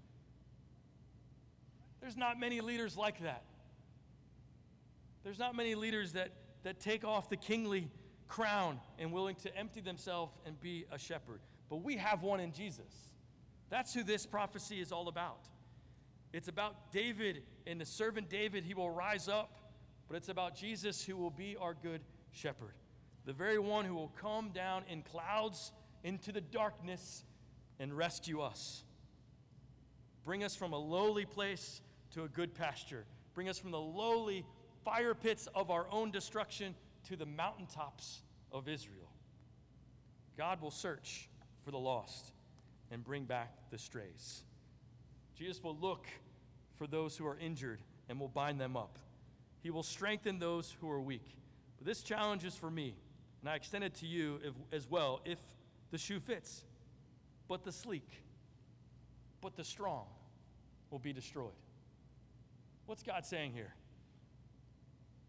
There's 2.01 2.17
not 2.17 2.39
many 2.39 2.61
leaders 2.61 2.97
like 2.97 3.21
that. 3.23 3.43
There's 5.23 5.39
not 5.39 5.55
many 5.55 5.75
leaders 5.75 6.13
that, 6.13 6.31
that 6.63 6.79
take 6.79 7.03
off 7.03 7.29
the 7.29 7.37
kingly 7.37 7.89
crown 8.27 8.79
and 8.97 9.11
willing 9.11 9.35
to 9.35 9.55
empty 9.55 9.81
themselves 9.81 10.33
and 10.45 10.59
be 10.59 10.85
a 10.91 10.97
shepherd. 10.97 11.41
But 11.69 11.77
we 11.77 11.97
have 11.97 12.23
one 12.23 12.39
in 12.39 12.51
Jesus. 12.51 13.08
That's 13.69 13.93
who 13.93 14.03
this 14.03 14.25
prophecy 14.25 14.81
is 14.81 14.91
all 14.91 15.07
about. 15.07 15.47
It's 16.33 16.47
about 16.47 16.91
David 16.91 17.43
and 17.65 17.79
the 17.79 17.85
servant 17.85 18.29
David, 18.29 18.63
he 18.63 18.73
will 18.73 18.89
rise 18.89 19.27
up, 19.27 19.59
but 20.07 20.17
it's 20.17 20.29
about 20.29 20.55
Jesus 20.55 21.03
who 21.03 21.15
will 21.15 21.31
be 21.31 21.55
our 21.59 21.73
good 21.73 22.01
shepherd, 22.31 22.73
the 23.25 23.33
very 23.33 23.59
one 23.59 23.85
who 23.85 23.95
will 23.95 24.11
come 24.19 24.49
down 24.49 24.83
in 24.89 25.01
clouds 25.01 25.71
into 26.03 26.31
the 26.31 26.41
darkness 26.41 27.23
and 27.79 27.95
rescue 27.95 28.41
us. 28.41 28.83
Bring 30.23 30.43
us 30.43 30.55
from 30.55 30.73
a 30.73 30.77
lowly 30.77 31.25
place 31.25 31.81
to 32.11 32.23
a 32.23 32.27
good 32.27 32.53
pasture. 32.53 33.05
Bring 33.33 33.49
us 33.49 33.57
from 33.57 33.71
the 33.71 33.79
lowly 33.79 34.45
fire 34.83 35.13
pits 35.13 35.47
of 35.55 35.71
our 35.71 35.87
own 35.91 36.11
destruction 36.11 36.75
to 37.07 37.15
the 37.15 37.25
mountaintops 37.25 38.21
of 38.51 38.67
Israel. 38.67 39.11
God 40.37 40.61
will 40.61 40.71
search 40.71 41.29
for 41.63 41.71
the 41.71 41.77
lost 41.77 42.33
and 42.91 43.03
bring 43.03 43.25
back 43.25 43.53
the 43.71 43.77
strays. 43.77 44.43
Jesus 45.37 45.63
will 45.63 45.77
look 45.79 46.07
for 46.77 46.87
those 46.87 47.15
who 47.15 47.25
are 47.25 47.37
injured 47.37 47.81
and 48.07 48.19
will 48.19 48.27
bind 48.27 48.59
them 48.59 48.75
up. 48.75 48.97
He 49.61 49.69
will 49.69 49.83
strengthen 49.83 50.39
those 50.39 50.75
who 50.81 50.89
are 50.89 51.01
weak. 51.01 51.35
But 51.77 51.85
this 51.85 52.01
challenge 52.01 52.43
is 52.43 52.55
for 52.55 52.69
me, 52.69 52.95
and 53.41 53.49
I 53.49 53.55
extend 53.55 53.83
it 53.83 53.95
to 53.95 54.05
you 54.05 54.39
if, 54.43 54.53
as 54.71 54.89
well 54.89 55.21
if 55.25 55.39
the 55.91 55.97
shoe 55.97 56.19
fits. 56.19 56.63
But 57.47 57.63
the 57.63 57.71
sleek, 57.71 58.07
but 59.41 59.55
the 59.55 59.63
strong 59.63 60.05
will 60.91 60.99
be 60.99 61.13
destroyed. 61.13 61.51
What's 62.85 63.03
God 63.03 63.25
saying 63.25 63.53
here? 63.53 63.73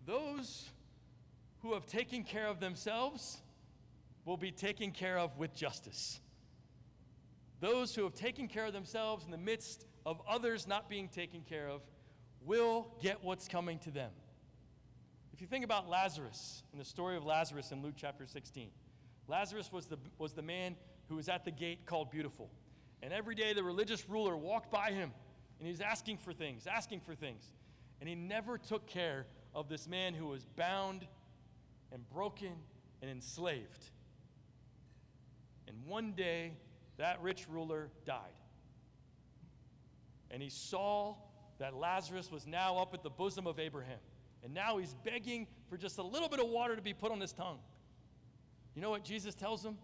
Those 0.06 0.68
who 1.62 1.74
have 1.74 1.86
taken 1.86 2.24
care 2.24 2.46
of 2.46 2.61
themselves 2.61 3.38
will 4.24 4.36
be 4.36 4.50
taken 4.50 4.90
care 4.92 5.18
of 5.18 5.36
with 5.38 5.54
justice. 5.54 6.20
Those 7.61 7.94
who 7.94 8.04
have 8.04 8.14
taken 8.14 8.48
care 8.48 8.66
of 8.66 8.72
themselves 8.72 9.24
in 9.24 9.30
the 9.30 9.38
midst 9.38 9.86
of 10.06 10.20
others 10.28 10.66
not 10.66 10.88
being 10.88 11.08
taken 11.08 11.42
care 11.42 11.68
of 11.68 11.82
will 12.44 12.88
get 13.02 13.22
what's 13.22 13.48
coming 13.48 13.78
to 13.80 13.90
them. 13.90 14.11
If 15.34 15.42
you 15.42 15.46
think 15.46 15.64
about 15.64 15.88
Lazarus 15.88 16.62
and 16.72 16.80
the 16.80 16.84
story 16.84 17.16
of 17.16 17.24
Lazarus 17.24 17.70
in 17.70 17.82
Luke 17.82 17.94
chapter 17.96 18.26
16, 18.26 18.70
Lazarus 19.28 19.70
was 19.70 19.86
the, 19.86 19.98
was 20.18 20.32
the 20.32 20.42
man 20.42 20.74
who 21.08 21.16
was 21.16 21.28
at 21.28 21.44
the 21.44 21.50
gate 21.50 21.86
called 21.86 22.11
Beautiful. 22.11 22.50
And 23.02 23.12
every 23.12 23.34
day 23.34 23.52
the 23.52 23.62
religious 23.62 24.08
ruler 24.08 24.36
walked 24.36 24.70
by 24.70 24.90
him 24.90 25.12
and 25.58 25.66
he 25.66 25.72
was 25.72 25.80
asking 25.80 26.18
for 26.18 26.32
things, 26.32 26.66
asking 26.66 27.00
for 27.00 27.14
things. 27.14 27.52
And 28.00 28.08
he 28.08 28.14
never 28.14 28.56
took 28.56 28.86
care 28.86 29.26
of 29.54 29.68
this 29.68 29.86
man 29.86 30.14
who 30.14 30.26
was 30.26 30.46
bound 30.56 31.06
and 31.92 32.08
broken 32.08 32.52
and 33.02 33.11
enslaved. 33.11 33.90
And 35.68 35.76
one 35.86 36.12
day, 36.12 36.52
that 37.01 37.20
rich 37.22 37.46
ruler 37.48 37.88
died. 38.05 38.18
And 40.30 40.42
he 40.42 40.51
saw 40.51 41.14
that 41.59 41.74
Lazarus 41.74 42.30
was 42.30 42.46
now 42.46 42.76
up 42.76 42.94
at 42.94 43.03
the 43.03 43.11
bosom 43.11 43.46
of 43.46 43.59
Abraham. 43.59 43.98
And 44.44 44.55
now 44.55 44.78
he's 44.78 44.94
begging 45.05 45.46
for 45.68 45.76
just 45.76 45.98
a 45.98 46.03
little 46.03 46.28
bit 46.28 46.40
of 46.40 46.48
water 46.48 46.76
to 46.76 46.82
be 46.82 46.94
put 46.94 47.11
on 47.11 47.20
his 47.20 47.32
tongue. 47.32 47.59
You 48.74 48.82
know 48.82 48.90
what 48.90 49.03
Jesus 49.03 49.34
tells 49.34 49.64
him? 49.64 49.76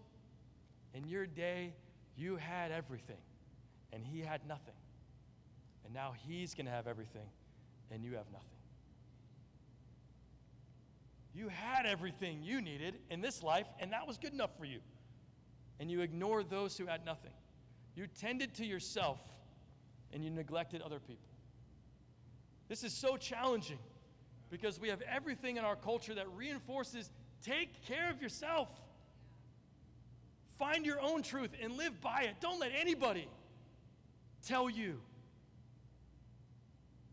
In 0.93 1.07
your 1.07 1.25
day, 1.25 1.73
you 2.15 2.37
had 2.37 2.71
everything, 2.71 3.17
and 3.91 4.03
he 4.03 4.21
had 4.21 4.47
nothing. 4.47 4.73
And 5.85 5.93
now 5.93 6.13
he's 6.27 6.53
going 6.53 6.65
to 6.65 6.71
have 6.71 6.87
everything, 6.87 7.29
and 7.91 8.03
you 8.03 8.11
have 8.13 8.25
nothing. 8.31 8.47
You 11.33 11.49
had 11.49 11.85
everything 11.85 12.41
you 12.41 12.61
needed 12.61 12.95
in 13.11 13.21
this 13.21 13.43
life, 13.43 13.67
and 13.79 13.91
that 13.91 14.07
was 14.07 14.17
good 14.17 14.33
enough 14.33 14.57
for 14.57 14.65
you. 14.65 14.79
And 15.79 15.91
you 15.91 16.01
ignored 16.01 16.49
those 16.49 16.77
who 16.77 16.85
had 16.85 17.05
nothing. 17.05 17.31
You 17.95 18.07
tended 18.07 18.55
to 18.55 18.65
yourself, 18.65 19.19
and 20.13 20.23
you 20.23 20.29
neglected 20.29 20.81
other 20.81 20.99
people. 20.99 21.29
This 22.67 22.83
is 22.83 22.93
so 22.93 23.17
challenging 23.17 23.79
because 24.49 24.79
we 24.79 24.89
have 24.89 25.01
everything 25.01 25.57
in 25.57 25.65
our 25.65 25.75
culture 25.75 26.13
that 26.15 26.27
reinforces 26.35 27.09
take 27.43 27.85
care 27.85 28.09
of 28.09 28.21
yourself. 28.21 28.69
Find 30.57 30.85
your 30.85 30.99
own 30.99 31.21
truth 31.21 31.51
and 31.61 31.77
live 31.77 32.01
by 32.01 32.23
it. 32.23 32.35
Don't 32.41 32.59
let 32.59 32.71
anybody 32.77 33.27
tell 34.45 34.69
you. 34.69 34.99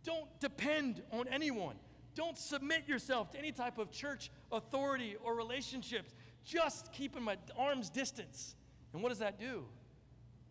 Don't 0.04 0.28
depend 0.40 1.02
on 1.12 1.28
anyone. 1.28 1.76
Don't 2.14 2.38
submit 2.38 2.86
yourself 2.86 3.32
to 3.32 3.38
any 3.38 3.52
type 3.52 3.78
of 3.78 3.90
church 3.90 4.30
authority 4.52 5.16
or 5.22 5.34
relationships. 5.34 6.14
Just 6.44 6.92
keep 6.92 7.14
them 7.14 7.28
at 7.28 7.50
arm's 7.56 7.90
distance. 7.90 8.54
And 8.92 9.02
what 9.02 9.08
does 9.08 9.18
that 9.18 9.38
do? 9.38 9.64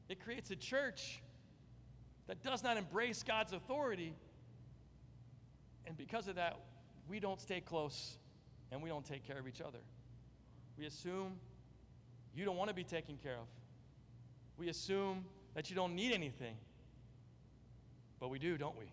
It 0.10 0.24
creates 0.24 0.52
a 0.52 0.56
church 0.56 1.22
that 2.28 2.44
does 2.44 2.64
not 2.64 2.78
embrace 2.78 3.24
God's 3.24 3.54
authority. 3.54 4.14
And 5.86 5.96
because 5.96 6.28
of 6.28 6.36
that, 6.36 6.60
we 7.08 7.20
don't 7.20 7.40
stay 7.40 7.62
close 7.62 8.18
and 8.72 8.82
we 8.82 8.90
don't 8.90 9.06
take 9.06 9.26
care 9.26 9.38
of 9.38 9.48
each 9.48 9.62
other. 9.62 9.80
We 10.78 10.86
assume 10.86 11.34
you 12.36 12.46
don't 12.46 12.58
want 12.58 12.70
to 12.70 12.76
be 12.76 12.84
taken 12.84 13.18
care 13.18 13.36
of. 13.36 13.48
We 14.58 14.70
assume 14.70 15.26
that 15.54 15.70
you 15.70 15.76
don't 15.76 15.96
need 15.96 16.14
anything. 16.14 16.56
But 18.20 18.30
we 18.30 18.40
do, 18.40 18.58
don't 18.58 18.78
we? 18.78 18.86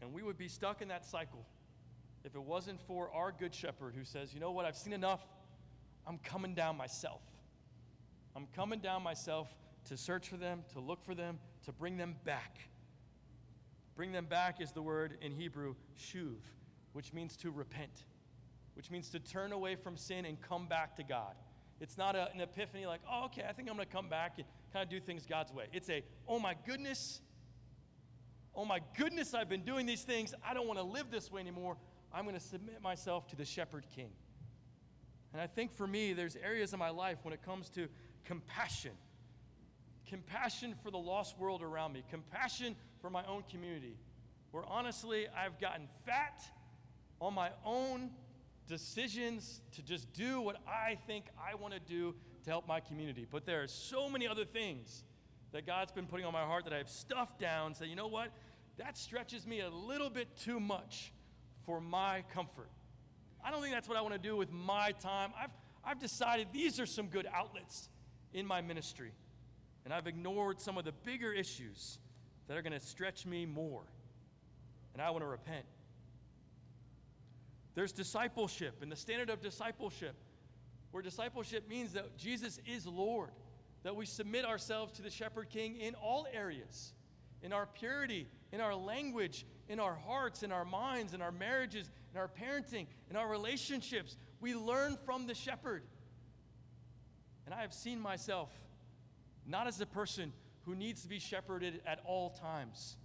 And 0.00 0.14
we 0.14 0.22
would 0.22 0.38
be 0.38 0.48
stuck 0.48 0.80
in 0.80 0.88
that 0.88 1.04
cycle 1.04 1.44
if 2.24 2.34
it 2.34 2.42
wasn't 2.42 2.80
for 2.82 3.10
our 3.14 3.32
good 3.32 3.54
shepherd 3.54 3.94
who 3.96 4.04
says, 4.04 4.34
you 4.34 4.40
know 4.40 4.50
what, 4.50 4.64
I've 4.64 4.76
seen 4.76 4.92
enough. 4.92 5.20
I'm 6.06 6.18
coming 6.18 6.54
down 6.54 6.76
myself. 6.76 7.22
I'm 8.36 8.46
coming 8.54 8.80
down 8.80 9.02
myself 9.02 9.48
to 9.88 9.96
search 9.96 10.28
for 10.28 10.36
them, 10.36 10.62
to 10.72 10.80
look 10.80 11.04
for 11.04 11.14
them, 11.14 11.38
to 11.64 11.72
bring 11.72 11.96
them 11.96 12.16
back. 12.24 12.58
Bring 13.96 14.12
them 14.12 14.26
back 14.26 14.60
is 14.60 14.72
the 14.72 14.82
word 14.82 15.18
in 15.20 15.32
Hebrew, 15.32 15.74
shuv, 15.98 16.36
which 16.92 17.12
means 17.12 17.36
to 17.38 17.50
repent, 17.50 18.04
which 18.74 18.90
means 18.90 19.08
to 19.10 19.18
turn 19.18 19.52
away 19.52 19.74
from 19.74 19.96
sin 19.96 20.24
and 20.24 20.40
come 20.40 20.66
back 20.66 20.96
to 20.96 21.02
God. 21.02 21.34
It's 21.80 21.96
not 21.96 22.14
a, 22.14 22.30
an 22.32 22.40
epiphany 22.40 22.86
like, 22.86 23.00
oh, 23.10 23.24
okay, 23.26 23.44
I 23.48 23.52
think 23.52 23.68
I'm 23.68 23.76
going 23.76 23.86
to 23.86 23.92
come 23.92 24.08
back 24.08 24.34
and 24.36 24.46
kind 24.72 24.82
of 24.82 24.90
do 24.90 25.00
things 25.00 25.26
God's 25.26 25.52
way. 25.52 25.64
It's 25.72 25.88
a, 25.88 26.02
oh 26.28 26.38
my 26.38 26.54
goodness, 26.66 27.20
oh 28.54 28.64
my 28.64 28.80
goodness, 28.96 29.34
I've 29.34 29.48
been 29.48 29.64
doing 29.64 29.86
these 29.86 30.02
things. 30.02 30.34
I 30.46 30.54
don't 30.54 30.66
want 30.66 30.78
to 30.78 30.84
live 30.84 31.10
this 31.10 31.30
way 31.30 31.40
anymore. 31.40 31.76
I'm 32.12 32.24
going 32.24 32.34
to 32.34 32.40
submit 32.40 32.82
myself 32.82 33.26
to 33.28 33.36
the 33.36 33.44
shepherd 33.44 33.86
king. 33.94 34.10
And 35.32 35.40
I 35.40 35.46
think 35.46 35.72
for 35.72 35.86
me, 35.86 36.12
there's 36.12 36.36
areas 36.36 36.72
in 36.72 36.78
my 36.78 36.90
life 36.90 37.18
when 37.22 37.32
it 37.32 37.42
comes 37.42 37.68
to 37.70 37.88
compassion 38.24 38.92
compassion 40.10 40.74
for 40.82 40.90
the 40.90 40.98
lost 40.98 41.38
world 41.38 41.62
around 41.62 41.92
me, 41.92 42.02
compassion 42.10 42.74
for 43.00 43.08
my 43.08 43.24
own 43.26 43.44
community, 43.48 43.96
where 44.50 44.64
honestly, 44.66 45.26
I've 45.28 45.58
gotten 45.60 45.86
fat 46.04 46.42
on 47.20 47.32
my 47.32 47.50
own 47.64 48.10
decisions 48.66 49.60
to 49.72 49.82
just 49.82 50.12
do 50.12 50.40
what 50.40 50.56
I 50.66 50.98
think 51.06 51.26
I 51.40 51.54
want 51.54 51.74
to 51.74 51.80
do 51.80 52.14
to 52.44 52.50
help 52.50 52.66
my 52.66 52.80
community. 52.80 53.26
But 53.30 53.46
there 53.46 53.62
are 53.62 53.68
so 53.68 54.08
many 54.08 54.26
other 54.26 54.44
things 54.44 55.04
that 55.52 55.64
God's 55.64 55.92
been 55.92 56.06
putting 56.06 56.26
on 56.26 56.32
my 56.32 56.44
heart 56.44 56.64
that 56.64 56.72
I've 56.72 56.88
stuffed 56.88 57.38
down, 57.38 57.74
say, 57.74 57.86
you 57.86 57.96
know 57.96 58.08
what? 58.08 58.30
That 58.78 58.98
stretches 58.98 59.46
me 59.46 59.60
a 59.60 59.70
little 59.70 60.10
bit 60.10 60.36
too 60.36 60.58
much 60.58 61.12
for 61.70 61.80
my 61.80 62.24
comfort. 62.34 62.68
I 63.44 63.52
don't 63.52 63.62
think 63.62 63.72
that's 63.72 63.88
what 63.88 63.96
I 63.96 64.00
want 64.00 64.14
to 64.14 64.18
do 64.18 64.36
with 64.36 64.50
my 64.50 64.90
time. 65.00 65.30
I've, 65.40 65.50
I've 65.84 66.00
decided 66.00 66.48
these 66.52 66.80
are 66.80 66.86
some 66.86 67.06
good 67.06 67.28
outlets 67.32 67.88
in 68.34 68.44
my 68.44 68.60
ministry. 68.60 69.12
And 69.84 69.94
I've 69.94 70.08
ignored 70.08 70.60
some 70.60 70.78
of 70.78 70.84
the 70.84 70.90
bigger 70.90 71.32
issues 71.32 72.00
that 72.48 72.56
are 72.56 72.62
going 72.62 72.72
to 72.72 72.84
stretch 72.84 73.24
me 73.24 73.46
more. 73.46 73.82
And 74.94 75.00
I 75.00 75.10
want 75.10 75.22
to 75.22 75.28
repent. 75.28 75.64
There's 77.76 77.92
discipleship 77.92 78.82
and 78.82 78.90
the 78.90 78.96
standard 78.96 79.30
of 79.30 79.40
discipleship, 79.40 80.16
where 80.90 81.04
discipleship 81.04 81.68
means 81.68 81.92
that 81.92 82.16
Jesus 82.18 82.58
is 82.66 82.84
Lord, 82.84 83.30
that 83.84 83.94
we 83.94 84.06
submit 84.06 84.44
ourselves 84.44 84.90
to 84.94 85.02
the 85.02 85.10
Shepherd 85.10 85.50
King 85.50 85.76
in 85.76 85.94
all 85.94 86.26
areas, 86.32 86.94
in 87.44 87.52
our 87.52 87.66
purity, 87.66 88.26
in 88.50 88.60
our 88.60 88.74
language, 88.74 89.46
in 89.70 89.78
our 89.78 89.94
hearts, 89.94 90.42
in 90.42 90.50
our 90.50 90.64
minds, 90.64 91.14
in 91.14 91.22
our 91.22 91.30
marriages, 91.30 91.88
in 92.12 92.20
our 92.20 92.28
parenting, 92.28 92.86
in 93.08 93.16
our 93.16 93.28
relationships. 93.28 94.16
We 94.40 94.54
learn 94.54 94.98
from 95.06 95.28
the 95.28 95.34
shepherd. 95.34 95.84
And 97.46 97.54
I 97.54 97.62
have 97.62 97.72
seen 97.72 98.00
myself 98.00 98.50
not 99.46 99.68
as 99.68 99.80
a 99.80 99.86
person 99.86 100.32
who 100.66 100.74
needs 100.74 101.02
to 101.02 101.08
be 101.08 101.20
shepherded 101.20 101.82
at 101.86 102.00
all 102.04 102.30
times, 102.30 102.96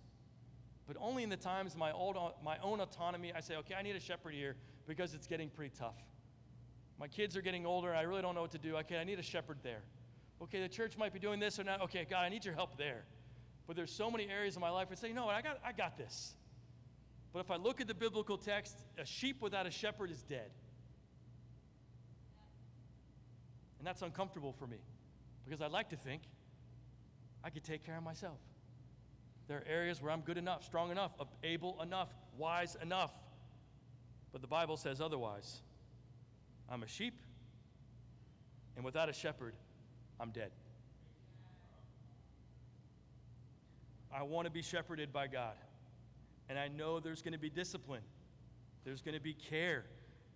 but 0.87 0.97
only 0.99 1.21
in 1.21 1.29
the 1.29 1.37
times 1.37 1.77
my 1.77 1.91
own, 1.91 2.15
my 2.43 2.57
own 2.63 2.81
autonomy. 2.81 3.31
I 3.31 3.41
say, 3.41 3.57
okay, 3.57 3.75
I 3.75 3.83
need 3.83 3.95
a 3.95 3.99
shepherd 3.99 4.33
here 4.33 4.55
because 4.87 5.13
it's 5.13 5.27
getting 5.27 5.49
pretty 5.49 5.73
tough. 5.77 5.95
My 6.99 7.07
kids 7.07 7.37
are 7.37 7.41
getting 7.41 7.65
older, 7.67 7.93
I 7.93 8.01
really 8.01 8.23
don't 8.23 8.33
know 8.33 8.41
what 8.41 8.51
to 8.51 8.57
do. 8.57 8.75
Okay, 8.77 8.97
I 8.97 9.03
need 9.03 9.19
a 9.19 9.23
shepherd 9.23 9.57
there. 9.61 9.83
Okay, 10.41 10.61
the 10.61 10.69
church 10.69 10.97
might 10.97 11.13
be 11.13 11.19
doing 11.19 11.39
this 11.39 11.59
or 11.59 11.63
not. 11.63 11.81
Okay, 11.83 12.07
God, 12.09 12.23
I 12.23 12.29
need 12.29 12.43
your 12.43 12.55
help 12.55 12.75
there. 12.75 13.03
But 13.67 13.75
there's 13.75 13.91
so 13.91 14.09
many 14.09 14.27
areas 14.29 14.55
of 14.55 14.61
my 14.61 14.69
life 14.69 14.89
where 14.89 14.97
I 14.97 15.01
say, 15.01 15.07
you 15.09 15.13
know 15.13 15.27
what, 15.27 15.35
I 15.35 15.43
got, 15.43 15.59
I 15.63 15.71
got 15.71 15.97
this. 15.97 16.33
But 17.35 17.41
if 17.41 17.51
I 17.51 17.57
look 17.57 17.81
at 17.81 17.87
the 17.87 17.93
biblical 17.93 18.37
text, 18.37 18.77
a 18.97 19.05
sheep 19.05 19.41
without 19.41 19.67
a 19.67 19.69
shepherd 19.69 20.09
is 20.09 20.23
dead. 20.23 20.49
And 23.77 23.85
that's 23.85 24.01
uncomfortable 24.01 24.53
for 24.53 24.65
me 24.65 24.77
because 25.43 25.61
I'd 25.61 25.73
like 25.73 25.89
to 25.89 25.97
think 25.97 26.21
I 27.43 27.49
could 27.49 27.65
take 27.65 27.85
care 27.85 27.97
of 27.97 28.03
myself. 28.03 28.37
There 29.49 29.57
are 29.57 29.65
areas 29.67 30.01
where 30.01 30.13
I'm 30.13 30.21
good 30.21 30.37
enough, 30.37 30.63
strong 30.63 30.91
enough, 30.91 31.11
able 31.43 31.81
enough, 31.81 32.07
wise 32.37 32.77
enough. 32.81 33.11
But 34.31 34.39
the 34.39 34.47
Bible 34.47 34.77
says 34.77 35.01
otherwise. 35.01 35.61
I'm 36.69 36.83
a 36.83 36.87
sheep, 36.87 37.19
and 38.77 38.85
without 38.85 39.09
a 39.09 39.13
shepherd, 39.13 39.55
I'm 40.21 40.29
dead. 40.29 40.51
I 44.09 44.23
want 44.23 44.45
to 44.45 44.51
be 44.51 44.61
shepherded 44.61 45.11
by 45.11 45.27
God. 45.27 45.55
And 46.49 46.59
I 46.59 46.67
know 46.67 46.99
there's 46.99 47.21
going 47.21 47.33
to 47.33 47.39
be 47.39 47.49
discipline, 47.49 48.03
there's 48.83 49.01
going 49.01 49.15
to 49.15 49.21
be 49.21 49.33
care, 49.33 49.85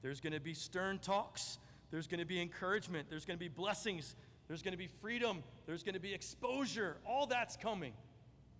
there's 0.01 0.20
going 0.20 0.34
to 0.34 0.39
be 0.39 0.53
stern 0.53 0.99
talks, 0.99 1.60
there's 1.91 2.07
going 2.07 2.20
to 2.20 2.26
be 2.26 2.41
encouragement, 2.41 3.07
there's 3.10 3.26
going 3.26 3.38
to 3.38 3.43
be 3.43 3.49
blessings, 3.49 4.16
there's 4.47 4.64
going 4.64 4.74
to 4.74 4.78
be 4.78 4.88
freedom, 4.88 5.43
there's 5.66 5.84
going 5.84 5.93
to 5.93 5.99
be 5.99 6.14
exposure. 6.14 6.97
All 7.05 7.28
that's 7.28 7.55
coming 7.55 7.93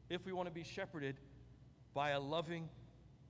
if 0.10 0.26
we 0.26 0.34
want 0.34 0.48
to 0.48 0.54
be 0.54 0.64
shepherded 0.64 1.18
by 1.94 2.12
a 2.12 2.20
loving, 2.20 2.70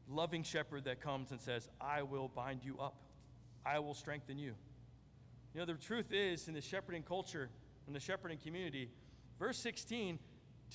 loving 0.10 0.44
shepherd 0.44 0.86
that 0.86 1.02
comes 1.02 1.32
and 1.32 1.40
says, 1.40 1.70
I 1.80 2.04
will 2.04 2.28
bind 2.28 2.62
you 2.64 2.78
up, 2.80 2.96
I 3.66 3.80
will 3.80 3.94
strengthen 3.94 4.38
you. 4.38 4.54
You 5.54 5.60
know, 5.62 5.66
the 5.66 5.74
truth 5.74 6.12
is, 6.12 6.48
in 6.48 6.54
the 6.54 6.62
shepherding 6.62 7.04
culture, 7.04 7.50
in 7.88 7.94
the 7.94 8.00
shepherding 8.00 8.38
community, 8.38 8.90
verse 9.40 9.58
16 9.58 10.20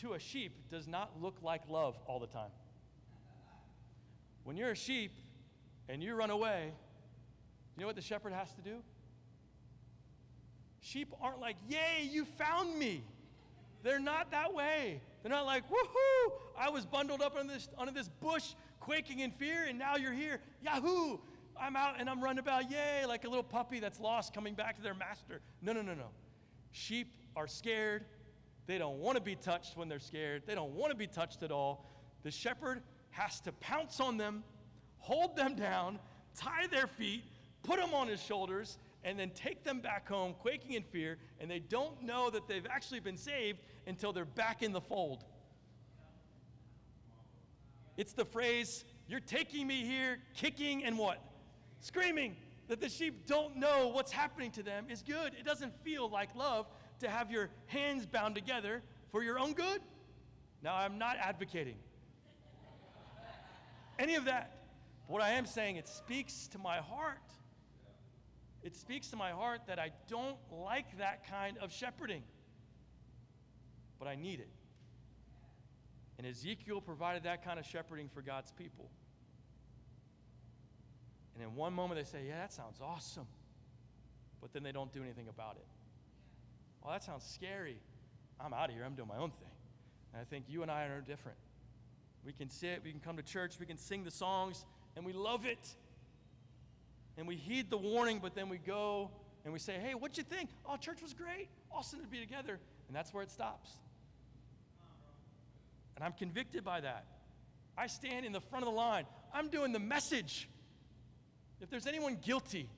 to 0.00 0.14
a 0.14 0.18
sheep 0.18 0.68
does 0.70 0.88
not 0.88 1.12
look 1.20 1.36
like 1.42 1.62
love 1.68 1.96
all 2.06 2.18
the 2.18 2.26
time. 2.26 2.50
When 4.44 4.56
you're 4.56 4.70
a 4.70 4.76
sheep 4.76 5.12
and 5.88 6.02
you 6.02 6.14
run 6.14 6.30
away, 6.30 6.72
you 7.76 7.80
know 7.80 7.86
what 7.86 7.96
the 7.96 8.02
shepherd 8.02 8.32
has 8.32 8.52
to 8.54 8.62
do? 8.62 8.76
Sheep 10.80 11.12
aren't 11.20 11.40
like, 11.40 11.56
Yay, 11.68 12.08
you 12.10 12.24
found 12.24 12.78
me. 12.78 13.02
They're 13.82 13.98
not 13.98 14.30
that 14.30 14.54
way. 14.54 15.00
They're 15.22 15.30
not 15.30 15.46
like, 15.46 15.64
Woohoo, 15.68 16.32
I 16.58 16.70
was 16.70 16.86
bundled 16.86 17.22
up 17.22 17.36
under 17.36 17.52
this, 17.52 17.68
under 17.78 17.92
this 17.92 18.08
bush, 18.20 18.54
quaking 18.80 19.20
in 19.20 19.30
fear, 19.30 19.64
and 19.68 19.78
now 19.78 19.96
you're 19.96 20.12
here. 20.12 20.40
Yahoo! 20.62 21.18
I'm 21.58 21.76
out 21.76 22.00
and 22.00 22.10
I'm 22.10 22.22
running 22.22 22.40
about, 22.40 22.70
yay, 22.70 23.04
like 23.06 23.24
a 23.24 23.28
little 23.28 23.44
puppy 23.44 23.80
that's 23.80 24.00
lost 24.00 24.34
coming 24.34 24.54
back 24.54 24.76
to 24.76 24.82
their 24.82 24.94
master. 24.94 25.40
No, 25.62 25.72
no, 25.72 25.82
no, 25.82 25.94
no. 25.94 26.08
Sheep 26.72 27.12
are 27.36 27.46
scared. 27.46 28.04
They 28.66 28.78
don't 28.78 28.98
want 28.98 29.16
to 29.16 29.22
be 29.22 29.36
touched 29.36 29.76
when 29.76 29.88
they're 29.88 30.00
scared. 30.00 30.42
They 30.46 30.54
don't 30.54 30.72
want 30.72 30.90
to 30.90 30.96
be 30.96 31.06
touched 31.06 31.42
at 31.42 31.52
all. 31.52 31.88
The 32.22 32.30
shepherd 32.30 32.82
has 33.14 33.40
to 33.40 33.52
pounce 33.52 34.00
on 34.00 34.16
them, 34.16 34.42
hold 34.98 35.36
them 35.36 35.54
down, 35.54 35.98
tie 36.36 36.66
their 36.66 36.86
feet, 36.86 37.24
put 37.62 37.78
them 37.78 37.94
on 37.94 38.08
his 38.08 38.20
shoulders, 38.20 38.78
and 39.04 39.18
then 39.18 39.30
take 39.30 39.62
them 39.64 39.80
back 39.80 40.08
home, 40.08 40.34
quaking 40.40 40.72
in 40.72 40.82
fear, 40.82 41.18
and 41.38 41.50
they 41.50 41.60
don't 41.60 42.02
know 42.02 42.30
that 42.30 42.48
they've 42.48 42.66
actually 42.68 43.00
been 43.00 43.16
saved 43.16 43.60
until 43.86 44.12
they're 44.12 44.24
back 44.24 44.62
in 44.62 44.72
the 44.72 44.80
fold. 44.80 45.24
It's 47.96 48.12
the 48.12 48.24
phrase, 48.24 48.84
you're 49.06 49.20
taking 49.20 49.66
me 49.66 49.84
here, 49.84 50.18
kicking 50.34 50.84
and 50.84 50.98
what? 50.98 51.22
Screaming. 51.80 52.36
That 52.66 52.80
the 52.80 52.88
sheep 52.88 53.26
don't 53.26 53.56
know 53.56 53.88
what's 53.88 54.10
happening 54.10 54.50
to 54.52 54.62
them 54.62 54.86
is 54.88 55.02
good. 55.02 55.34
It 55.38 55.44
doesn't 55.44 55.74
feel 55.84 56.08
like 56.08 56.34
love 56.34 56.66
to 57.00 57.10
have 57.10 57.30
your 57.30 57.50
hands 57.66 58.06
bound 58.06 58.34
together 58.34 58.82
for 59.12 59.22
your 59.22 59.38
own 59.38 59.52
good. 59.52 59.82
Now, 60.62 60.74
I'm 60.74 60.96
not 60.96 61.18
advocating 61.18 61.76
any 63.98 64.14
of 64.14 64.24
that. 64.26 64.58
But 65.06 65.14
What 65.14 65.22
I 65.22 65.30
am 65.32 65.46
saying, 65.46 65.76
it 65.76 65.88
speaks 65.88 66.48
to 66.48 66.58
my 66.58 66.78
heart. 66.78 67.18
It 68.62 68.74
speaks 68.74 69.08
to 69.08 69.16
my 69.16 69.30
heart 69.30 69.60
that 69.66 69.78
I 69.78 69.90
don't 70.08 70.38
like 70.50 70.96
that 70.98 71.28
kind 71.28 71.58
of 71.58 71.70
shepherding, 71.70 72.22
but 73.98 74.08
I 74.08 74.14
need 74.14 74.40
it. 74.40 74.48
And 76.16 76.26
Ezekiel 76.26 76.80
provided 76.80 77.24
that 77.24 77.44
kind 77.44 77.58
of 77.58 77.66
shepherding 77.66 78.08
for 78.08 78.22
God's 78.22 78.52
people. 78.52 78.88
And 81.34 81.42
in 81.42 81.54
one 81.54 81.74
moment 81.74 82.00
they 82.00 82.10
say, 82.10 82.24
Yeah, 82.26 82.38
that 82.38 82.52
sounds 82.52 82.80
awesome. 82.80 83.26
But 84.40 84.52
then 84.52 84.62
they 84.62 84.72
don't 84.72 84.92
do 84.92 85.02
anything 85.02 85.28
about 85.28 85.56
it. 85.56 85.66
Well, 86.82 86.92
that 86.92 87.02
sounds 87.02 87.24
scary. 87.24 87.78
I'm 88.40 88.52
out 88.52 88.68
of 88.68 88.74
here. 88.74 88.84
I'm 88.84 88.94
doing 88.94 89.08
my 89.08 89.16
own 89.16 89.30
thing. 89.30 89.48
And 90.12 90.20
I 90.20 90.24
think 90.24 90.46
you 90.48 90.62
and 90.62 90.70
I 90.70 90.84
are 90.84 91.00
different. 91.00 91.38
We 92.24 92.32
can 92.32 92.50
sit, 92.50 92.82
we 92.84 92.90
can 92.90 93.00
come 93.00 93.16
to 93.16 93.22
church, 93.22 93.56
we 93.60 93.66
can 93.66 93.76
sing 93.76 94.04
the 94.04 94.10
songs, 94.10 94.64
and 94.96 95.04
we 95.04 95.12
love 95.12 95.46
it. 95.46 95.74
And 97.16 97.28
we 97.28 97.36
heed 97.36 97.70
the 97.70 97.76
warning, 97.76 98.18
but 98.20 98.34
then 98.34 98.48
we 98.48 98.58
go 98.58 99.10
and 99.44 99.52
we 99.52 99.58
say, 99.58 99.74
hey, 99.74 99.94
what'd 99.94 100.16
you 100.16 100.24
think? 100.24 100.50
Oh, 100.66 100.76
church 100.76 101.02
was 101.02 101.12
great. 101.12 101.48
Awesome 101.70 102.00
to 102.00 102.06
be 102.06 102.18
together. 102.18 102.58
And 102.88 102.96
that's 102.96 103.12
where 103.12 103.22
it 103.22 103.30
stops. 103.30 103.70
And 105.96 106.04
I'm 106.04 106.12
convicted 106.12 106.64
by 106.64 106.80
that. 106.80 107.04
I 107.76 107.86
stand 107.86 108.24
in 108.24 108.32
the 108.32 108.40
front 108.40 108.64
of 108.64 108.72
the 108.72 108.76
line. 108.76 109.04
I'm 109.32 109.48
doing 109.48 109.72
the 109.72 109.78
message. 109.78 110.48
If 111.60 111.70
there's 111.70 111.86
anyone 111.86 112.18
guilty 112.20 112.68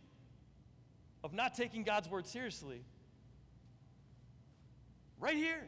of 1.22 1.32
not 1.32 1.54
taking 1.54 1.82
God's 1.82 2.08
word 2.08 2.26
seriously, 2.26 2.82
right 5.18 5.36
here. 5.36 5.64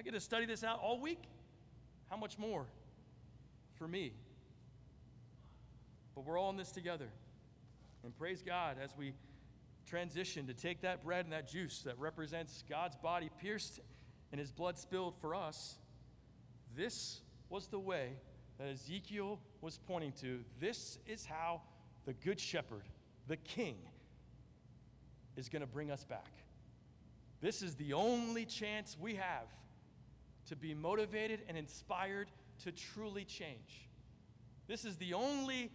I 0.00 0.02
get 0.02 0.14
to 0.14 0.20
study 0.20 0.46
this 0.46 0.64
out 0.64 0.80
all 0.82 0.98
week. 0.98 1.24
How 2.08 2.16
much 2.16 2.38
more 2.38 2.64
for 3.74 3.86
me? 3.86 4.14
But 6.14 6.24
we're 6.24 6.38
all 6.38 6.48
in 6.48 6.56
this 6.56 6.72
together. 6.72 7.10
And 8.02 8.16
praise 8.16 8.40
God 8.40 8.78
as 8.82 8.96
we 8.96 9.12
transition 9.86 10.46
to 10.46 10.54
take 10.54 10.80
that 10.80 11.04
bread 11.04 11.26
and 11.26 11.34
that 11.34 11.46
juice 11.46 11.82
that 11.82 11.98
represents 11.98 12.64
God's 12.66 12.96
body 12.96 13.28
pierced 13.42 13.80
and 14.32 14.38
his 14.38 14.50
blood 14.50 14.78
spilled 14.78 15.16
for 15.20 15.34
us. 15.34 15.76
This 16.74 17.20
was 17.50 17.66
the 17.66 17.78
way 17.78 18.12
that 18.56 18.68
Ezekiel 18.68 19.38
was 19.60 19.78
pointing 19.86 20.12
to. 20.22 20.40
This 20.58 20.96
is 21.06 21.26
how 21.26 21.60
the 22.06 22.14
Good 22.14 22.40
Shepherd, 22.40 22.84
the 23.28 23.36
King, 23.36 23.76
is 25.36 25.50
going 25.50 25.60
to 25.60 25.68
bring 25.68 25.90
us 25.90 26.04
back. 26.04 26.32
This 27.42 27.60
is 27.60 27.74
the 27.74 27.92
only 27.92 28.46
chance 28.46 28.96
we 28.98 29.16
have 29.16 29.44
to 30.50 30.56
be 30.56 30.74
motivated 30.74 31.40
and 31.48 31.56
inspired 31.56 32.28
to 32.64 32.72
truly 32.72 33.24
change. 33.24 33.88
This 34.66 34.84
is 34.84 34.96
the 34.96 35.14
only 35.14 35.70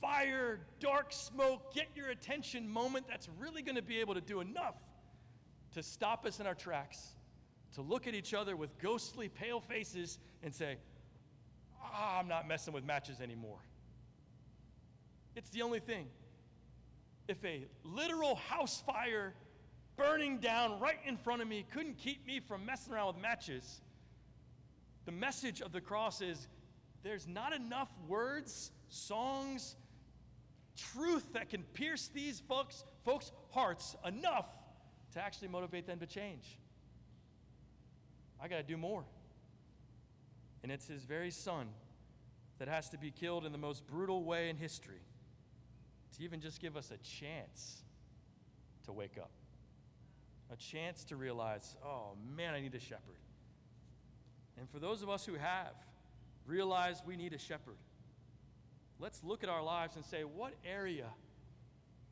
fire, 0.00 0.60
dark 0.78 1.10
smoke, 1.10 1.74
get 1.74 1.86
your 1.96 2.10
attention 2.10 2.68
moment 2.68 3.06
that's 3.08 3.28
really 3.38 3.62
going 3.62 3.76
to 3.76 3.82
be 3.82 4.00
able 4.00 4.12
to 4.12 4.20
do 4.20 4.40
enough 4.40 4.76
to 5.72 5.82
stop 5.82 6.26
us 6.26 6.38
in 6.38 6.46
our 6.46 6.54
tracks, 6.54 7.16
to 7.74 7.80
look 7.80 8.06
at 8.06 8.14
each 8.14 8.34
other 8.34 8.56
with 8.56 8.78
ghostly, 8.78 9.28
pale 9.28 9.60
faces 9.60 10.18
and 10.42 10.54
say, 10.54 10.76
ah, 11.82 12.18
I'm 12.18 12.28
not 12.28 12.46
messing 12.46 12.74
with 12.74 12.84
matches 12.84 13.22
anymore. 13.22 13.58
It's 15.34 15.48
the 15.48 15.62
only 15.62 15.80
thing 15.80 16.06
if 17.26 17.42
a 17.42 17.64
literal 17.84 18.36
house 18.36 18.82
fire 18.86 19.32
burning 19.96 20.38
down 20.38 20.78
right 20.78 20.98
in 21.06 21.16
front 21.16 21.40
of 21.40 21.48
me 21.48 21.64
couldn't 21.72 21.96
keep 21.96 22.26
me 22.26 22.38
from 22.38 22.66
messing 22.66 22.92
around 22.92 23.14
with 23.14 23.22
matches, 23.22 23.80
the 25.04 25.12
message 25.12 25.60
of 25.60 25.72
the 25.72 25.80
cross 25.80 26.20
is 26.20 26.48
there's 27.02 27.26
not 27.26 27.52
enough 27.52 27.90
words, 28.08 28.70
songs, 28.88 29.76
truth 30.76 31.32
that 31.34 31.50
can 31.50 31.62
pierce 31.74 32.08
these 32.08 32.40
folks, 32.40 32.84
folks' 33.04 33.30
hearts 33.50 33.96
enough 34.06 34.46
to 35.12 35.20
actually 35.20 35.48
motivate 35.48 35.86
them 35.86 35.98
to 35.98 36.06
change. 36.06 36.58
I 38.40 38.48
got 38.48 38.56
to 38.56 38.62
do 38.62 38.76
more. 38.76 39.04
And 40.62 40.72
it's 40.72 40.86
his 40.86 41.04
very 41.04 41.30
son 41.30 41.68
that 42.58 42.68
has 42.68 42.88
to 42.90 42.98
be 42.98 43.10
killed 43.10 43.44
in 43.44 43.52
the 43.52 43.58
most 43.58 43.86
brutal 43.86 44.24
way 44.24 44.48
in 44.48 44.56
history 44.56 45.02
to 46.16 46.22
even 46.24 46.40
just 46.40 46.60
give 46.60 46.76
us 46.76 46.90
a 46.90 46.96
chance 46.98 47.82
to 48.84 48.92
wake 48.92 49.18
up, 49.18 49.30
a 50.52 50.56
chance 50.56 51.04
to 51.04 51.16
realize, 51.16 51.76
oh 51.84 52.16
man, 52.36 52.54
I 52.54 52.60
need 52.60 52.74
a 52.74 52.80
shepherd. 52.80 53.18
And 54.58 54.68
for 54.70 54.78
those 54.78 55.02
of 55.02 55.10
us 55.10 55.24
who 55.24 55.34
have 55.34 55.74
realized 56.46 57.02
we 57.06 57.16
need 57.16 57.32
a 57.32 57.38
shepherd, 57.38 57.76
let's 58.98 59.22
look 59.24 59.42
at 59.42 59.48
our 59.48 59.62
lives 59.62 59.96
and 59.96 60.04
say, 60.04 60.22
what 60.22 60.54
area, 60.64 61.06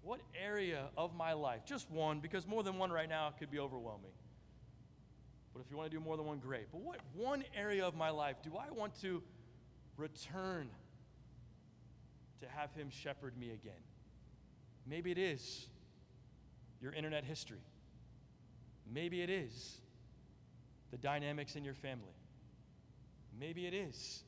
what 0.02 0.20
area 0.42 0.84
of 0.96 1.14
my 1.14 1.32
life, 1.32 1.64
just 1.64 1.90
one, 1.90 2.20
because 2.20 2.46
more 2.46 2.62
than 2.62 2.78
one 2.78 2.90
right 2.90 3.08
now 3.08 3.32
could 3.38 3.50
be 3.50 3.58
overwhelming. 3.58 4.12
But 5.54 5.60
if 5.60 5.70
you 5.70 5.76
want 5.76 5.90
to 5.90 5.96
do 5.96 6.02
more 6.02 6.16
than 6.16 6.26
one, 6.26 6.38
great. 6.38 6.72
But 6.72 6.80
what 6.80 6.98
one 7.14 7.44
area 7.54 7.86
of 7.86 7.94
my 7.94 8.10
life 8.10 8.36
do 8.42 8.52
I 8.56 8.70
want 8.72 8.98
to 9.02 9.22
return 9.96 10.68
to 12.40 12.48
have 12.48 12.72
Him 12.74 12.88
shepherd 12.90 13.36
me 13.38 13.50
again? 13.50 13.72
Maybe 14.86 15.10
it 15.10 15.18
is 15.18 15.66
your 16.80 16.92
internet 16.92 17.24
history. 17.24 17.60
Maybe 18.92 19.22
it 19.22 19.30
is 19.30 19.78
the 20.90 20.96
dynamics 20.96 21.54
in 21.54 21.64
your 21.64 21.74
family. 21.74 22.14
Maybe 23.38 23.66
it 23.66 23.74
is 23.74 24.24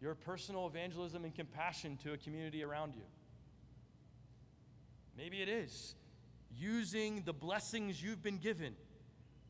your 0.00 0.14
personal 0.14 0.66
evangelism 0.66 1.24
and 1.24 1.34
compassion 1.34 1.98
to 2.04 2.12
a 2.12 2.16
community 2.16 2.62
around 2.62 2.94
you. 2.94 3.02
Maybe 5.16 5.40
it 5.40 5.48
is 5.48 5.94
using 6.54 7.22
the 7.24 7.32
blessings 7.32 8.02
you've 8.02 8.22
been 8.22 8.38
given 8.38 8.74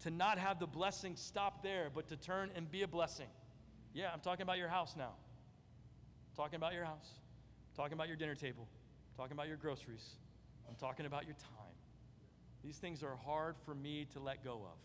to 0.02 0.10
not 0.10 0.38
have 0.38 0.58
the 0.58 0.66
blessing 0.66 1.16
stop 1.16 1.62
there, 1.62 1.88
but 1.92 2.08
to 2.08 2.16
turn 2.16 2.50
and 2.54 2.70
be 2.70 2.82
a 2.82 2.88
blessing. 2.88 3.28
Yeah, 3.92 4.10
I'm 4.12 4.20
talking 4.20 4.42
about 4.42 4.58
your 4.58 4.68
house 4.68 4.94
now. 4.96 5.14
talking 6.36 6.56
about 6.56 6.74
your 6.74 6.84
house. 6.84 7.08
talking 7.74 7.94
about 7.94 8.08
your 8.08 8.16
dinner 8.16 8.34
table. 8.34 8.68
talking 9.16 9.32
about 9.32 9.48
your 9.48 9.56
groceries. 9.56 10.16
I'm 10.68 10.74
talking 10.76 11.06
about 11.06 11.24
your 11.24 11.34
time. 11.34 11.74
These 12.62 12.76
things 12.76 13.02
are 13.02 13.16
hard 13.24 13.56
for 13.64 13.74
me 13.74 14.06
to 14.12 14.20
let 14.20 14.44
go 14.44 14.54
of. 14.54 14.78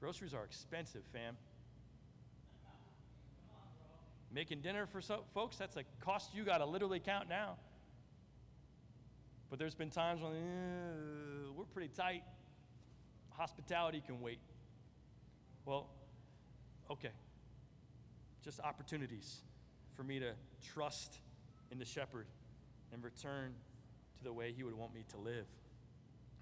Groceries 0.00 0.34
are 0.34 0.44
expensive, 0.44 1.02
fam. 1.12 1.36
Making 4.34 4.62
dinner 4.62 4.86
for 4.86 5.00
so, 5.00 5.22
folks, 5.32 5.56
that's 5.56 5.76
a 5.76 5.84
cost 6.00 6.34
you 6.34 6.44
got 6.44 6.58
to 6.58 6.66
literally 6.66 6.98
count 6.98 7.28
now. 7.28 7.54
But 9.48 9.60
there's 9.60 9.76
been 9.76 9.90
times 9.90 10.20
when 10.22 10.32
we're 11.56 11.64
pretty 11.66 11.92
tight. 11.94 12.24
Hospitality 13.30 14.02
can 14.04 14.20
wait. 14.20 14.40
Well, 15.64 15.86
okay. 16.90 17.12
Just 18.42 18.58
opportunities 18.58 19.42
for 19.94 20.02
me 20.02 20.18
to 20.18 20.32
trust 20.74 21.20
in 21.70 21.78
the 21.78 21.84
shepherd 21.84 22.26
and 22.92 23.04
return 23.04 23.52
to 24.18 24.24
the 24.24 24.32
way 24.32 24.52
he 24.52 24.64
would 24.64 24.74
want 24.74 24.92
me 24.92 25.04
to 25.10 25.16
live. 25.18 25.46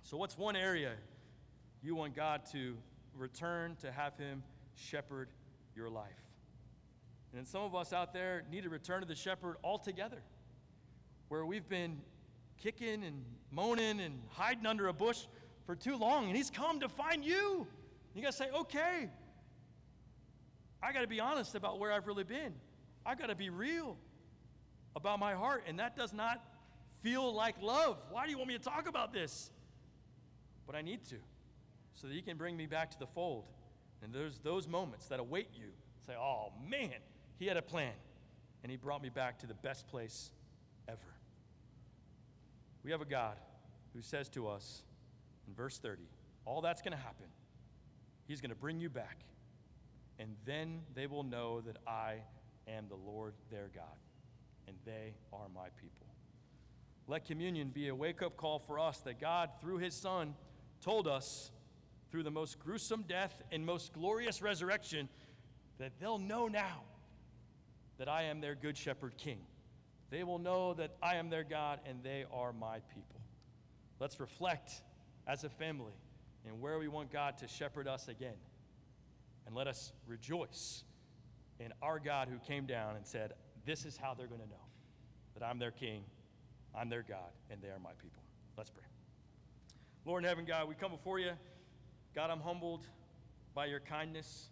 So, 0.03 0.16
what's 0.16 0.38
one 0.38 0.57
area 0.57 0.93
you 1.82 1.95
want 1.95 2.16
God 2.16 2.47
to 2.53 2.74
return 3.14 3.76
to 3.82 3.93
have 3.93 4.16
him 4.16 4.43
shepherd 4.74 5.28
your 5.76 5.90
life? 5.90 6.32
And 7.33 7.39
then 7.39 7.47
some 7.47 7.62
of 7.62 7.74
us 7.74 7.95
out 7.95 8.12
there 8.12 8.45
need 8.51 8.64
to 8.64 8.68
return 8.68 9.01
to 9.01 9.07
the 9.07 9.14
shepherd 9.14 9.57
altogether, 9.64 10.22
where 11.28 11.47
we've 11.47 11.66
been 11.68 11.99
kicking 12.59 13.03
and 13.05 13.24
moaning 13.51 14.01
and 14.01 14.20
hiding 14.28 14.66
under 14.66 14.89
a 14.89 14.93
bush 14.93 15.24
for 15.64 15.74
too 15.74 15.97
long, 15.97 16.26
and 16.26 16.37
he's 16.37 16.51
come 16.51 16.80
to 16.80 16.91
find 16.91 17.24
you. 17.24 17.66
You 18.14 18.22
got 18.22 18.33
to 18.33 18.37
say, 18.37 18.51
okay, 18.55 19.09
I 20.83 20.93
got 20.93 21.01
to 21.01 21.07
be 21.07 21.20
honest 21.20 21.55
about 21.55 21.78
where 21.78 21.91
I've 21.91 22.07
really 22.07 22.24
been. 22.24 22.53
I 23.07 23.14
got 23.14 23.28
to 23.28 23.35
be 23.35 23.49
real 23.49 23.97
about 24.95 25.18
my 25.18 25.33
heart, 25.33 25.64
and 25.66 25.78
that 25.78 25.97
does 25.97 26.12
not 26.12 26.45
feel 27.03 27.33
like 27.33 27.55
love. 27.62 27.97
Why 28.11 28.26
do 28.26 28.30
you 28.30 28.37
want 28.37 28.49
me 28.49 28.59
to 28.59 28.62
talk 28.62 28.87
about 28.87 29.12
this? 29.12 29.51
But 30.66 30.76
I 30.76 30.83
need 30.83 31.03
to, 31.09 31.16
so 31.95 32.09
that 32.09 32.14
He 32.14 32.20
can 32.20 32.37
bring 32.37 32.59
me 32.59 32.66
back 32.66 32.91
to 32.91 32.99
the 32.99 33.07
fold. 33.07 33.45
And 34.03 34.12
there's 34.12 34.39
those 34.41 34.68
moments 34.68 35.07
that 35.07 35.18
await 35.18 35.49
you. 35.55 35.68
Say, 36.07 36.14
oh 36.18 36.53
man, 36.68 36.91
He 37.43 37.49
had 37.49 37.57
a 37.57 37.62
plan, 37.62 37.90
and 38.62 38.70
He 38.70 38.76
brought 38.76 39.03
me 39.03 39.09
back 39.09 39.40
to 39.40 39.49
the 39.49 39.55
best 39.55 39.88
place 39.88 40.30
ever. 40.86 41.01
We 42.84 42.93
have 42.93 43.01
a 43.01 43.05
God 43.05 43.36
who 43.93 44.01
says 44.01 44.28
to 44.28 44.47
us 44.47 44.84
in 45.49 45.53
verse 45.53 45.76
30, 45.78 46.05
all 46.45 46.61
that's 46.61 46.82
going 46.82 46.97
to 46.97 47.03
happen. 47.03 47.26
He's 48.28 48.40
going 48.40 48.51
to 48.51 48.57
bring 48.57 48.78
you 48.78 48.88
back, 48.88 49.24
and 50.20 50.36
then 50.45 50.82
they 50.95 51.09
will 51.09 51.24
know 51.24 51.61
that 51.62 51.78
I 51.84 52.18
am 52.68 52.86
the 52.88 52.95
Lord 52.95 53.34
their 53.51 53.72
God, 53.74 53.99
and 54.68 54.76
they 54.84 55.12
are 55.32 55.49
my 55.53 55.66
people. 55.80 56.07
Let 57.09 57.24
communion 57.24 57.70
be 57.70 57.88
a 57.88 57.95
wake 57.95 58.22
up 58.22 58.36
call 58.36 58.61
for 58.61 58.78
us 58.78 58.99
that 58.99 59.20
God, 59.20 59.51
through 59.61 59.78
his 59.78 59.95
Son, 59.95 60.36
told 60.80 61.09
us 61.09 61.51
through 62.12 62.22
the 62.22 62.30
most 62.30 62.61
gruesome 62.61 63.03
death 63.09 63.43
and 63.51 63.66
most 63.66 63.93
glorious 63.93 64.43
resurrection 64.43 65.09
that 65.78 65.99
they'll 65.99 66.20
know 66.20 66.47
now 66.47 66.82
that 67.99 68.09
I 68.09 68.24
am 68.24 68.40
their 68.40 68.55
good 68.55 68.76
shepherd 68.76 69.16
king. 69.16 69.38
They 70.11 70.24
will 70.24 70.38
know 70.38 70.74
that 70.74 70.97
I 71.03 71.16
am 71.16 71.30
their 71.30 71.45
God 71.45 71.80
and 71.86 72.03
they 72.03 72.24
are 72.32 72.53
my 72.53 72.80
people. 72.95 73.20
Let's 73.99 74.20
reflect 74.20 74.82
as 75.26 75.45
a 75.45 75.49
family 75.49 75.95
and 76.47 76.61
where 76.61 76.78
we 76.78 76.88
want 76.88 77.12
God 77.12 77.38
to 77.38 77.49
shepherd 77.49 77.88
us 77.88 78.09
again. 78.09 78.36
And 79.47 79.55
let 79.55 79.66
us 79.66 79.93
rejoice 80.07 80.84
in 81.59 81.72
our 81.82 81.99
God 81.99 82.28
who 82.28 82.38
came 82.38 82.66
down 82.66 82.97
and 82.97 83.07
said, 83.07 83.32
This 83.64 83.84
is 83.84 83.97
how 83.97 84.14
they're 84.14 84.26
going 84.26 84.40
to 84.40 84.49
know 84.49 84.66
that 85.34 85.45
I'm 85.45 85.59
their 85.59 85.70
king, 85.70 86.05
I'm 86.74 86.88
their 86.88 87.03
God, 87.03 87.30
and 87.51 87.61
they 87.62 87.68
are 87.68 87.78
my 87.78 87.93
people. 88.01 88.22
Let's 88.57 88.70
pray. 88.70 88.84
Lord 90.05 90.24
in 90.24 90.28
heaven, 90.28 90.45
God, 90.45 90.68
we 90.68 90.74
come 90.74 90.90
before 90.90 91.18
you. 91.18 91.32
God, 92.14 92.30
I'm 92.30 92.40
humbled 92.40 92.86
by 93.55 93.66
your 93.66 93.80
kindness 93.80 94.49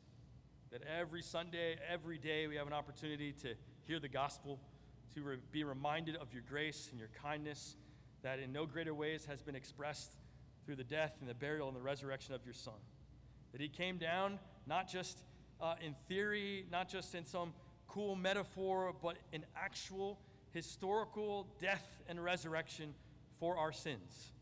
that 0.70 0.82
every 0.84 1.22
Sunday, 1.22 1.76
every 1.92 2.16
day, 2.16 2.46
we 2.46 2.54
have 2.54 2.68
an 2.68 2.72
opportunity 2.72 3.32
to 3.32 3.54
hear 3.82 3.98
the 3.98 4.08
gospel, 4.08 4.60
to 5.14 5.22
re- 5.22 5.36
be 5.50 5.64
reminded 5.64 6.14
of 6.16 6.32
your 6.32 6.44
grace 6.48 6.88
and 6.90 6.98
your 7.00 7.08
kindness 7.20 7.74
that 8.22 8.38
in 8.38 8.52
no 8.52 8.66
greater 8.66 8.94
ways 8.94 9.24
has 9.24 9.42
been 9.42 9.56
expressed 9.56 10.12
through 10.64 10.76
the 10.76 10.84
death 10.84 11.16
and 11.20 11.28
the 11.28 11.34
burial 11.34 11.66
and 11.66 11.76
the 11.76 11.80
resurrection 11.80 12.34
of 12.34 12.44
your 12.44 12.54
Son. 12.54 12.74
That 13.50 13.60
he 13.60 13.68
came 13.68 13.98
down 13.98 14.38
not 14.66 14.88
just 14.88 15.24
uh, 15.60 15.74
in 15.84 15.96
theory, 16.06 16.66
not 16.70 16.88
just 16.88 17.16
in 17.16 17.26
some 17.26 17.52
cool 17.88 18.14
metaphor, 18.14 18.94
but 19.02 19.16
in 19.32 19.44
actual 19.56 20.20
historical 20.52 21.48
death 21.60 21.86
and 22.08 22.22
resurrection 22.22 22.94
for 23.40 23.56
our 23.56 23.72
sins. 23.72 24.32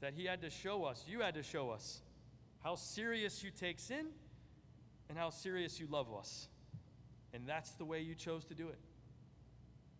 That 0.00 0.14
he 0.14 0.24
had 0.24 0.40
to 0.40 0.48
show 0.48 0.84
us, 0.84 1.04
you 1.06 1.20
had 1.20 1.34
to 1.34 1.42
show 1.42 1.68
us, 1.68 2.00
how 2.64 2.76
serious 2.76 3.44
you 3.44 3.50
take 3.50 3.78
sin 3.78 4.06
and 5.08 5.18
how 5.18 5.30
serious 5.30 5.80
you 5.80 5.86
love 5.90 6.06
us. 6.14 6.48
And 7.32 7.46
that's 7.46 7.70
the 7.72 7.84
way 7.84 8.00
you 8.00 8.14
chose 8.14 8.44
to 8.46 8.54
do 8.54 8.68
it. 8.68 8.78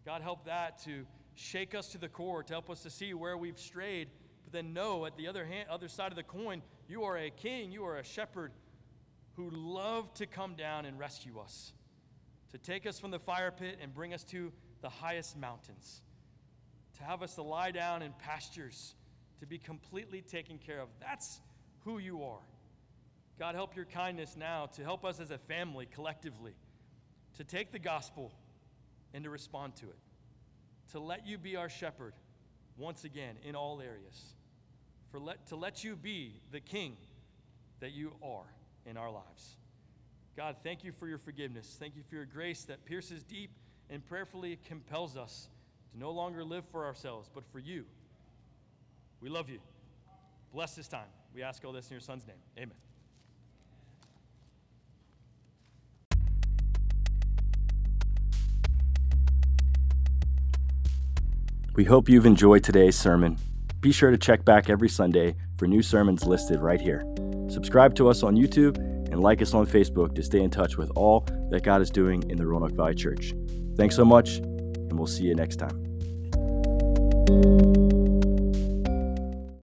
God, 0.05 0.23
help 0.23 0.47
that 0.47 0.83
to 0.85 1.07
shake 1.35 1.75
us 1.75 1.89
to 1.89 1.99
the 1.99 2.09
core, 2.09 2.43
to 2.43 2.53
help 2.53 2.71
us 2.71 2.83
to 2.83 2.91
see 2.91 3.15
where 3.15 3.37
we've 3.37 3.59
strayed 3.59 4.09
but 4.49 4.55
then 4.55 4.73
know 4.73 5.05
at 5.05 5.15
the 5.19 5.29
other 5.29 5.45
hand, 5.45 5.69
other 5.69 5.89
side 5.89 6.11
of 6.11 6.17
the 6.17 6.23
coin, 6.23 6.63
you 6.89 7.03
are 7.05 7.19
a 7.19 7.29
king, 7.29 7.71
you 7.71 7.85
are 7.85 7.99
a 7.99 8.03
shepherd 8.03 8.51
who 9.37 9.51
loved 9.51 10.17
to 10.17 10.27
come 10.27 10.55
down 10.55 10.87
and 10.87 10.99
rescue 10.99 11.39
us, 11.39 11.75
to 12.53 12.57
take 12.57 12.87
us 12.87 12.99
from 12.99 13.11
the 13.11 13.19
fire 13.19 13.51
pit 13.51 13.79
and 13.83 13.93
bring 13.93 14.15
us 14.15 14.25
to 14.25 14.51
the 14.81 14.89
highest 14.89 15.37
mountains, 15.37 16.01
to 16.97 17.05
have 17.05 17.23
us 17.23 17.35
to 17.35 17.43
lie 17.43 17.71
down 17.71 18.01
in 18.01 18.15
pastures, 18.25 18.95
to 19.41 19.47
be 19.47 19.59
completely 19.59 20.23
taken 20.23 20.57
care 20.57 20.81
of. 20.81 20.89
That's 20.99 21.43
who 21.85 21.99
you 21.99 22.23
are. 22.25 22.41
God, 23.39 23.55
help 23.55 23.77
your 23.77 23.85
kindness 23.85 24.37
now 24.37 24.67
to 24.75 24.83
help 24.83 25.05
us 25.05 25.21
as 25.21 25.31
a 25.31 25.39
family 25.39 25.87
collectively 25.87 26.55
to 27.37 27.45
take 27.45 27.71
the 27.71 27.79
gospel 27.79 28.33
and 29.15 29.25
to 29.25 29.31
respond 29.31 29.77
to 29.77 29.87
it, 29.87 29.99
to 30.93 30.99
let 30.99 31.27
you 31.27 31.39
be 31.39 31.57
our 31.57 31.69
shepherd 31.69 32.15
once 32.77 33.05
again 33.05 33.37
in 33.45 33.55
all 33.55 33.81
areas 33.81 34.35
for 35.11 35.19
let, 35.19 35.47
to 35.49 35.57
let 35.57 35.85
you 35.85 35.97
be 35.97 36.41
the 36.53 36.61
king 36.61 36.97
that 37.81 37.93
you 37.93 38.13
are 38.23 38.47
in 38.87 38.97
our 38.97 39.11
lives. 39.11 39.57
God, 40.37 40.57
thank 40.63 40.85
you 40.85 40.93
for 40.93 41.09
your 41.09 41.19
forgiveness. 41.19 41.77
Thank 41.79 41.97
you 41.97 42.03
for 42.09 42.15
your 42.15 42.25
grace 42.25 42.65
that 42.65 42.85
pierces 42.85 43.23
deep 43.23 43.51
and 43.91 44.05
prayerfully 44.07 44.59
compels 44.67 45.17
us 45.17 45.49
to 45.93 45.99
no 45.99 46.11
longer 46.11 46.45
live 46.45 46.65
for 46.71 46.85
ourselves, 46.85 47.29
but 47.35 47.45
for 47.51 47.59
you. 47.59 47.85
We 49.21 49.29
love 49.29 49.49
you. 49.49 49.59
Bless 50.53 50.75
this 50.75 50.89
time. 50.89 51.09
We 51.35 51.43
ask 51.43 51.65
all 51.65 51.73
this 51.73 51.89
in 51.89 51.95
your 51.95 52.01
son's 52.01 52.27
name. 52.27 52.37
Amen. 52.57 52.88
We 61.79 61.85
hope 61.85 62.09
you've 62.09 62.27
enjoyed 62.27 62.65
today's 62.65 62.99
sermon. 62.99 63.39
Be 63.81 63.93
sure 63.93 64.11
to 64.11 64.19
check 64.19 64.45
back 64.45 64.69
every 64.69 64.89
Sunday 64.89 65.37
for 65.59 65.69
new 65.69 65.81
sermons 65.81 66.25
listed 66.25 66.59
right 66.59 66.81
here. 66.81 67.05
Subscribe 67.49 67.95
to 67.95 68.09
us 68.09 68.25
on 68.25 68.35
YouTube 68.35 68.79
and 68.79 69.21
like 69.21 69.41
us 69.43 69.55
on 69.55 69.65
Facebook 69.65 70.13
to 70.17 70.25
stay 70.25 70.43
in 70.43 70.51
touch 70.51 70.77
with 70.77 70.91
all 70.97 71.25
that 71.53 71.63
God 71.63 71.81
is 71.81 71.89
doing 71.89 72.29
in 72.29 72.37
the 72.37 72.45
Roanoke 72.45 72.73
Valley 72.73 72.97
Church. 72.97 73.33
Thanks 73.77 73.95
so 73.95 74.05
much, 74.05 74.39
and 74.39 74.99
we'll 74.99 75.07
see 75.07 75.23
you 75.23 75.37
next 75.37 75.61
time. 75.61 75.85